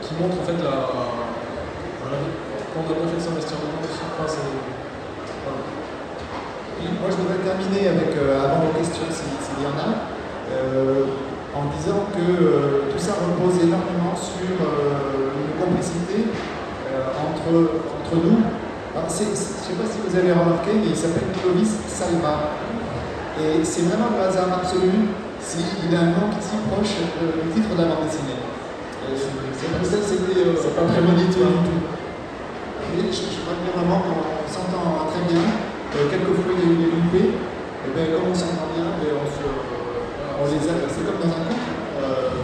qui 0.02 0.16
montrent 0.18 0.40
en 0.40 0.48
fait 0.48 0.56
la, 0.64 1.37
on 2.88 2.96
a 2.96 3.04
bien 3.04 3.08
fait 3.12 3.20
de 3.20 3.26
s'investir 3.28 3.60
dedans 3.60 3.84
aussi. 3.84 4.00
Enfin, 4.00 4.32
voilà. 5.44 5.62
Moi, 7.04 7.10
je 7.12 7.18
voudrais 7.20 7.42
terminer 7.44 7.92
avec, 7.92 8.16
euh, 8.16 8.40
avant 8.40 8.64
vos 8.64 8.74
questions, 8.80 9.04
s'il 9.12 9.60
y 9.60 9.68
en 9.68 9.76
a, 9.76 10.08
euh, 10.56 11.12
en 11.52 11.68
disant 11.76 12.08
que 12.16 12.24
euh, 12.24 12.88
tout 12.88 13.02
ça 13.02 13.20
repose 13.20 13.60
énormément 13.60 14.16
sur 14.16 14.48
une 14.48 15.54
complicité 15.60 16.32
entre, 17.18 17.52
entre 17.76 18.16
nous. 18.24 18.40
Alors, 18.96 19.10
je 19.10 19.26
ne 19.26 19.36
sais 19.36 19.76
pas 19.76 19.88
si 19.90 20.00
vous 20.00 20.14
avez 20.16 20.32
remarqué, 20.32 20.72
mais 20.80 20.94
il 20.94 20.96
s'appelle 20.96 21.28
Clovis 21.36 21.76
Salva. 21.92 22.56
Et 23.38 23.62
c'est 23.64 23.86
vraiment 23.90 24.16
le 24.16 24.22
hasard 24.24 24.64
absolu 24.64 25.12
s'il 25.42 25.94
a 25.94 26.00
un 26.02 26.12
nom 26.18 26.28
qui 26.34 26.42
s'y 26.42 26.58
proche 26.72 26.98
du 26.98 27.50
titre 27.54 27.76
de 27.76 27.82
la 27.82 27.90
bande 27.94 28.06
dessinée. 28.10 28.42
C'est 29.58 29.70
pour 29.78 29.86
ça 29.86 29.98
que 29.98 30.08
c'était 30.10 30.72
pas 30.74 30.86
prémodité 30.90 31.42
du 31.42 31.62
tout 31.68 31.97
je, 33.06 33.40
crois 33.46 33.54
que 33.62 33.70
vraiment 33.70 34.02
qu'on 34.02 34.50
s'entend 34.50 35.06
très 35.14 35.24
bien. 35.30 35.46
Euh, 35.46 36.10
quelquefois 36.10 36.54
il 36.54 36.62
y 36.62 36.66
a 36.66 36.70
eu 36.74 36.78
des 36.82 36.90
loupés, 36.98 37.30
et 37.38 37.90
bien 37.94 38.06
comme 38.10 38.34
on 38.34 38.38
s'entend 38.38 38.74
bien, 38.74 38.90
ben, 38.98 39.14
on, 39.22 39.28
se, 39.30 39.46
on 39.46 40.46
les 40.50 40.64
aide. 40.66 40.82
C'est 40.90 41.06
comme 41.06 41.22
dans 41.22 41.30
un 41.30 41.44
couple. 41.46 41.74
Euh, 42.02 42.38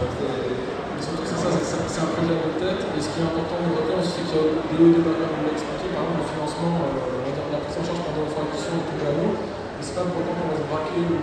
c'est 0.94 2.02
un 2.02 2.10
projet 2.10 2.34
votre 2.38 2.58
tête. 2.58 2.82
Et 2.90 3.00
ce 3.02 3.08
qui 3.14 3.18
est 3.22 3.26
important 3.26 3.58
de 3.62 3.70
retenir 3.70 4.02
c'est 4.02 4.26
a 4.34 4.42
des 4.42 4.76
hauts 4.78 4.90
et 4.90 4.94
des 4.98 5.02
bas, 5.02 5.14
l'a 5.14 5.50
expliqué, 5.54 5.94
par 5.94 6.06
exemple 6.06 6.22
le 6.22 6.26
financement, 6.26 6.74
euh, 6.90 7.54
la 7.54 7.58
prise 7.62 7.78
en 7.78 7.84
charge 7.86 8.02
pendant 8.02 8.26
la 8.26 8.32
formation 8.34 8.72
est 8.78 8.86
tout 8.90 8.98
l'eau. 8.98 9.30
Et 9.38 9.82
c'est 9.82 9.94
pas 9.94 10.06
pour 10.06 10.22
autant 10.22 10.34
qu'on 10.38 10.50
va 10.50 10.58
se 10.58 10.66
braquer 10.66 11.02
ou 11.02 11.18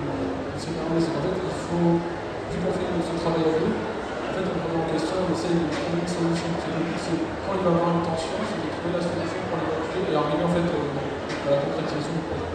s'énerver, 0.60 1.00
c'est 1.02 1.12
qu'en 1.12 1.24
fait 1.26 1.40
il 1.40 1.56
faut, 1.66 1.98
vu 1.98 2.56
qu'on 2.62 2.72
fait 2.72 2.88
ce 3.02 3.14
travail 3.20 3.44
à 3.48 3.52
en 3.52 4.32
fait 4.32 4.46
on 4.48 4.56
remet 4.62 4.80
en 4.80 4.81
on 4.92 5.32
essaie 5.32 5.56
de 5.56 5.68
trouver 5.72 6.04
une 6.04 6.12
solution. 6.12 6.52
Quand 6.52 7.56
il 7.56 7.64
va 7.64 7.72
avoir 7.72 7.96
une 7.96 8.04
tension, 8.04 8.36
c'est 8.44 8.60
trouver 8.60 8.92
la 8.92 9.00
solution 9.00 9.40
pour 9.48 9.56
l'évacuer 9.64 10.04
et 10.12 10.16
arriver 10.20 10.44
en 10.44 10.52
fait 10.52 10.68
euh, 10.68 11.48
la 11.48 11.58
concrétisation 11.64 12.12
du 12.12 12.24
projet. 12.28 12.52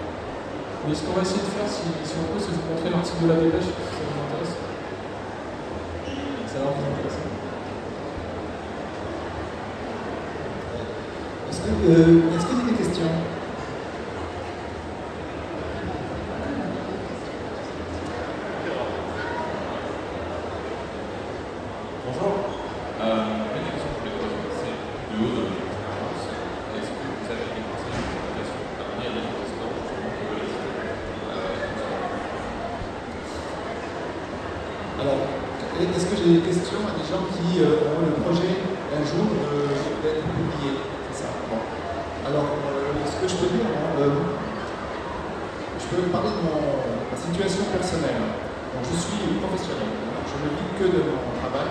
Mais 0.85 0.93
ce 0.93 1.01
qu'on 1.01 1.17
va 1.17 1.23
essayer 1.25 1.41
de 1.41 1.53
faire, 1.57 1.65
si, 1.65 1.89
on 1.89 2.29
peut, 2.29 2.41
c'est 2.41 2.53
vous 2.53 2.67
montrer 2.69 2.93
l'article 2.93 3.25
de 3.25 3.29
la 3.33 3.41
dépêche, 3.41 3.73
si 3.73 3.89
ça 3.89 4.05
vous 4.05 4.21
intéresse. 4.21 4.55
Ça 6.45 6.59
va 6.61 6.69
vous 6.77 6.85
intéresser. 6.93 7.25
Est-ce 11.49 11.61
qu'il 11.65 11.73
euh, 11.89 12.37
est 12.37 12.45
y 12.45 12.53
a 12.53 12.69
des 12.69 12.77
questions 12.77 13.37
Alors, 34.99 35.19
est-ce 35.79 36.07
que 36.07 36.16
j'ai 36.16 36.16
des 36.27 36.43
questions 36.43 36.83
à 36.83 36.91
des 36.99 37.07
gens 37.07 37.23
qui 37.31 37.63
euh, 37.63 37.87
ont 37.87 38.03
le 38.03 38.19
projet 38.19 38.51
un 38.91 39.03
jour 39.07 39.31
d'être 40.03 40.27
publié 40.27 40.75
C'est 41.15 41.23
ça. 41.23 41.31
Bon. 41.47 41.63
Alors, 42.27 42.51
euh, 42.67 42.99
ce 43.07 43.15
que 43.23 43.27
je 43.31 43.37
peux 43.39 43.51
dire, 43.55 43.71
euh, 44.03 44.35
je 45.79 45.87
peux 45.87 46.03
parler 46.11 46.35
de 46.35 46.43
mon, 46.43 46.83
ma 46.83 47.15
situation 47.15 47.71
personnelle. 47.71 48.27
Donc, 48.75 48.83
je 48.91 48.99
suis 48.99 49.39
professionnel. 49.39 49.87
je 50.27 50.35
ne 50.43 50.49
vis 50.51 50.71
que 50.75 50.87
de 50.99 51.03
mon 51.15 51.31
travail. 51.39 51.71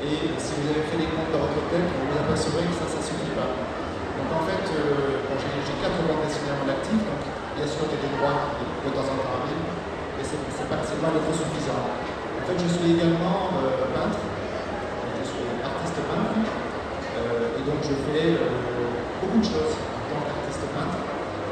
Et 0.00 0.40
si 0.40 0.56
vous 0.56 0.72
avez 0.72 0.88
fait 0.88 0.96
les 0.96 1.12
comptes 1.12 1.28
dans 1.28 1.44
votre 1.44 1.60
tête, 1.68 1.84
vous 1.84 2.08
vous 2.08 2.16
apercevrez 2.16 2.64
que 2.72 2.76
ça, 2.80 2.88
ça 2.88 2.96
ne 2.96 3.06
suffit 3.12 3.36
pas. 3.36 3.52
Donc, 3.52 4.28
en 4.32 4.42
fait, 4.48 4.64
j'ai 4.72 5.76
quatre 5.84 6.00
bandes 6.08 6.24
dessinées 6.24 6.56
à 6.56 6.58
mon 6.64 6.68
actif. 6.72 6.96
Donc, 6.96 7.22
bien 7.60 7.68
sûr, 7.68 7.84
il 7.86 7.92
y 7.92 7.98
a 7.98 8.02
des 8.08 8.12
droits 8.16 8.56
qui 8.56 8.64
de 8.64 8.90
temps 8.96 9.04
en 9.04 9.16
temps 9.20 9.36
arrivent. 9.36 9.68
Mais 10.16 10.24
ce 10.24 10.32
n'est 10.40 10.68
pas, 10.72 10.80
suffisant. 10.80 12.11
Je 12.52 12.68
suis 12.68 12.92
également 12.92 13.48
euh, 13.64 13.88
peintre, 13.96 14.20
je 14.20 15.24
suis 15.24 15.48
artiste 15.64 15.96
peintre, 16.04 16.36
euh, 16.36 17.56
et 17.56 17.62
donc 17.64 17.80
je 17.80 17.96
fais 18.04 18.36
euh, 18.36 18.92
beaucoup 19.24 19.40
de 19.40 19.48
choses 19.48 19.72
en 19.72 20.00
tant 20.12 20.20
qu'artiste 20.20 20.68
peintre. 20.68 21.00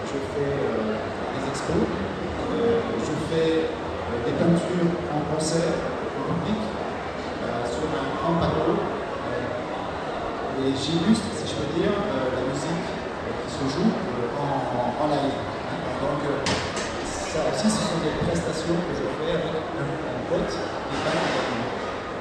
Je 0.05 0.21
fais 0.29 0.61
des 0.61 1.43
expos, 1.49 1.89
je 3.01 3.15
fais 3.33 3.73
des 4.29 4.35
peintures 4.37 4.93
en 5.09 5.21
concert 5.33 5.73
au 5.73 6.21
public, 6.37 6.61
sur 7.65 7.89
un 7.97 8.07
grand 8.21 8.37
panneau, 8.37 8.77
et 10.61 10.69
j'illustre, 10.77 11.33
si 11.33 11.49
je 11.49 11.55
peux 11.65 11.81
dire, 11.81 11.97
la 11.97 12.45
musique 12.45 12.85
qui 13.41 13.49
se 13.49 13.65
joue 13.73 13.89
en, 14.37 15.09
live. 15.09 15.41
Donc, 16.05 16.21
ça 17.09 17.41
aussi, 17.49 17.71
ce 17.71 17.81
sont 17.89 18.01
des 18.05 18.13
prestations 18.21 18.77
que 18.77 18.93
je 18.93 19.07
fais 19.17 19.33
avec 19.33 19.65
un 19.65 20.21
pote 20.29 20.71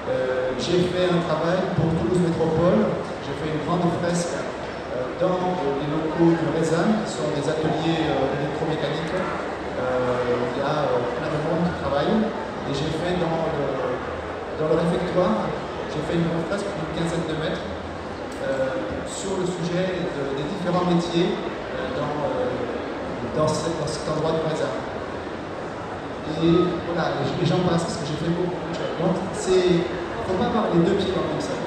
euh, 0.09 0.51
j'ai 0.57 0.89
fait 0.89 1.05
un 1.05 1.18
travail 1.29 1.61
pour 1.77 1.93
Toulouse 2.01 2.25
Métropole, 2.25 2.89
j'ai 3.21 3.37
fait 3.37 3.53
une 3.53 3.61
grande 3.61 3.85
fresque 4.01 4.33
euh, 4.33 5.13
dans 5.21 5.61
les 5.77 5.85
locaux 5.85 6.33
du 6.33 6.47
Rézan, 6.57 7.05
qui 7.05 7.11
sont 7.13 7.29
des 7.37 7.45
ateliers 7.45 8.01
euh, 8.09 8.33
électromécaniques. 8.41 9.13
il 9.13 10.57
y 10.57 10.65
a 10.65 10.89
plein 10.89 11.29
de 11.29 11.39
monde 11.45 11.69
qui 11.69 11.77
travaille. 11.85 12.17
Et 12.65 12.73
j'ai 12.73 12.89
fait 12.97 13.13
dans 13.21 13.45
le, 13.45 13.65
dans 14.57 14.69
le 14.73 14.77
réfectoire, 14.81 15.53
j'ai 15.93 16.01
fait 16.09 16.17
une 16.17 16.25
grande 16.33 16.49
fresque 16.49 16.65
d'une 16.65 16.91
quinzaine 16.97 17.25
de 17.29 17.37
mètres 17.37 17.65
sur 19.05 19.37
le 19.37 19.45
sujet 19.45 20.09
des 20.37 20.45
différents 20.49 20.85
métiers 20.85 21.33
dans, 21.97 22.25
dans, 23.37 23.47
cet, 23.47 24.05
endroit 24.09 24.33
du 24.33 24.41
Rézan. 24.49 24.73
Et 26.41 26.53
voilà, 26.89 27.21
les 27.21 27.45
gens 27.45 27.61
passent 27.69 27.85
parce 27.85 27.97
que 28.01 28.05
j'ai 28.05 28.17
fait 28.17 28.33
beaucoup 28.33 28.69
de 28.69 28.73
choses. 28.73 28.97
Il 29.49 30.08
ne 30.29 30.37
faut 30.37 30.41
pas 30.41 30.49
avoir 30.53 30.69
les 30.69 30.85
deux 30.85 30.93
pieds 31.01 31.09
dans 31.09 31.25
le 31.25 31.33
même 31.33 31.41
sac. 31.41 31.57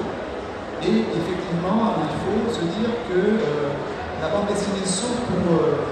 Et 0.83 1.03
effectivement, 1.03 1.99
il 1.99 2.15
faut 2.23 2.47
se 2.47 2.63
dire 2.79 2.91
que 3.11 3.19
euh, 3.19 3.75
la 4.23 4.31
bande 4.31 4.47
dessinée, 4.47 4.87
sauf 4.87 5.19
pour 5.27 5.43
euh, 5.43 5.83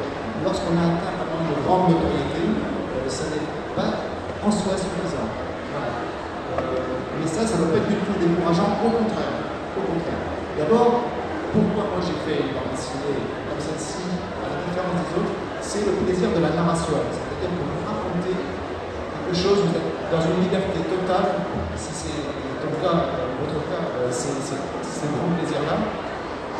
lorsqu'on 0.44 0.76
a 0.80 0.96
atteint 0.96 1.16
vraiment 1.20 1.44
une 1.52 1.60
grande 1.68 1.92
notoriété, 1.92 2.48
euh, 2.48 3.08
ça 3.08 3.28
n'est 3.32 3.48
pas 3.76 4.08
en 4.44 4.52
soi 4.52 4.80
suffisant. 4.80 5.28
mais 7.20 7.28
ça, 7.28 7.44
ça 7.48 7.60
ne 7.60 7.68
va 7.68 7.76
pas 7.76 7.78
être 7.84 7.92
du 7.92 8.00
tout 8.08 8.16
décourageant, 8.20 8.80
au 8.84 8.92
contraire. 8.96 9.36
Au 9.76 9.84
contraire 9.84 10.32
pourquoi 11.52 11.84
moi 11.92 12.00
j'ai 12.00 12.16
fait 12.24 12.40
une 12.48 12.56
bande 12.56 12.72
dessinée 12.72 13.20
comme 13.50 13.60
celle-ci, 13.60 14.08
à 14.40 14.48
la 14.48 14.58
différence 14.64 15.04
des 15.04 15.12
autres, 15.20 15.36
c'est 15.60 15.84
le 15.84 16.00
plaisir 16.00 16.32
de 16.32 16.40
la 16.40 16.56
narration. 16.56 16.96
C'est-à-dire 17.12 17.52
que 17.52 17.64
vous 17.66 17.84
racontez 17.84 18.40
chose, 19.32 19.64
vous 19.64 19.76
êtes 19.76 19.92
dans 20.12 20.20
une 20.20 20.44
liberté 20.44 20.80
totale, 20.92 21.40
si 21.76 21.92
c'est 21.96 22.24
ton 22.60 22.72
cas, 22.84 23.16
votre 23.40 23.60
cas, 23.72 23.84
euh, 23.96 24.12
c'est 24.12 24.36
ce 24.44 25.06
grand 25.08 25.32
plaisir-là. 25.40 25.80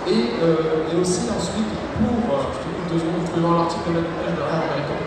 Et, 0.08 0.40
euh, 0.42 0.90
et, 0.90 0.91
aussi 1.02 1.26
ensuite, 1.28 1.74
pour... 1.98 2.18
Euh, 2.32 2.54
je 2.54 2.58
te 2.62 2.94
deux 2.94 3.00
secondes, 3.00 3.58
l'article 3.58 3.90
de 3.90 4.02
derrière. 4.38 5.02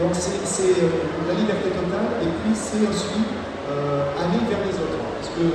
Donc 0.00 0.10
c'est 0.14 0.80
la 1.28 1.34
liberté 1.34 1.68
totale, 1.70 2.24
et 2.24 2.30
puis 2.40 2.52
c'est 2.54 2.88
aussi 2.88 3.20
aller 3.68 4.40
vers 4.48 4.64
les 4.64 4.74
autres. 4.80 5.00
Parce 5.20 5.30
que, 5.36 5.46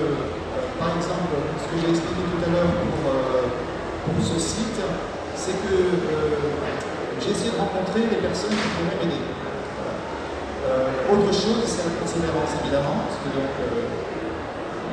par 0.78 0.94
exemple, 0.96 1.34
ce 1.58 1.66
que 1.66 1.76
j'ai 1.82 1.90
expliqué 1.90 2.22
tout 2.30 2.42
à 2.46 2.50
l'heure 2.54 2.74
pour, 2.78 3.10
pour 4.06 4.18
ce 4.22 4.38
site, 4.40 4.80
c'est 5.36 5.58
que 5.66 5.76
j'ai 7.20 7.32
essayé 7.32 7.52
de 7.52 7.58
rencontrer 7.58 8.02
des 8.02 8.22
personnes 8.22 8.54
qui 8.54 8.70
pourraient 8.78 9.02
m'aider. 9.02 9.24
Euh, 10.66 11.14
autre 11.14 11.34
chose, 11.34 11.62
c'est 11.66 11.86
la 11.86 11.94
persévérance 11.98 12.54
évidemment, 12.62 13.06
parce 13.06 13.18
que 13.22 13.30
donc 13.34 13.54
euh, 13.62 13.90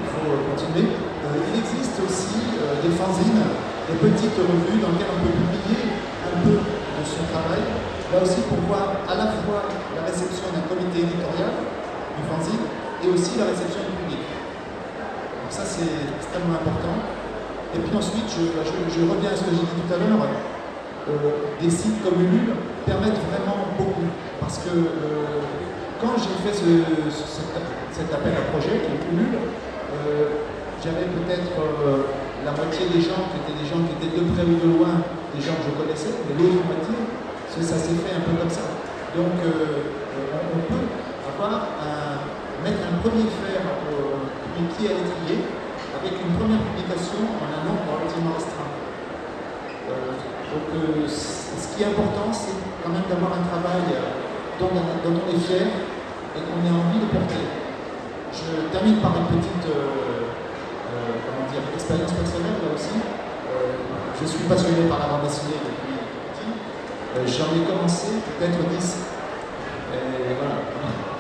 il 0.01 0.09
faut 0.09 0.33
continuer. 0.49 1.12
Euh, 1.23 1.49
il 1.49 1.55
existe 1.63 1.97
aussi 2.03 2.43
des 2.83 2.93
fanzines, 2.99 3.43
des 3.87 3.99
petites 3.99 4.35
revues 4.35 4.79
dans 4.83 4.91
lesquelles 4.95 5.15
on 5.15 5.23
peut 5.23 5.37
publier 5.39 5.83
un 6.27 6.37
peu 6.43 6.57
de 6.59 7.03
son 7.07 7.25
travail, 7.31 7.63
là 8.11 8.19
aussi 8.23 8.43
pour 8.51 8.59
voir 8.67 9.07
à 9.07 9.15
la 9.15 9.31
fois 9.43 9.71
la 9.95 10.03
réception 10.03 10.51
d'un 10.51 10.67
comité 10.67 11.07
éditorial 11.07 11.55
du 12.19 12.23
fanzine 12.27 12.67
et 13.03 13.09
aussi 13.11 13.39
la 13.39 13.51
réception 13.55 13.87
du 13.87 13.95
public. 14.03 14.23
Donc 14.27 15.51
ça 15.51 15.63
c'est 15.63 16.11
extrêmement 16.19 16.59
important. 16.59 16.99
Et 17.75 17.79
puis 17.81 17.97
ensuite, 17.97 18.29
je, 18.29 18.53
je 18.53 19.01
reviens 19.09 19.33
à 19.33 19.37
ce 19.37 19.49
que 19.49 19.53
j'ai 19.57 19.65
dit 19.65 19.81
tout 19.81 19.95
à 19.95 19.97
l'heure, 19.97 20.29
euh, 21.09 21.51
des 21.61 21.71
sites 21.71 21.99
comme 22.05 22.21
Ulule 22.21 22.55
permettent 22.87 23.19
vraiment 23.33 23.67
beaucoup. 23.79 24.07
Parce 24.39 24.59
que 24.59 24.71
euh, 24.71 25.43
quand 26.01 26.15
j'ai 26.15 26.37
fait 26.45 26.55
cet, 26.55 28.13
appel 28.13 28.33
à 28.37 28.45
projet, 28.53 28.77
qui 28.85 28.93
est 28.93 29.03
Ulule, 29.11 29.35
euh, 29.35 30.47
j'avais 30.83 31.07
peut-être 31.07 31.55
la 32.45 32.53
moitié 32.53 32.91
des 32.91 33.01
gens 33.01 33.31
qui 33.31 33.39
étaient 33.39 33.59
des 33.63 33.69
gens 33.71 33.81
qui 33.87 33.95
étaient 33.95 34.13
de 34.19 34.23
près 34.35 34.43
ou 34.43 34.59
de 34.59 34.69
loin, 34.79 34.99
des 35.31 35.43
gens 35.43 35.55
que 35.63 35.71
je 35.71 35.75
connaissais, 35.79 36.13
mais 36.27 36.35
l'autre 36.35 36.67
moitié, 36.67 36.95
ça 37.63 37.79
s'est 37.79 37.99
fait 38.03 38.19
un 38.19 38.25
peu 38.27 38.35
comme 38.35 38.51
ça. 38.51 38.67
Donc 39.15 39.39
on, 39.39 40.61
peut 40.67 40.87
avoir 41.31 41.71
mettre 42.65 42.83
un 42.83 42.97
premier 42.99 43.31
fer 43.31 43.63
au 43.63 44.63
pied 44.75 44.91
à 44.91 44.95
l'étrier 44.99 45.39
avec 46.03 46.19
une 46.19 46.35
première 46.35 46.63
publication 46.75 47.31
en 47.39 47.47
un 47.47 47.63
nombre 47.63 47.87
relativement 47.87 48.35
restreint. 48.35 48.73
Donc 50.53 50.69
euh, 50.77 51.09
ce 51.09 51.67
qui 51.73 51.83
est 51.83 51.87
important, 51.87 52.29
c'est 52.33 52.57
quand 52.85 52.93
même 52.93 53.09
d'avoir 53.09 53.33
un 53.33 53.45
travail 53.49 53.89
euh, 53.93 54.21
dont, 54.61 54.69
on 54.73 55.25
est 55.31 55.41
fier 55.41 55.65
et 55.65 56.41
qu'on 56.45 56.61
ait 56.61 56.77
envie 56.77 57.01
de 57.01 57.09
porter. 57.09 57.45
Je 58.33 58.69
termine 58.73 59.01
par 59.01 59.17
une 59.17 59.29
petite 59.33 59.65
euh, 59.69 60.32
expérience 61.75 62.13
personnelle 62.13 62.59
là 62.63 62.71
aussi. 62.75 62.97
je 64.21 64.27
suis 64.27 64.45
passionné 64.45 64.89
par 64.89 64.99
la 65.01 65.07
bande 65.09 65.25
dessinée 65.27 65.59
depuis 65.59 65.99
petit. 66.33 66.53
J'en 67.27 67.51
ai 67.53 67.65
commencé 67.67 68.23
peut-être 68.39 68.61
10. 68.71 68.97
Et 69.93 70.37
voilà. 70.39 70.63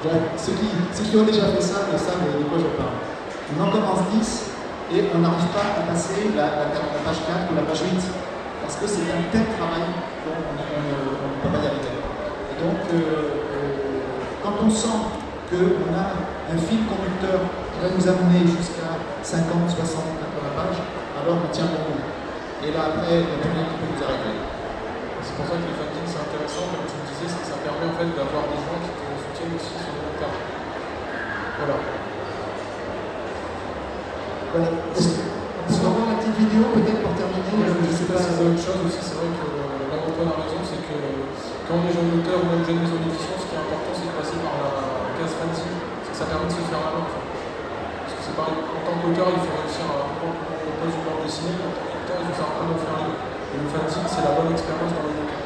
Ceux 0.37 0.53
qui, 0.55 1.17
ont 1.17 1.25
déjà 1.25 1.47
fait 1.55 1.61
ça 1.61 1.87
ne 1.93 1.99
savent 1.99 2.27
de 2.27 2.45
quoi 2.51 2.59
je 2.59 2.71
parle. 2.75 2.99
On 3.55 3.63
en 3.63 3.71
commence 3.71 4.03
10 4.13 4.53
et 4.95 5.05
on 5.15 5.19
n'arrive 5.19 5.49
pas 5.55 5.79
à 5.79 5.83
passer 5.89 6.31
la, 6.35 6.69
la, 6.69 6.99
page 7.05 7.23
4 7.27 7.53
ou 7.53 7.57
la 7.57 7.63
page 7.63 7.81
8 7.81 7.91
parce 8.63 8.77
que 8.77 8.87
c'est 8.87 9.09
un 9.11 9.23
tel 9.31 9.47
travail 9.57 9.89
qu'on 10.25 10.37
ne 10.37 11.39
peut 11.43 11.51
pas 11.51 11.63
y 11.63 11.67
arriver. 11.67 11.97
Et 11.97 12.57
donc, 12.63 12.81
euh, 12.93 12.97
euh, 12.97 13.73
quand 14.43 14.55
on 14.65 14.71
sent 14.71 15.01
qu'on 15.51 15.93
a 15.93 16.07
un 16.51 16.59
fil 16.59 16.87
conducteur 16.87 17.41
qui 17.73 17.79
va 17.83 17.89
nous 17.95 18.07
amener 18.09 18.47
jusqu'à 18.47 18.92
50, 19.23 19.71
60, 19.71 20.03
80 20.19 20.59
pages, 20.59 20.83
alors 21.19 21.39
on 21.39 21.49
tient 21.55 21.71
bout. 21.71 22.03
Et 22.67 22.71
là, 22.75 22.91
après, 22.91 23.23
il 23.23 23.27
n'y 23.27 23.43
a 23.43 23.51
rien 23.51 23.65
qui 23.71 23.77
peut 23.79 23.91
nous 23.91 24.03
arrêter. 24.03 24.35
C'est 25.23 25.35
pour 25.39 25.47
ça 25.47 25.55
que 25.59 25.67
les 25.67 25.77
fanzines, 25.79 26.11
c'est 26.11 26.23
intéressant, 26.23 26.67
comme 26.71 26.87
tu 26.91 26.95
me 26.99 27.07
disais, 27.07 27.31
c'est 27.31 27.43
que 27.43 27.51
ça 27.55 27.59
permet 27.63 27.87
en 27.87 27.95
fait 27.95 28.11
d'avoir 28.13 28.45
des 28.51 28.59
gens 28.59 28.79
qui 28.83 28.91
te 28.93 29.07
soutiennent 29.23 29.55
aussi 29.55 29.75
sur 29.79 29.95
le 29.95 30.01
long 30.03 30.17
terme. 30.19 30.39
Voilà. 31.63 31.79
voilà 34.53 34.93
vidéo 36.39 36.65
peut-être 36.75 37.03
pour 37.03 37.15
terminer 37.15 37.71
Je 37.71 37.87
ne 37.87 37.93
sais 37.93 38.09
pas, 38.09 38.19
c'est 38.19 38.43
autre 38.43 38.59
chose 38.59 38.81
aussi, 38.83 39.01
c'est 39.01 39.17
vrai 39.17 39.31
que 39.31 39.47
euh, 39.47 39.93
là 39.93 39.97
Antoine 40.01 40.33
a 40.33 40.37
raison, 40.43 40.61
c'est 40.65 40.81
que 40.83 40.97
quand 41.69 41.79
on 41.79 41.85
est 41.87 41.95
jeune 41.95 42.11
auteur 42.19 42.41
ou 42.43 42.47
même 42.51 42.65
jeune 42.65 42.81
maison 42.83 42.99
d'édition, 42.99 43.37
ce 43.39 43.47
qui 43.47 43.55
est 43.55 43.63
important 43.63 43.93
c'est 43.95 44.09
de 44.11 44.15
passer 44.17 44.39
par 44.43 44.55
la 44.59 45.13
case 45.17 45.33
c'est 45.33 46.11
que 46.11 46.17
ça 46.17 46.27
permet 46.27 46.49
de 46.49 46.53
se 46.53 46.63
faire 46.67 46.83
la 46.83 46.93
main. 46.99 47.22
C'est 48.33 48.41
pareil, 48.41 48.65
en 48.65 48.81
tant 48.81 48.97
qu'auteur, 48.97 49.29
il 49.29 49.45
faut 49.45 49.61
réussir 49.61 49.85
à 49.93 50.09
comprendre 50.09 50.41
comment 50.41 50.57
on 50.57 50.65
compose 50.65 50.97
une 50.97 51.05
bande 51.05 51.21
dessinée, 51.21 51.53
en 51.53 51.69
tant 51.69 51.85
qu'auteur, 51.85 52.17
il 52.17 52.27
faut 52.33 52.39
savoir 52.41 52.65
comment 52.65 52.81
faire 52.81 52.97
les 52.97 53.13
deux. 53.13 53.21
Et 53.53 53.57
le 53.61 53.69
fancy, 53.69 54.01
c'est 54.09 54.25
la 54.25 54.33
bonne 54.41 54.49
expérience 54.57 54.89
dans 54.89 55.05
les 55.05 55.17
deux 55.21 55.29
cas. 55.29 55.43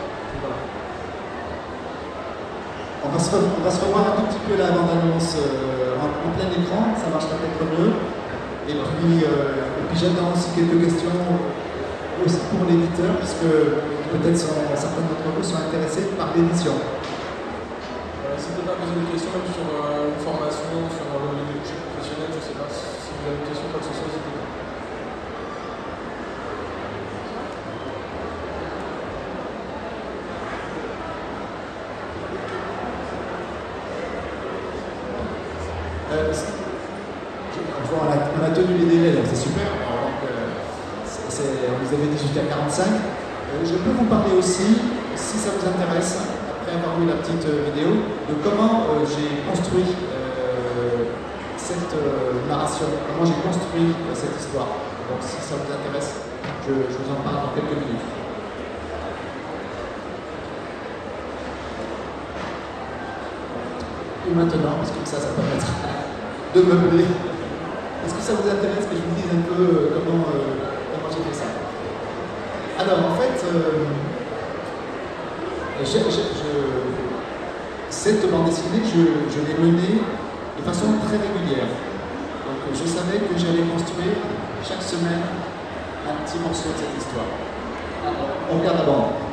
On 3.02 3.10
va, 3.10 3.18
se, 3.18 3.34
on 3.34 3.62
va 3.66 3.70
se 3.74 3.80
revoir 3.82 4.02
un 4.06 4.14
tout 4.22 4.26
petit 4.30 4.38
peu 4.46 4.54
la 4.54 4.70
bande-annonce 4.70 5.34
euh, 5.34 5.98
en, 5.98 6.30
plein 6.30 6.46
écran, 6.46 6.94
ça 6.94 7.10
marchera 7.10 7.34
peut-être 7.42 7.66
mieux. 7.74 7.90
Et 8.70 8.78
puis, 8.78 9.14
euh, 9.26 9.66
puis 9.90 9.98
j'attends 9.98 10.30
aussi 10.30 10.54
quelques 10.54 10.78
questions 10.86 11.10
aussi 12.22 12.38
pour 12.54 12.70
l'éditeur, 12.70 13.18
puisque 13.18 13.50
peut-être 14.14 14.38
certains 14.38 15.02
d'entre 15.10 15.26
vous 15.34 15.42
sont 15.42 15.58
intéressés 15.58 16.14
par 16.14 16.30
l'édition. 16.38 16.78
Euh, 16.78 18.30
N'hésitez 18.30 18.62
pas 18.62 18.74
à 18.74 18.78
poser 18.78 18.94
des 18.94 19.10
questions 19.10 19.34
même 19.34 19.50
sur 19.50 19.66
une 19.66 20.18
formation, 20.22 20.86
sur 20.94 21.06
le 21.18 21.34
leadership 21.50 21.82
professionnel, 21.90 22.30
je 22.30 22.38
ne 22.38 22.46
sais 22.46 22.54
pas 22.54 22.66
avez 23.26 23.36
pas. 23.72 23.80
on 38.38 38.44
a 38.44 38.50
tenu 38.50 38.76
c'est 39.24 39.36
super. 39.36 39.66
on 41.68 41.84
vous 41.84 41.94
avait 41.94 42.06
dit 42.06 42.18
jusqu'à 42.22 42.42
45. 42.48 42.84
je 43.64 43.72
peux 43.72 43.90
vous 43.90 44.04
parler 44.04 44.32
aussi, 44.38 44.78
si 45.16 45.38
ça 45.38 45.50
vous 45.50 45.66
intéresse, 45.66 46.18
après 46.50 46.76
avoir 46.76 46.98
vu 46.98 47.06
la 47.06 47.14
petite 47.14 47.46
euh, 47.46 47.70
vidéo, 47.72 47.90
de 48.28 48.34
comment 48.42 48.86
euh, 48.90 49.04
j'ai 49.06 49.42
construit 49.50 49.82
euh, 49.82 50.05
narration, 52.76 52.98
comment 53.08 53.24
j'ai 53.24 53.40
construit 53.40 53.94
cette 54.14 54.38
histoire. 54.38 54.66
Donc 55.08 55.18
si 55.20 55.36
ça 55.40 55.54
vous 55.56 55.72
intéresse, 55.72 56.14
je, 56.66 56.72
vous 56.72 57.10
en 57.12 57.22
parle 57.22 57.46
dans 57.46 57.52
quelques 57.54 57.78
minutes. 57.78 58.04
Et 64.28 64.34
maintenant, 64.34 64.76
parce 64.78 64.90
que 64.90 64.98
ça, 65.04 65.18
ça 65.18 65.28
permettra 65.34 65.72
de 66.54 66.62
meubler 66.62 67.06
est-ce 68.04 68.14
que 68.14 68.22
ça 68.22 68.32
vous 68.34 68.48
intéresse 68.48 68.86
que 68.86 68.94
je 68.94 69.02
vous 69.02 69.14
dise 69.16 69.30
un 69.34 69.42
peu 69.42 69.62
euh, 69.62 69.98
comment, 69.98 70.22
euh, 70.30 70.62
comment 70.94 71.10
j'ai 71.10 71.22
fait 71.28 71.42
ça? 71.42 71.50
Alors, 72.78 73.10
en 73.10 73.14
fait, 73.18 73.42
euh, 73.50 73.86
cette 77.90 78.30
bande 78.30 78.46
dessinée, 78.46 78.82
je, 78.84 79.40
l'ai 79.40 79.58
menée 79.58 80.00
de 80.56 80.62
façon 80.62 80.86
très 81.06 81.16
régulière. 81.16 81.66
Je 82.72 82.86
savais 82.88 83.18
que 83.18 83.38
j'allais 83.38 83.62
construire 83.62 84.16
chaque 84.66 84.82
semaine 84.82 85.22
un 86.08 86.24
petit 86.24 86.38
morceau 86.38 86.70
de 86.70 86.78
cette 86.78 86.96
histoire. 86.98 87.26
on 88.50 88.58
regarde 88.58 88.78
la 88.78 88.84
bande. 88.84 89.25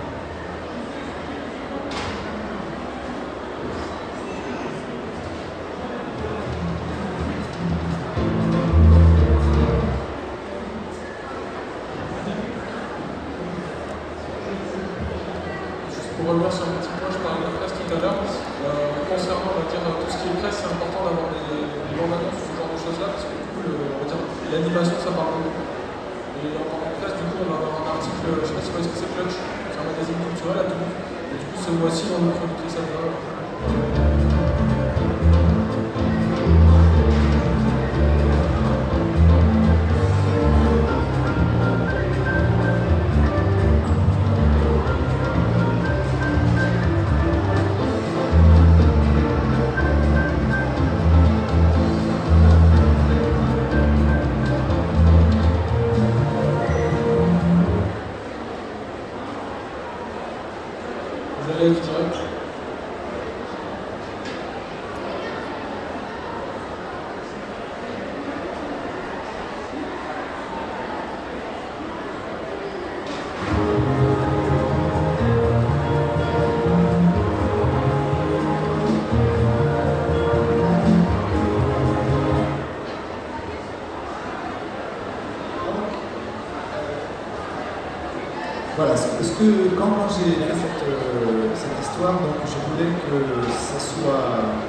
Quand, 89.40 90.06
j'ai 90.14 90.46
fait 90.46 90.78
euh, 90.86 91.50
cette, 91.56 91.78
histoire, 91.82 92.14
donc, 92.22 92.38
je 92.46 92.58
voulais 92.70 92.92
que 92.94 93.50
ça 93.50 93.80
soit, 93.82 94.62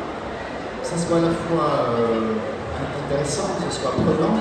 ça 0.82 0.96
soit 0.96 1.18
à 1.18 1.28
la 1.28 1.34
fois 1.44 1.68
euh, 2.00 2.40
intéressant, 3.04 3.60
que 3.60 3.68
ce 3.68 3.80
soit 3.80 3.92
prenant, 3.92 4.40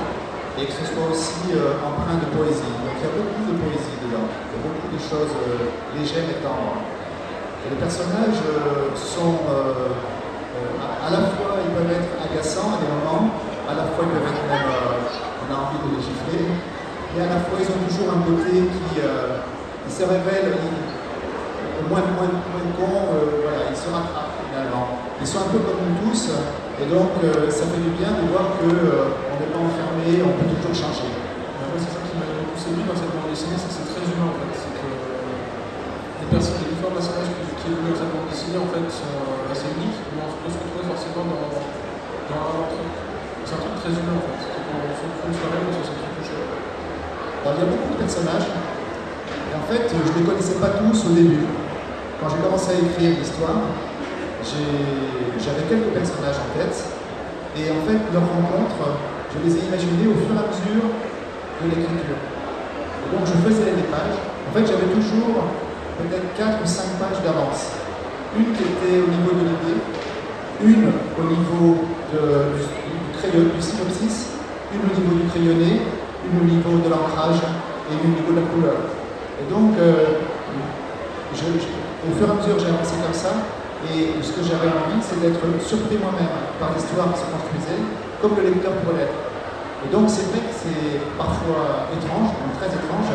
et 0.58 0.66
que 0.66 0.72
ce 0.72 0.86
soit 0.88 1.12
aussi 1.12 1.52
euh, 1.52 1.76
empreint 1.84 2.24
de 2.24 2.30
poésie. 2.32 2.72
Donc 2.88 2.96
il 2.96 3.04
y 3.04 3.10
a 3.10 3.14
beaucoup 3.20 3.44
de 3.52 3.56
poésie 3.68 4.00
dedans, 4.00 4.28
il 4.32 4.52
y 4.52 4.58
a 4.58 4.62
beaucoup 4.64 4.90
de 4.96 5.02
choses 5.02 5.34
légères 5.98 6.30
et 6.30 6.40
tendres. 6.40 6.80
Et 7.68 7.76
les 7.76 7.80
personnages 7.80 8.40
sont 8.96 9.40
à, 9.44 11.10
la 11.12 11.24
fois, 11.36 11.60
ils 11.64 11.72
peuvent 11.76 11.92
être 11.92 12.12
agaçants 12.20 12.76
à 12.76 12.78
des 12.80 12.88
moments, 12.92 13.28
à 13.68 13.76
la 13.76 13.92
fois 13.92 14.08
ils 14.08 14.12
peuvent 14.12 14.30
être 14.30 14.46
même, 14.48 14.72
on 14.72 15.48
a 15.52 15.58
envie 15.68 15.80
de 15.84 15.90
les 15.96 16.02
gifler, 16.04 16.48
et 16.48 17.20
à 17.24 17.28
la 17.28 17.40
fois 17.44 17.60
ils 17.60 17.68
ont 17.72 17.84
toujours 17.88 18.12
un 18.12 18.22
côté 18.24 18.68
qui 18.68 19.00
il 19.83 19.83
se 19.94 20.02
révèle 20.10 20.58
moins, 21.86 22.02
moins, 22.18 22.34
moins 22.50 22.68
con, 22.74 23.14
euh, 23.14 23.46
voilà, 23.46 23.70
il 23.70 23.78
se 23.78 23.86
rattrape 23.94 24.42
finalement. 24.50 25.06
Ils 25.22 25.30
sont 25.30 25.46
un 25.46 25.54
peu 25.54 25.62
comme 25.62 25.86
nous 25.86 26.10
tous, 26.10 26.34
et 26.82 26.90
donc 26.90 27.14
euh, 27.22 27.46
ça 27.54 27.70
fait 27.70 27.78
du 27.78 27.94
bien 27.94 28.10
de 28.18 28.26
voir 28.34 28.58
qu'on 28.58 28.74
euh, 28.74 29.14
n'est 29.38 29.54
pas 29.54 29.62
enfermé, 29.62 30.26
on 30.26 30.34
peut 30.34 30.50
toujours 30.50 30.74
changer. 30.74 31.14
Moi, 31.14 31.78
c'est 31.78 31.94
ça 31.94 32.02
qui 32.10 32.18
m'a 32.18 32.26
beaucoup 32.26 32.58
séduit 32.58 32.82
dans 32.90 32.98
cette 32.98 33.14
bande 33.14 33.30
dessinée, 33.30 33.54
c'est 33.54 33.70
que 33.70 33.76
c'est 33.78 33.90
très 33.94 34.06
humain 34.10 34.34
en 34.34 34.38
fait. 34.42 34.66
C'est 34.66 34.74
que 34.82 34.90
les, 34.90 36.30
personnes, 36.34 36.58
les 36.66 36.74
différents 36.74 36.98
personnages 36.98 37.30
qui, 37.30 37.54
qui 37.54 37.66
évoluent 37.70 37.94
dans 37.94 38.02
cette 38.02 38.14
bande 38.18 38.28
dessinée 38.34 38.58
en 38.58 38.70
fait 38.74 38.86
sont 38.90 39.46
assez 39.54 39.70
uniques, 39.78 40.02
mais 40.18 40.26
on 40.26 40.34
peut 40.42 40.50
se 40.50 40.58
retrouver 40.58 40.90
forcément 40.90 41.26
dans, 41.30 41.54
dans 41.54 42.42
un 42.50 42.66
eux. 42.66 42.90
C'est 43.46 43.54
un 43.54 43.62
truc 43.62 43.78
très 43.78 43.94
humain 43.94 44.18
en 44.18 44.26
fait. 44.26 44.42
On 44.42 44.90
se 44.90 45.06
retrouve 45.06 45.38
soirée, 45.38 45.62
on 45.62 45.74
se 45.78 45.86
sent 45.86 46.02
touché. 46.18 46.38
Il 46.42 47.62
y 47.62 47.62
a 47.62 47.70
beaucoup 47.70 47.94
de 47.94 48.00
personnages 48.02 48.50
en 49.54 49.64
fait, 49.70 49.86
je 49.86 49.96
ne 49.96 50.18
les 50.18 50.26
connaissais 50.26 50.58
pas 50.58 50.82
tous 50.82 51.06
au 51.06 51.14
début. 51.14 51.46
Quand 52.20 52.30
j'ai 52.30 52.42
commencé 52.42 52.72
à 52.72 52.78
écrire 52.82 53.18
l'histoire, 53.18 53.70
j'avais 55.38 55.66
quelques 55.70 55.94
personnages 55.94 56.42
en 56.42 56.50
tête. 56.58 56.78
Et 57.54 57.70
en 57.70 57.82
fait, 57.86 58.02
leurs 58.10 58.26
rencontres, 58.26 58.98
je 59.30 59.38
les 59.46 59.54
ai 59.58 59.62
imaginées 59.70 60.10
au 60.10 60.18
fur 60.18 60.34
et 60.34 60.42
à 60.42 60.50
mesure 60.50 60.90
de 60.90 61.66
l'écriture. 61.70 62.18
Donc 63.14 63.30
je 63.30 63.36
faisais 63.46 63.78
des 63.78 63.88
pages. 63.94 64.18
En 64.50 64.52
fait, 64.58 64.66
j'avais 64.66 64.90
toujours 64.90 65.54
peut-être 66.02 66.34
4 66.34 66.64
ou 66.64 66.68
5 66.68 66.98
pages 66.98 67.22
d'avance. 67.22 67.78
Une 68.34 68.50
qui 68.58 68.64
était 68.66 68.98
au 68.98 69.10
niveau 69.14 69.38
de 69.38 69.46
l'idée, 69.46 69.78
une 70.66 70.90
au 70.90 71.26
niveau 71.30 71.86
du, 72.10 72.18
crayon, 73.18 73.54
du 73.54 73.62
synopsis, 73.62 74.34
une 74.74 74.82
au 74.82 74.94
niveau 74.98 75.14
du 75.22 75.30
crayonné, 75.30 75.82
une 76.26 76.42
au 76.42 76.46
niveau 76.50 76.82
de 76.82 76.90
l'ancrage 76.90 77.38
et 77.92 77.94
une 77.94 78.14
au 78.14 78.16
niveau 78.18 78.32
de 78.34 78.40
la 78.42 78.48
couleur. 78.50 78.93
Et 79.42 79.46
donc, 79.50 79.74
euh, 79.82 80.22
au 81.34 82.14
fur 82.14 82.28
et 82.28 82.32
à 82.32 82.36
mesure, 82.38 82.58
j'ai 82.62 82.70
avancé 82.70 82.94
comme 83.02 83.18
ça. 83.18 83.34
Et 83.90 84.16
ce 84.22 84.32
que 84.32 84.46
j'avais 84.46 84.70
envie, 84.70 85.02
c'est 85.02 85.20
d'être 85.20 85.42
surpris 85.60 85.98
moi-même 85.98 86.30
par 86.62 86.72
l'histoire 86.72 87.12
qui 87.12 87.20
se 87.26 87.28
construisait, 87.28 87.82
comme 88.22 88.38
le 88.38 88.54
lecteur 88.54 88.78
pourrait 88.86 89.10
l'être. 89.10 89.20
Et 89.84 89.90
donc, 89.92 90.08
c'est 90.08 90.30
vrai 90.32 90.40
que 90.40 90.54
c'est 90.54 91.02
parfois 91.20 91.92
étrange, 91.92 92.32
très 92.62 92.72
étrange, 92.72 93.12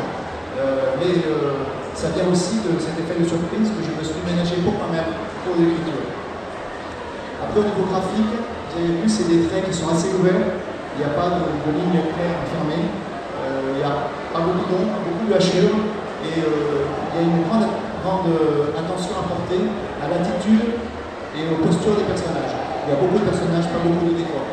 euh, 0.60 0.98
mais 1.00 1.24
euh, 1.24 1.64
ça 1.94 2.12
vient 2.12 2.28
aussi 2.28 2.60
de 2.60 2.76
cet 2.76 3.00
effet 3.00 3.16
de 3.16 3.24
surprise 3.24 3.72
que 3.72 3.80
je 3.80 3.94
me 3.94 4.02
suis 4.04 4.20
ménagé 4.26 4.60
pour 4.60 4.76
moi-même, 4.76 5.08
pour 5.46 5.56
l'écriture. 5.56 6.04
Après, 7.40 7.64
au 7.64 7.66
niveau 7.72 7.88
graphique, 7.88 8.34
vous 8.36 8.74
avez 8.76 8.92
vu, 9.00 9.08
c'est 9.08 9.30
des 9.30 9.48
traits 9.48 9.64
qui 9.64 9.72
sont 9.72 9.88
assez 9.88 10.12
ouverts, 10.12 10.60
il 10.92 10.98
n'y 11.00 11.08
a 11.08 11.14
pas 11.16 11.40
de, 11.40 11.72
ligne 11.72 12.02
claire 12.12 12.36
fermée, 12.52 12.84
il 13.72 13.80
n'y 13.80 13.86
a 13.86 14.12
pas 14.34 14.44
beaucoup 14.44 14.68
d'ombre, 14.68 15.00
beaucoup 15.08 15.24
de 15.30 15.32
hachures, 15.32 15.78
et 16.24 16.42
euh, 16.42 16.86
il 16.86 17.12
y 17.14 17.18
a 17.18 17.24
une 17.26 17.42
grande, 17.46 17.66
grande 18.02 18.30
attention 18.74 19.14
à 19.18 19.24
porter 19.26 19.62
à 20.02 20.06
l'attitude 20.10 20.80
et 21.36 21.42
aux 21.50 21.60
postures 21.62 21.98
des 21.98 22.08
personnages. 22.08 22.54
Il 22.84 22.88
y 22.90 22.94
a 22.94 22.98
beaucoup 22.98 23.20
de 23.20 23.28
personnages, 23.28 23.68
pas 23.70 23.82
beaucoup 23.82 24.08
de 24.10 24.16
décors. 24.16 24.48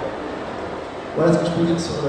Voilà 1.15 1.31
ce 1.31 1.39
que 1.39 1.47
je 1.47 1.53
peux 1.55 1.65
dire 1.65 1.79
sur, 1.79 2.01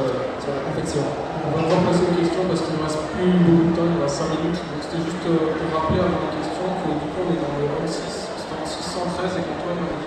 sur 0.42 0.50
la 0.50 0.62
confection. 0.66 1.06
On 1.46 1.50
va 1.54 1.62
encore 1.62 1.82
passer 1.86 2.10
une 2.10 2.18
question 2.18 2.42
parce 2.50 2.60
qu'il 2.66 2.74
ne 2.74 2.82
reste 2.82 3.02
plus 3.14 3.30
beaucoup 3.46 3.70
de 3.70 3.74
temps, 3.78 3.86
il 3.86 4.02
reste 4.02 4.18
5 4.18 4.34
minutes. 4.34 4.58
Donc 4.58 4.80
c'était 4.82 5.02
juste 5.06 5.24
euh, 5.30 5.54
pour 5.54 5.68
rappeler 5.70 6.02
avant 6.02 6.26
la 6.26 6.32
question 6.34 6.66
que 6.82 6.88
du 6.90 7.06
coup 7.14 7.22
on 7.22 7.30
est 7.30 7.40
dans 7.40 7.78
le 7.78 7.86
6, 7.86 8.02
c'était 8.02 8.58
en 8.58 8.66
613 8.66 9.38
et 9.38 9.42
qu'Antoine 9.46 9.78
m'a 9.86 9.94
dit 9.94 10.06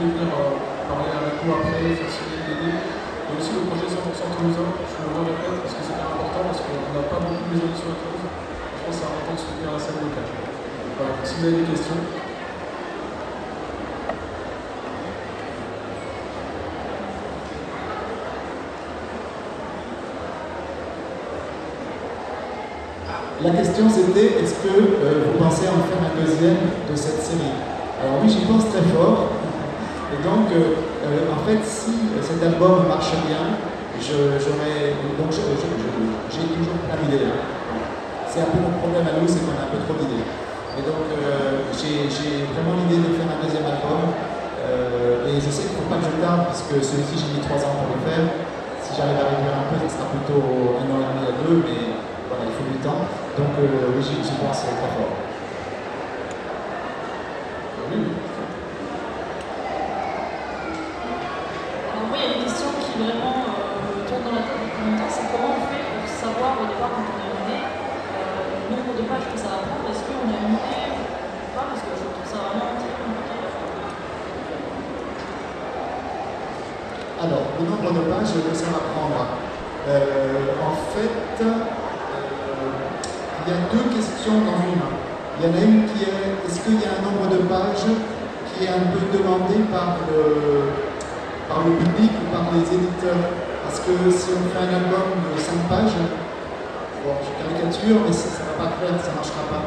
voulez 0.00 0.16
venir 0.16 0.32
parler 0.88 1.12
avec 1.12 1.44
nous 1.44 1.52
après, 1.52 1.92
faire 1.92 2.08
signer 2.08 2.40
des 2.48 2.99
Et 3.30 3.38
aussi 3.38 3.54
le 3.54 3.62
projet 3.70 3.86
100% 3.86 3.94
Toulousain, 3.94 4.74
je 4.74 5.06
le 5.06 5.22
répète 5.22 5.62
parce 5.62 5.74
que 5.78 5.82
c'est 5.86 5.94
important, 5.94 6.42
parce 6.50 6.58
qu'on 6.66 6.82
n'a 6.90 7.06
pas 7.06 7.22
beaucoup 7.22 7.46
maisons 7.46 7.70
sur 7.78 7.94
la 7.94 7.98
Toulouse. 8.02 8.26
Je 8.26 8.80
pense 8.82 8.90
que 8.90 8.98
c'est 8.98 9.06
important 9.06 9.34
de 9.34 9.42
soutenir 9.46 9.70
la 9.70 9.78
scène 9.78 10.02
locale. 10.02 10.26
Voilà, 10.98 11.14
si 11.22 11.34
vous 11.38 11.46
avez 11.46 11.62
des 11.62 11.70
questions. 11.70 12.02
La 23.42 23.50
question 23.52 23.88
c'était 23.88 24.42
est-ce 24.42 24.54
que 24.60 24.68
euh, 24.68 25.24
vous 25.32 25.38
pensez 25.38 25.64
en 25.64 25.80
faire 25.86 26.02
un 26.02 26.20
deuxième 26.20 26.60
de 26.90 26.96
cette 26.96 27.22
série? 27.22 27.54
Alors 28.02 28.20
oui, 28.22 28.28
j'y 28.28 28.44
pense 28.44 28.68
très 28.68 28.82
fort. 28.92 29.30
Et 30.12 30.22
donc, 30.24 30.50
euh, 30.52 30.74
euh, 31.06 31.32
en 31.32 31.40
fait, 31.46 31.64
si 31.64 32.09
cet 32.30 32.42
album 32.46 32.86
marche 32.86 33.10
bien, 33.26 33.58
j'aurais. 33.98 34.94
Donc, 35.18 35.30
j'ai 35.34 35.42
toujours 35.42 36.78
plein 36.86 36.98
d'idées. 37.02 37.26
C'est 38.30 38.46
un 38.46 38.50
peu 38.54 38.62
mon 38.62 38.78
problème 38.78 39.06
à 39.10 39.18
nous, 39.18 39.26
c'est 39.26 39.42
qu'on 39.42 39.58
a 39.58 39.66
un 39.66 39.70
peu 39.74 39.82
trop 39.82 39.98
d'idées. 39.98 40.22
Et 40.78 40.82
donc, 40.86 41.10
j'ai 41.74 42.46
vraiment 42.54 42.78
l'idée 42.78 43.02
de 43.02 43.10
faire 43.18 43.26
un 43.26 43.42
deuxième 43.42 43.66
album. 43.66 44.14
et 45.26 45.34
je 45.42 45.50
sais 45.50 45.66
qu'il 45.66 45.74
ne 45.74 45.82
faut 45.82 45.90
pas 45.90 45.98
que 45.98 46.06
je 46.06 46.22
tarde, 46.22 46.54
puisque 46.54 46.78
celui-ci, 46.78 47.14
j'ai 47.18 47.30
mis 47.34 47.42
trois 47.42 47.58
ans 47.66 47.74
pour 47.82 47.98
le 47.98 48.02
faire. 48.06 48.24
Si 48.82 48.94
j'arrive 48.96 49.18
à 49.18 49.26
réduire 49.34 49.54
un 49.54 49.66
peu, 49.66 49.76
ça 49.82 49.98
sera 49.98 50.06
plutôt 50.14 50.78
un 50.78 50.86
an 50.86 50.98
et 51.02 51.10
demi 51.10 51.22
à 51.26 51.34
deux, 51.42 51.58
mais 51.66 51.98
voilà, 52.30 52.46
il 52.46 52.54
faut 52.54 52.66
du 52.70 52.78
temps. 52.78 53.10
Donc 53.38 53.54
euh, 53.58 53.94
oui, 53.94 54.02
j'y 54.02 54.34
pense 54.38 54.62
très 54.62 54.74
fort. 54.94 55.14
Oui. 57.90 57.98
Alors 61.90 62.06
moi, 62.06 62.16
il 62.18 62.22
y 62.22 62.26
a 62.26 62.36
une 62.36 62.44
question 62.44 62.70
qui 62.82 62.98
vraiment 62.98 63.46
euh, 63.46 63.94
me 63.94 64.02
tourne 64.06 64.24
dans 64.26 64.34
la 64.34 64.42
tête 64.46 64.62
depuis 64.62 64.82
longtemps, 64.90 65.10
c'est 65.10 65.26
comment 65.30 65.54
on 65.54 65.62
fait 65.70 65.82
pour 65.86 66.06
savoir 66.06 66.58
au 66.58 66.66
départ 66.66 66.90
quand 66.94 67.06
on 67.06 67.18
a 67.18 67.26
une 67.30 67.38
idée 67.46 67.62
euh, 67.66 68.70
le 68.70 68.74
nombre 68.74 68.94
de 68.98 69.04
pages 69.06 69.26
que 69.30 69.38
ça 69.38 69.54
va 69.54 69.66
prendre, 69.70 69.86
est-ce 69.90 70.02
qu'on 70.06 70.26
a 70.26 70.38
une 70.38 70.54
idée 70.58 70.86
ou 70.98 71.46
pas 71.54 71.66
Parce 71.70 71.82
que 71.82 71.94
je 71.94 72.04
trouve 72.06 72.26
ça 72.26 72.38
vraiment 72.46 72.74
très 72.78 72.94
compliqué. 72.94 73.38
Alors, 77.20 77.52
le 77.60 77.68
nombre 77.68 77.92
de 77.92 78.00
pages 78.08 78.32
que 78.32 78.56
ça 78.56 78.72
va 78.72 78.80
prendre. 78.96 79.28
en 79.28 80.72
fait, 80.88 81.36
il 83.44 83.44
y 83.44 83.52
a 83.52 83.60
deux 83.68 83.86
questions 83.92 84.40
dans 84.40 84.56
une. 84.64 84.80
Il 85.36 85.44
y 85.44 85.48
en 85.48 85.52
a 85.52 85.60
une 85.60 85.84
qui 85.84 86.08
est 86.08 86.20
est-ce 86.48 86.64
qu'il 86.64 86.80
y 86.80 86.88
a 86.88 86.96
un 86.96 87.04
nombre 87.04 87.28
de 87.28 87.44
pages 87.44 87.92
qui 88.48 88.64
est 88.64 88.72
un 88.72 88.88
peu 88.88 89.04
demandé 89.12 89.60
par 89.68 90.00
le, 90.08 90.72
par 91.44 91.60
le 91.68 91.76
public 91.76 92.08
ou 92.08 92.26
par 92.32 92.48
les 92.56 92.64
éditeurs? 92.64 93.20
Parce 93.68 93.84
que 93.84 93.92
si 94.08 94.32
on 94.32 94.48
fait 94.48 94.64
un 94.64 94.80
album 94.80 95.20
de 95.20 95.36
5 95.36 95.68
pages, 95.68 96.00
bon, 97.04 97.20
je 97.20 97.30
caricature, 97.36 98.00
mais 98.00 98.16
ça 98.16 98.32
ne 98.32 98.48
va 98.48 98.64
pas 98.64 98.80
faire, 98.80 98.96
ça 98.96 99.12
ne 99.12 99.20
marchera 99.20 99.44
pas. 99.44 99.64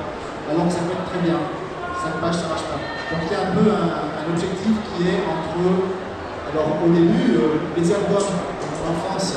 Alors 0.50 0.66
que 0.66 0.74
ça 0.74 0.82
peut 0.90 0.98
être 0.98 1.06
très 1.06 1.22
bien. 1.22 1.38
5 1.38 2.18
pages, 2.18 2.42
ça 2.42 2.50
ne 2.50 2.54
marche 2.58 2.66
pas. 2.66 2.82
Donc 3.14 3.22
il 3.24 3.30
y 3.30 3.38
a 3.38 3.46
un 3.46 3.54
peu 3.54 3.66
un, 3.70 4.26
objectif 4.26 4.74
qui 4.90 5.06
est 5.06 5.22
entre. 5.22 6.02
Alors 6.54 6.78
au 6.86 6.90
début, 6.90 7.34
euh, 7.36 7.58
les 7.76 7.92
albums 7.92 8.30
en 8.86 8.94
France 9.10 9.34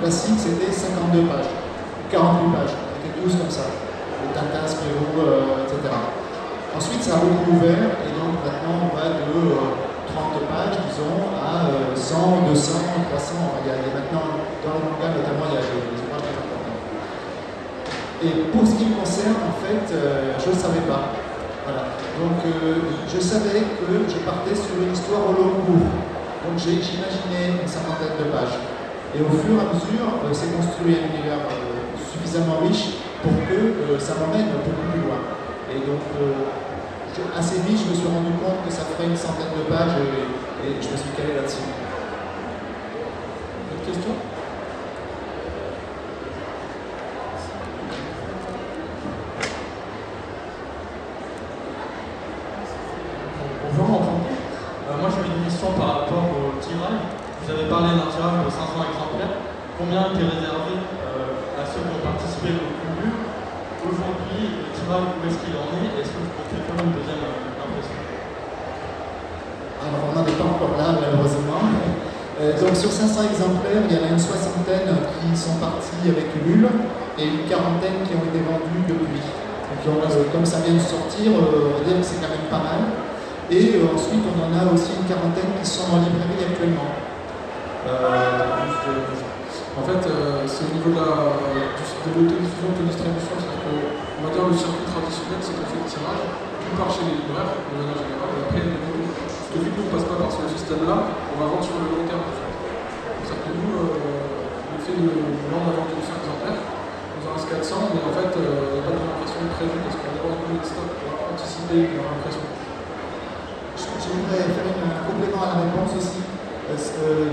classiques, 0.00 0.38
c'était 0.38 0.70
52 0.70 1.26
pages, 1.26 1.50
48 2.10 2.52
pages 2.54 2.76
comme 3.28 3.50
ça, 3.50 3.68
le 3.68 4.32
Tintin, 4.32 4.64
Spirou, 4.64 5.20
euh, 5.20 5.64
etc. 5.64 5.92
Ensuite, 6.76 7.02
ça 7.02 7.16
a 7.16 7.20
beaucoup 7.20 7.60
ouvert, 7.60 8.00
et 8.00 8.12
donc 8.16 8.40
maintenant 8.40 8.88
on 8.88 8.96
va 8.96 9.12
de 9.12 9.28
30 9.28 10.40
euh, 10.40 10.48
pages, 10.48 10.78
disons, 10.88 11.28
à 11.36 11.68
100, 11.94 12.48
200, 12.48 12.72
300. 13.10 13.34
Il 13.60 13.68
y, 13.68 13.72
a, 13.74 13.76
maintenant, 13.92 14.40
dans 14.64 14.74
le 14.78 14.82
manga 14.88 15.08
notamment, 15.12 15.46
il 15.50 15.54
y 15.54 15.60
a 15.60 15.66
des, 15.68 16.00
ouvrages 16.00 16.24
très 16.24 16.38
importants. 16.40 16.80
Et 18.24 18.32
pour 18.48 18.64
ce 18.64 18.74
qui 18.80 18.88
me 18.88 18.96
concerne, 18.96 19.36
en 19.44 19.56
fait, 19.60 19.84
euh, 19.92 20.32
je 20.40 20.48
ne 20.48 20.56
savais 20.56 20.86
pas. 20.88 21.12
Voilà. 21.64 21.92
Donc, 22.16 22.40
je 22.44 23.20
savais 23.20 23.60
que 23.60 23.86
je 24.08 24.18
partais 24.24 24.54
sur 24.54 24.80
une 24.80 24.92
histoire 24.92 25.28
au 25.28 25.32
long 25.36 25.60
cours. 25.64 26.19
Donc, 26.44 26.56
j'imaginais 26.56 27.60
une 27.62 27.68
cinquantaine 27.68 28.16
de 28.18 28.30
pages. 28.32 28.56
Et 29.14 29.20
au 29.20 29.30
fur 29.30 29.58
et 29.58 29.64
à 29.64 29.68
mesure, 29.74 30.08
c'est 30.32 30.54
construit 30.56 30.96
un 30.96 31.12
univers 31.12 31.44
suffisamment 32.10 32.58
riche 32.62 33.00
pour 33.22 33.32
que 33.48 33.54
euh, 33.54 33.98
ça 33.98 34.14
m'emmène 34.14 34.48
beaucoup 34.64 34.86
plus 34.90 35.00
loin. 35.02 35.20
Et 35.70 35.80
donc, 35.86 36.00
euh, 36.20 37.30
assez 37.36 37.60
vite, 37.60 37.78
je 37.84 37.90
me 37.90 37.94
suis 37.94 38.08
rendu 38.08 38.32
compte 38.42 38.64
que 38.64 38.72
ça 38.72 38.82
ferait 38.82 39.08
une 39.08 39.16
centaine 39.16 39.52
de 39.56 39.64
pages 39.68 39.92
et, 40.64 40.70
je 40.80 40.88
me 40.88 40.96
suis 40.96 41.10
calé 41.16 41.34
là-dessus. 41.34 41.68
Autre 43.72 43.86
question 43.86 44.14
Bonjour, 53.64 54.00
enchanté. 54.00 54.32
Euh, 54.88 54.96
moi, 55.00 55.10
j'avais 55.10 55.36
une 55.36 55.44
question 55.44 55.72
par 55.78 56.00
rapport 56.00 56.24
au 56.30 56.60
tirage. 56.60 57.00
Vous 57.42 57.50
de 58.20 58.50
500 58.52 58.84
exemplaires. 58.84 59.36
Combien 59.80 60.12
était 60.12 60.28
réservé 60.28 60.76
à 61.56 61.64
ceux 61.64 61.80
qui 61.80 61.92
ont 61.96 62.04
participé 62.04 62.52
au 62.52 62.80
aujourd'hui, 63.86 64.60
le 64.60 64.68
tirage, 64.76 65.08
où 65.16 65.20
est-ce 65.24 65.40
qu'il 65.40 65.56
en 65.56 65.68
est 65.80 65.88
Est-ce 65.96 66.12
que 66.12 66.20
vous 66.20 66.32
comptez 66.36 66.60
faire 66.60 66.78
une 66.84 66.92
deuxième 66.92 67.24
euh, 67.24 67.64
impression? 67.64 68.00
Alors, 69.80 70.02
on 70.04 70.12
n'en 70.12 70.24
est 70.28 70.36
pas 70.36 70.48
encore 70.48 70.76
là, 70.76 71.00
malheureusement. 71.00 71.64
Euh, 72.40 72.56
donc, 72.60 72.72
sur 72.76 72.92
500 72.92 73.32
exemplaires, 73.32 73.84
il 73.88 73.92
y 73.92 73.98
en 74.00 74.04
a 74.04 74.10
une 74.12 74.20
soixantaine 74.20 74.88
qui 75.16 75.28
sont 75.36 75.56
partis 75.60 76.04
avec 76.04 76.28
Ulule 76.36 76.68
et 77.16 77.24
une 77.24 77.44
quarantaine 77.48 78.04
qui 78.04 78.16
ont 78.16 78.24
été 78.28 78.40
vendus 78.44 78.84
depuis. 78.84 79.24
Donc, 79.24 79.80
euh, 79.84 80.28
comme 80.32 80.44
ça 80.44 80.60
vient 80.60 80.76
de 80.76 80.84
sortir, 80.84 81.32
on 81.32 81.80
va 81.80 81.84
dire 81.84 81.96
que 82.00 82.04
c'est 82.04 82.20
quand 82.20 82.32
même 82.32 82.48
pas 82.52 82.64
mal. 82.64 82.82
Et 83.48 83.80
ensuite, 83.82 84.24
on 84.28 84.36
en 84.44 84.52
a 84.54 84.62
aussi 84.72 84.94
une 84.94 85.08
quarantaine 85.08 85.56
qui 85.56 85.66
sont 85.66 85.88
en 85.88 86.04
librairie 86.04 86.44
actuellement. 86.52 87.09
En 89.78 89.82
fait, 89.88 90.02
c'est 90.46 90.64
au 90.68 90.72
niveau 90.76 90.90
de 90.92 91.00
l'autodiffusion, 91.00 92.68
de 92.76 92.84
distribution, 92.84 93.36
on 93.40 94.28
va 94.28 94.30
dire 94.36 94.44
le 94.44 94.52
circuit 94.52 94.84
traditionnel, 94.84 95.40
c'est 95.40 95.56
qu'on 95.56 95.64
fait 95.64 95.80
le 95.80 95.88
tirage, 95.88 96.22
tout 96.60 96.76
part 96.76 96.92
chez 96.92 97.08
les 97.08 97.24
libraires, 97.24 97.56
de 97.56 97.72
manière 97.80 97.96
générale, 97.96 98.36
et 98.36 98.44
après, 98.44 98.68
parce 98.68 99.48
que 99.48 99.56
vu 99.64 99.72
que 99.72 99.80
nous, 99.80 99.88
on 99.88 99.92
passe 99.96 100.04
pas 100.04 100.20
par 100.20 100.28
ce 100.28 100.44
système-là, 100.44 101.08
on 101.08 101.36
va 101.40 101.46
vendre 101.48 101.64
sur 101.64 101.80
le 101.80 101.88
long 101.88 102.04
terme, 102.04 102.20
en 102.20 102.36
fait. 102.36 102.52
C'est-à-dire 103.24 103.48
que 103.48 103.52
nous, 103.56 103.72
euh, 103.80 104.76
on 104.76 104.78
fait 104.84 104.92
de 105.00 105.08
vendre 105.48 105.72
avant 105.72 105.88
tout 105.88 106.04
5 106.04 106.20
exemplaires, 106.20 106.60
nous 106.60 107.24
en 107.24 107.32
reste 107.32 107.48
400, 107.48 107.96
mais 107.96 108.04
en 108.04 108.12
fait, 108.12 108.32
euh, 108.36 108.44
il 108.44 108.76
n'y 108.76 108.80
a 108.80 108.84
pas 108.84 108.92
de 108.92 109.00
réimpression 109.00 109.40
prévue 109.56 109.80
parce 109.80 109.96
qu'on 109.96 110.12
a 110.12 110.20
pas 110.20 110.36
de 110.36 110.68
stock 110.68 110.90
pour 111.00 111.12
anticiper 111.32 111.80
une 111.96 112.04
réimpression. 112.04 112.44
Je 113.80 114.08
voudrais 114.12 114.44
faire 114.52 114.68
un 114.68 115.02
complément 115.08 115.40
à 115.40 115.48
la 115.48 115.56
réponse 115.64 115.96
aussi. 115.96 116.29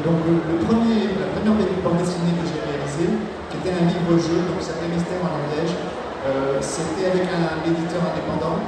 Donc 0.01 0.17
le, 0.25 0.57
premier, 0.65 1.13
la 1.21 1.29
première 1.29 1.53
bande 1.83 2.01
dessinée 2.01 2.33
que 2.33 2.45
j'ai 2.49 2.57
réalisée, 2.57 3.13
qui 3.49 3.55
était 3.61 3.75
un 3.77 3.85
livre-jeu, 3.85 4.49
donc 4.49 4.57
c'était 4.59 4.89
Mystère 4.89 5.21
en 5.21 5.29
Ariège, 5.29 5.77
euh, 6.25 6.57
c'était 6.59 7.13
avec 7.13 7.29
un 7.29 7.61
éditeur 7.63 8.01
indépendant 8.01 8.59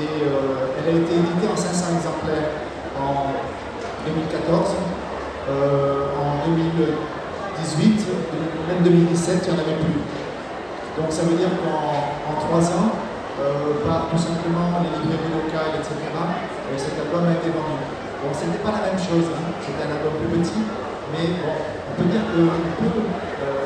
et 0.00 0.24
euh, 0.24 0.72
elle 0.80 0.88
a 0.88 0.94
été 0.98 1.12
éditée 1.14 1.46
en 1.46 1.56
500 1.56 2.00
exemplaires 2.00 2.50
en 2.96 3.36
2014. 4.08 4.74
Euh, 5.44 6.08
en 6.16 6.48
2018, 6.48 8.08
même 8.66 8.82
2017, 8.82 9.44
il 9.44 9.52
n'y 9.52 9.54
en 9.54 9.60
avait 9.60 9.76
plus. 9.76 10.00
Donc 10.96 11.12
ça 11.12 11.22
veut 11.22 11.36
dire 11.36 11.52
qu'en 11.60 12.40
trois 12.40 12.64
ans, 12.72 12.96
par 13.84 14.08
tout 14.08 14.18
simplement 14.18 14.80
les 14.80 14.94
librairies 15.04 15.34
locales, 15.36 15.76
etc., 15.76 15.92
cet 16.78 16.98
album 16.98 17.28
a 17.28 17.32
été 17.32 17.50
vendu. 17.50 18.03
Bon, 18.24 18.32
ce 18.32 18.48
pas 18.64 18.72
la 18.72 18.88
même 18.88 18.96
chose, 18.96 19.28
hein. 19.36 19.52
c'était 19.60 19.84
un 19.84 20.00
album 20.00 20.16
plus 20.16 20.40
petit, 20.40 20.64
mais 21.12 21.36
bon, 21.44 21.52
on 21.60 21.92
peut 21.92 22.08
dire 22.08 22.24
que 22.24 22.40
peut, 22.40 23.04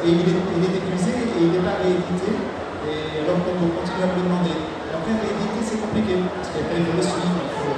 et 0.02 0.10
il 0.10 0.26
est, 0.26 0.34
il 0.34 0.62
est 0.66 0.74
épuisé 0.82 1.14
et 1.14 1.46
il 1.46 1.54
n'est 1.54 1.62
pas 1.62 1.78
réédité, 1.78 2.34
et 2.82 3.22
alors 3.22 3.38
qu'on 3.46 3.54
continue 3.54 4.02
à 4.02 4.10
me 4.10 4.18
demander. 4.18 4.58
Et 4.58 4.90
après, 4.90 5.14
rééditer, 5.14 5.62
c'est 5.62 5.78
compliqué, 5.78 6.26
parce 6.34 6.50
qu'après, 6.50 6.82
il 6.82 6.90
faut 6.90 6.98
le 6.98 7.06
suivre. 7.06 7.38
Il 7.38 7.54
faut... 7.54 7.70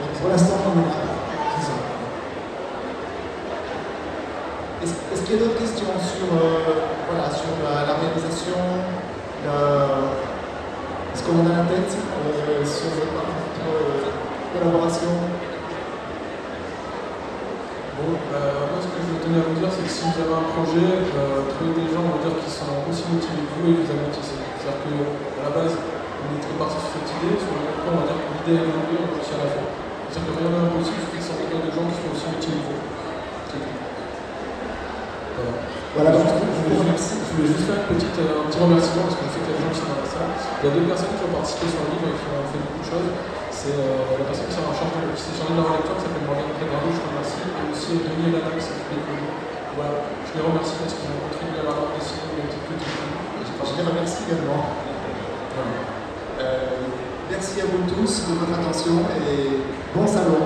Donc, 0.00 0.12
pour 0.16 0.28
l'instant, 0.32 0.64
on 0.64 0.80
est 0.80 0.96
là. 0.96 1.20
Est-ce 4.80 5.20
qu'il 5.28 5.36
y 5.36 5.38
a 5.38 5.44
d'autres 5.44 5.60
questions 5.60 5.92
sur, 6.00 6.24
euh, 6.40 6.88
voilà, 7.04 7.28
sur 7.28 7.52
la, 7.60 8.00
réalisation 8.00 8.56
la... 9.44 10.16
ce 11.12 11.20
qu'on 11.20 11.44
a 11.44 11.52
la 11.52 11.68
tête 11.68 11.92
euh, 11.92 12.64
sur 12.64 12.96
notre 12.96 13.60
euh, 13.68 14.08
collaboration? 14.56 15.49
Bon, 18.00 18.16
euh, 18.16 18.64
moi 18.72 18.80
ce 18.80 18.88
que 18.88 18.96
je 18.96 19.12
tenir 19.20 19.44
à 19.44 19.52
vous 19.52 19.60
dire, 19.60 19.68
c'est 19.68 19.84
que 19.84 19.92
si 19.92 20.08
vous 20.08 20.16
avez 20.24 20.32
un 20.32 20.48
projet, 20.56 21.04
euh, 21.04 21.44
trouvez 21.52 21.84
des 21.84 21.88
gens 21.92 22.00
on 22.00 22.16
va 22.16 22.20
dire, 22.24 22.32
qui 22.40 22.48
sont 22.48 22.80
aussi 22.88 23.04
motivés 23.12 23.44
que 23.44 23.52
vous 23.60 23.64
et 23.68 23.76
vous 23.76 23.88
aboutissez. 23.92 24.40
C'est-à-dire 24.56 24.88
qu'à 24.88 25.44
la 25.44 25.52
base, 25.52 25.76
on 25.76 26.26
est 26.32 26.40
très 26.40 26.56
parti 26.56 26.80
sur 26.80 26.96
cette 26.96 27.12
idée, 27.20 27.36
sur 27.36 27.52
le 27.52 27.60
on 27.60 28.00
va 28.00 28.08
dire 28.08 28.16
que 28.16 28.28
l'idée 28.40 28.56
est 28.56 28.72
venue, 28.72 29.04
on 29.04 29.12
réussit 29.12 29.36
à 29.36 29.44
la 29.44 29.52
faire. 29.52 29.68
C'est-à-dire 30.08 30.32
que 30.32 30.40
rien 30.40 30.48
n'est 30.48 30.64
impossible, 30.64 30.96
il 30.96 31.12
de 31.12 31.24
s'entourer 31.28 31.60
de 31.60 31.70
gens 31.76 31.86
qui 31.92 31.98
font 32.00 32.12
aussi 32.16 32.24
le 32.24 32.32
métier 32.40 32.52
nouveau. 32.56 32.80
Voilà. 35.36 35.52
Voilà, 35.92 36.10
donc, 36.16 36.24
je, 36.24 36.72
voulais 36.72 36.96
juste, 36.96 37.20
je 37.20 37.32
voulais 37.36 37.52
juste 37.52 37.66
faire 37.68 37.84
une 37.84 38.00
petite, 38.00 38.16
euh, 38.16 38.40
un 38.40 38.46
petit 38.48 38.60
remerciement 38.64 39.04
parce 39.12 39.16
qu'on 39.20 39.28
sait 39.28 39.44
qu'il 39.44 39.52
y 39.52 39.54
a 39.54 39.58
des 39.60 39.64
gens 39.68 39.72
qui 39.76 39.80
sont 39.84 39.90
dans 39.92 40.00
la 40.00 40.08
salle. 40.08 40.32
Il 40.40 40.64
y 40.64 40.68
a 40.70 40.72
deux 40.72 40.86
personnes 40.88 41.14
qui 41.20 41.24
ont 41.28 41.34
participé 41.36 41.64
sur 41.68 41.84
le 41.84 41.88
livre 41.92 42.06
et 42.08 42.16
qui 42.16 42.26
ont 42.32 42.48
fait 42.48 42.62
beaucoup 42.64 42.80
de 42.80 42.88
choses. 42.88 43.10
C'est 43.60 43.76
euh, 43.76 44.16
la 44.16 44.24
personne 44.24 44.48
qui 44.48 44.56
s'est 44.56 44.64
en 44.64 44.72
charge 44.72 44.88
de, 44.96 45.12
qui 45.12 45.36
chargée 45.36 45.52
de 45.52 45.60
la 45.60 45.84
lecture 45.84 45.92
qui 45.92 46.08
s'appelle 46.08 46.24
Morgane 46.24 46.48
Prédaro, 46.56 46.88
je 46.96 47.04
remercie, 47.12 47.44
et 47.44 47.64
aussi 47.68 47.92
Denis 47.92 48.32
Elana 48.32 48.56
qui 48.56 48.64
s'est 48.64 48.72
occupé 48.72 49.04
de 49.04 49.20
Voilà, 49.76 50.00
je 50.24 50.32
les 50.32 50.44
remercie 50.48 50.80
parce 50.80 50.96
qu'ils 50.96 51.12
ont 51.12 51.20
contribué 51.28 51.60
à 51.60 51.68
la 51.68 51.76
bande 51.76 51.92
dessinée 51.92 52.40
de 52.40 52.48
petite 52.48 52.64
culture. 52.64 53.04
Je 53.04 53.74
les 53.76 53.84
remercie 53.84 54.24
également. 54.24 54.64
Euh, 56.40 56.88
merci 57.28 57.60
à 57.60 57.68
vous 57.68 57.84
tous 57.84 58.32
de 58.32 58.40
votre 58.40 58.56
attention 58.56 58.96
et 59.28 59.60
bon 59.92 60.08
salon. 60.08 60.40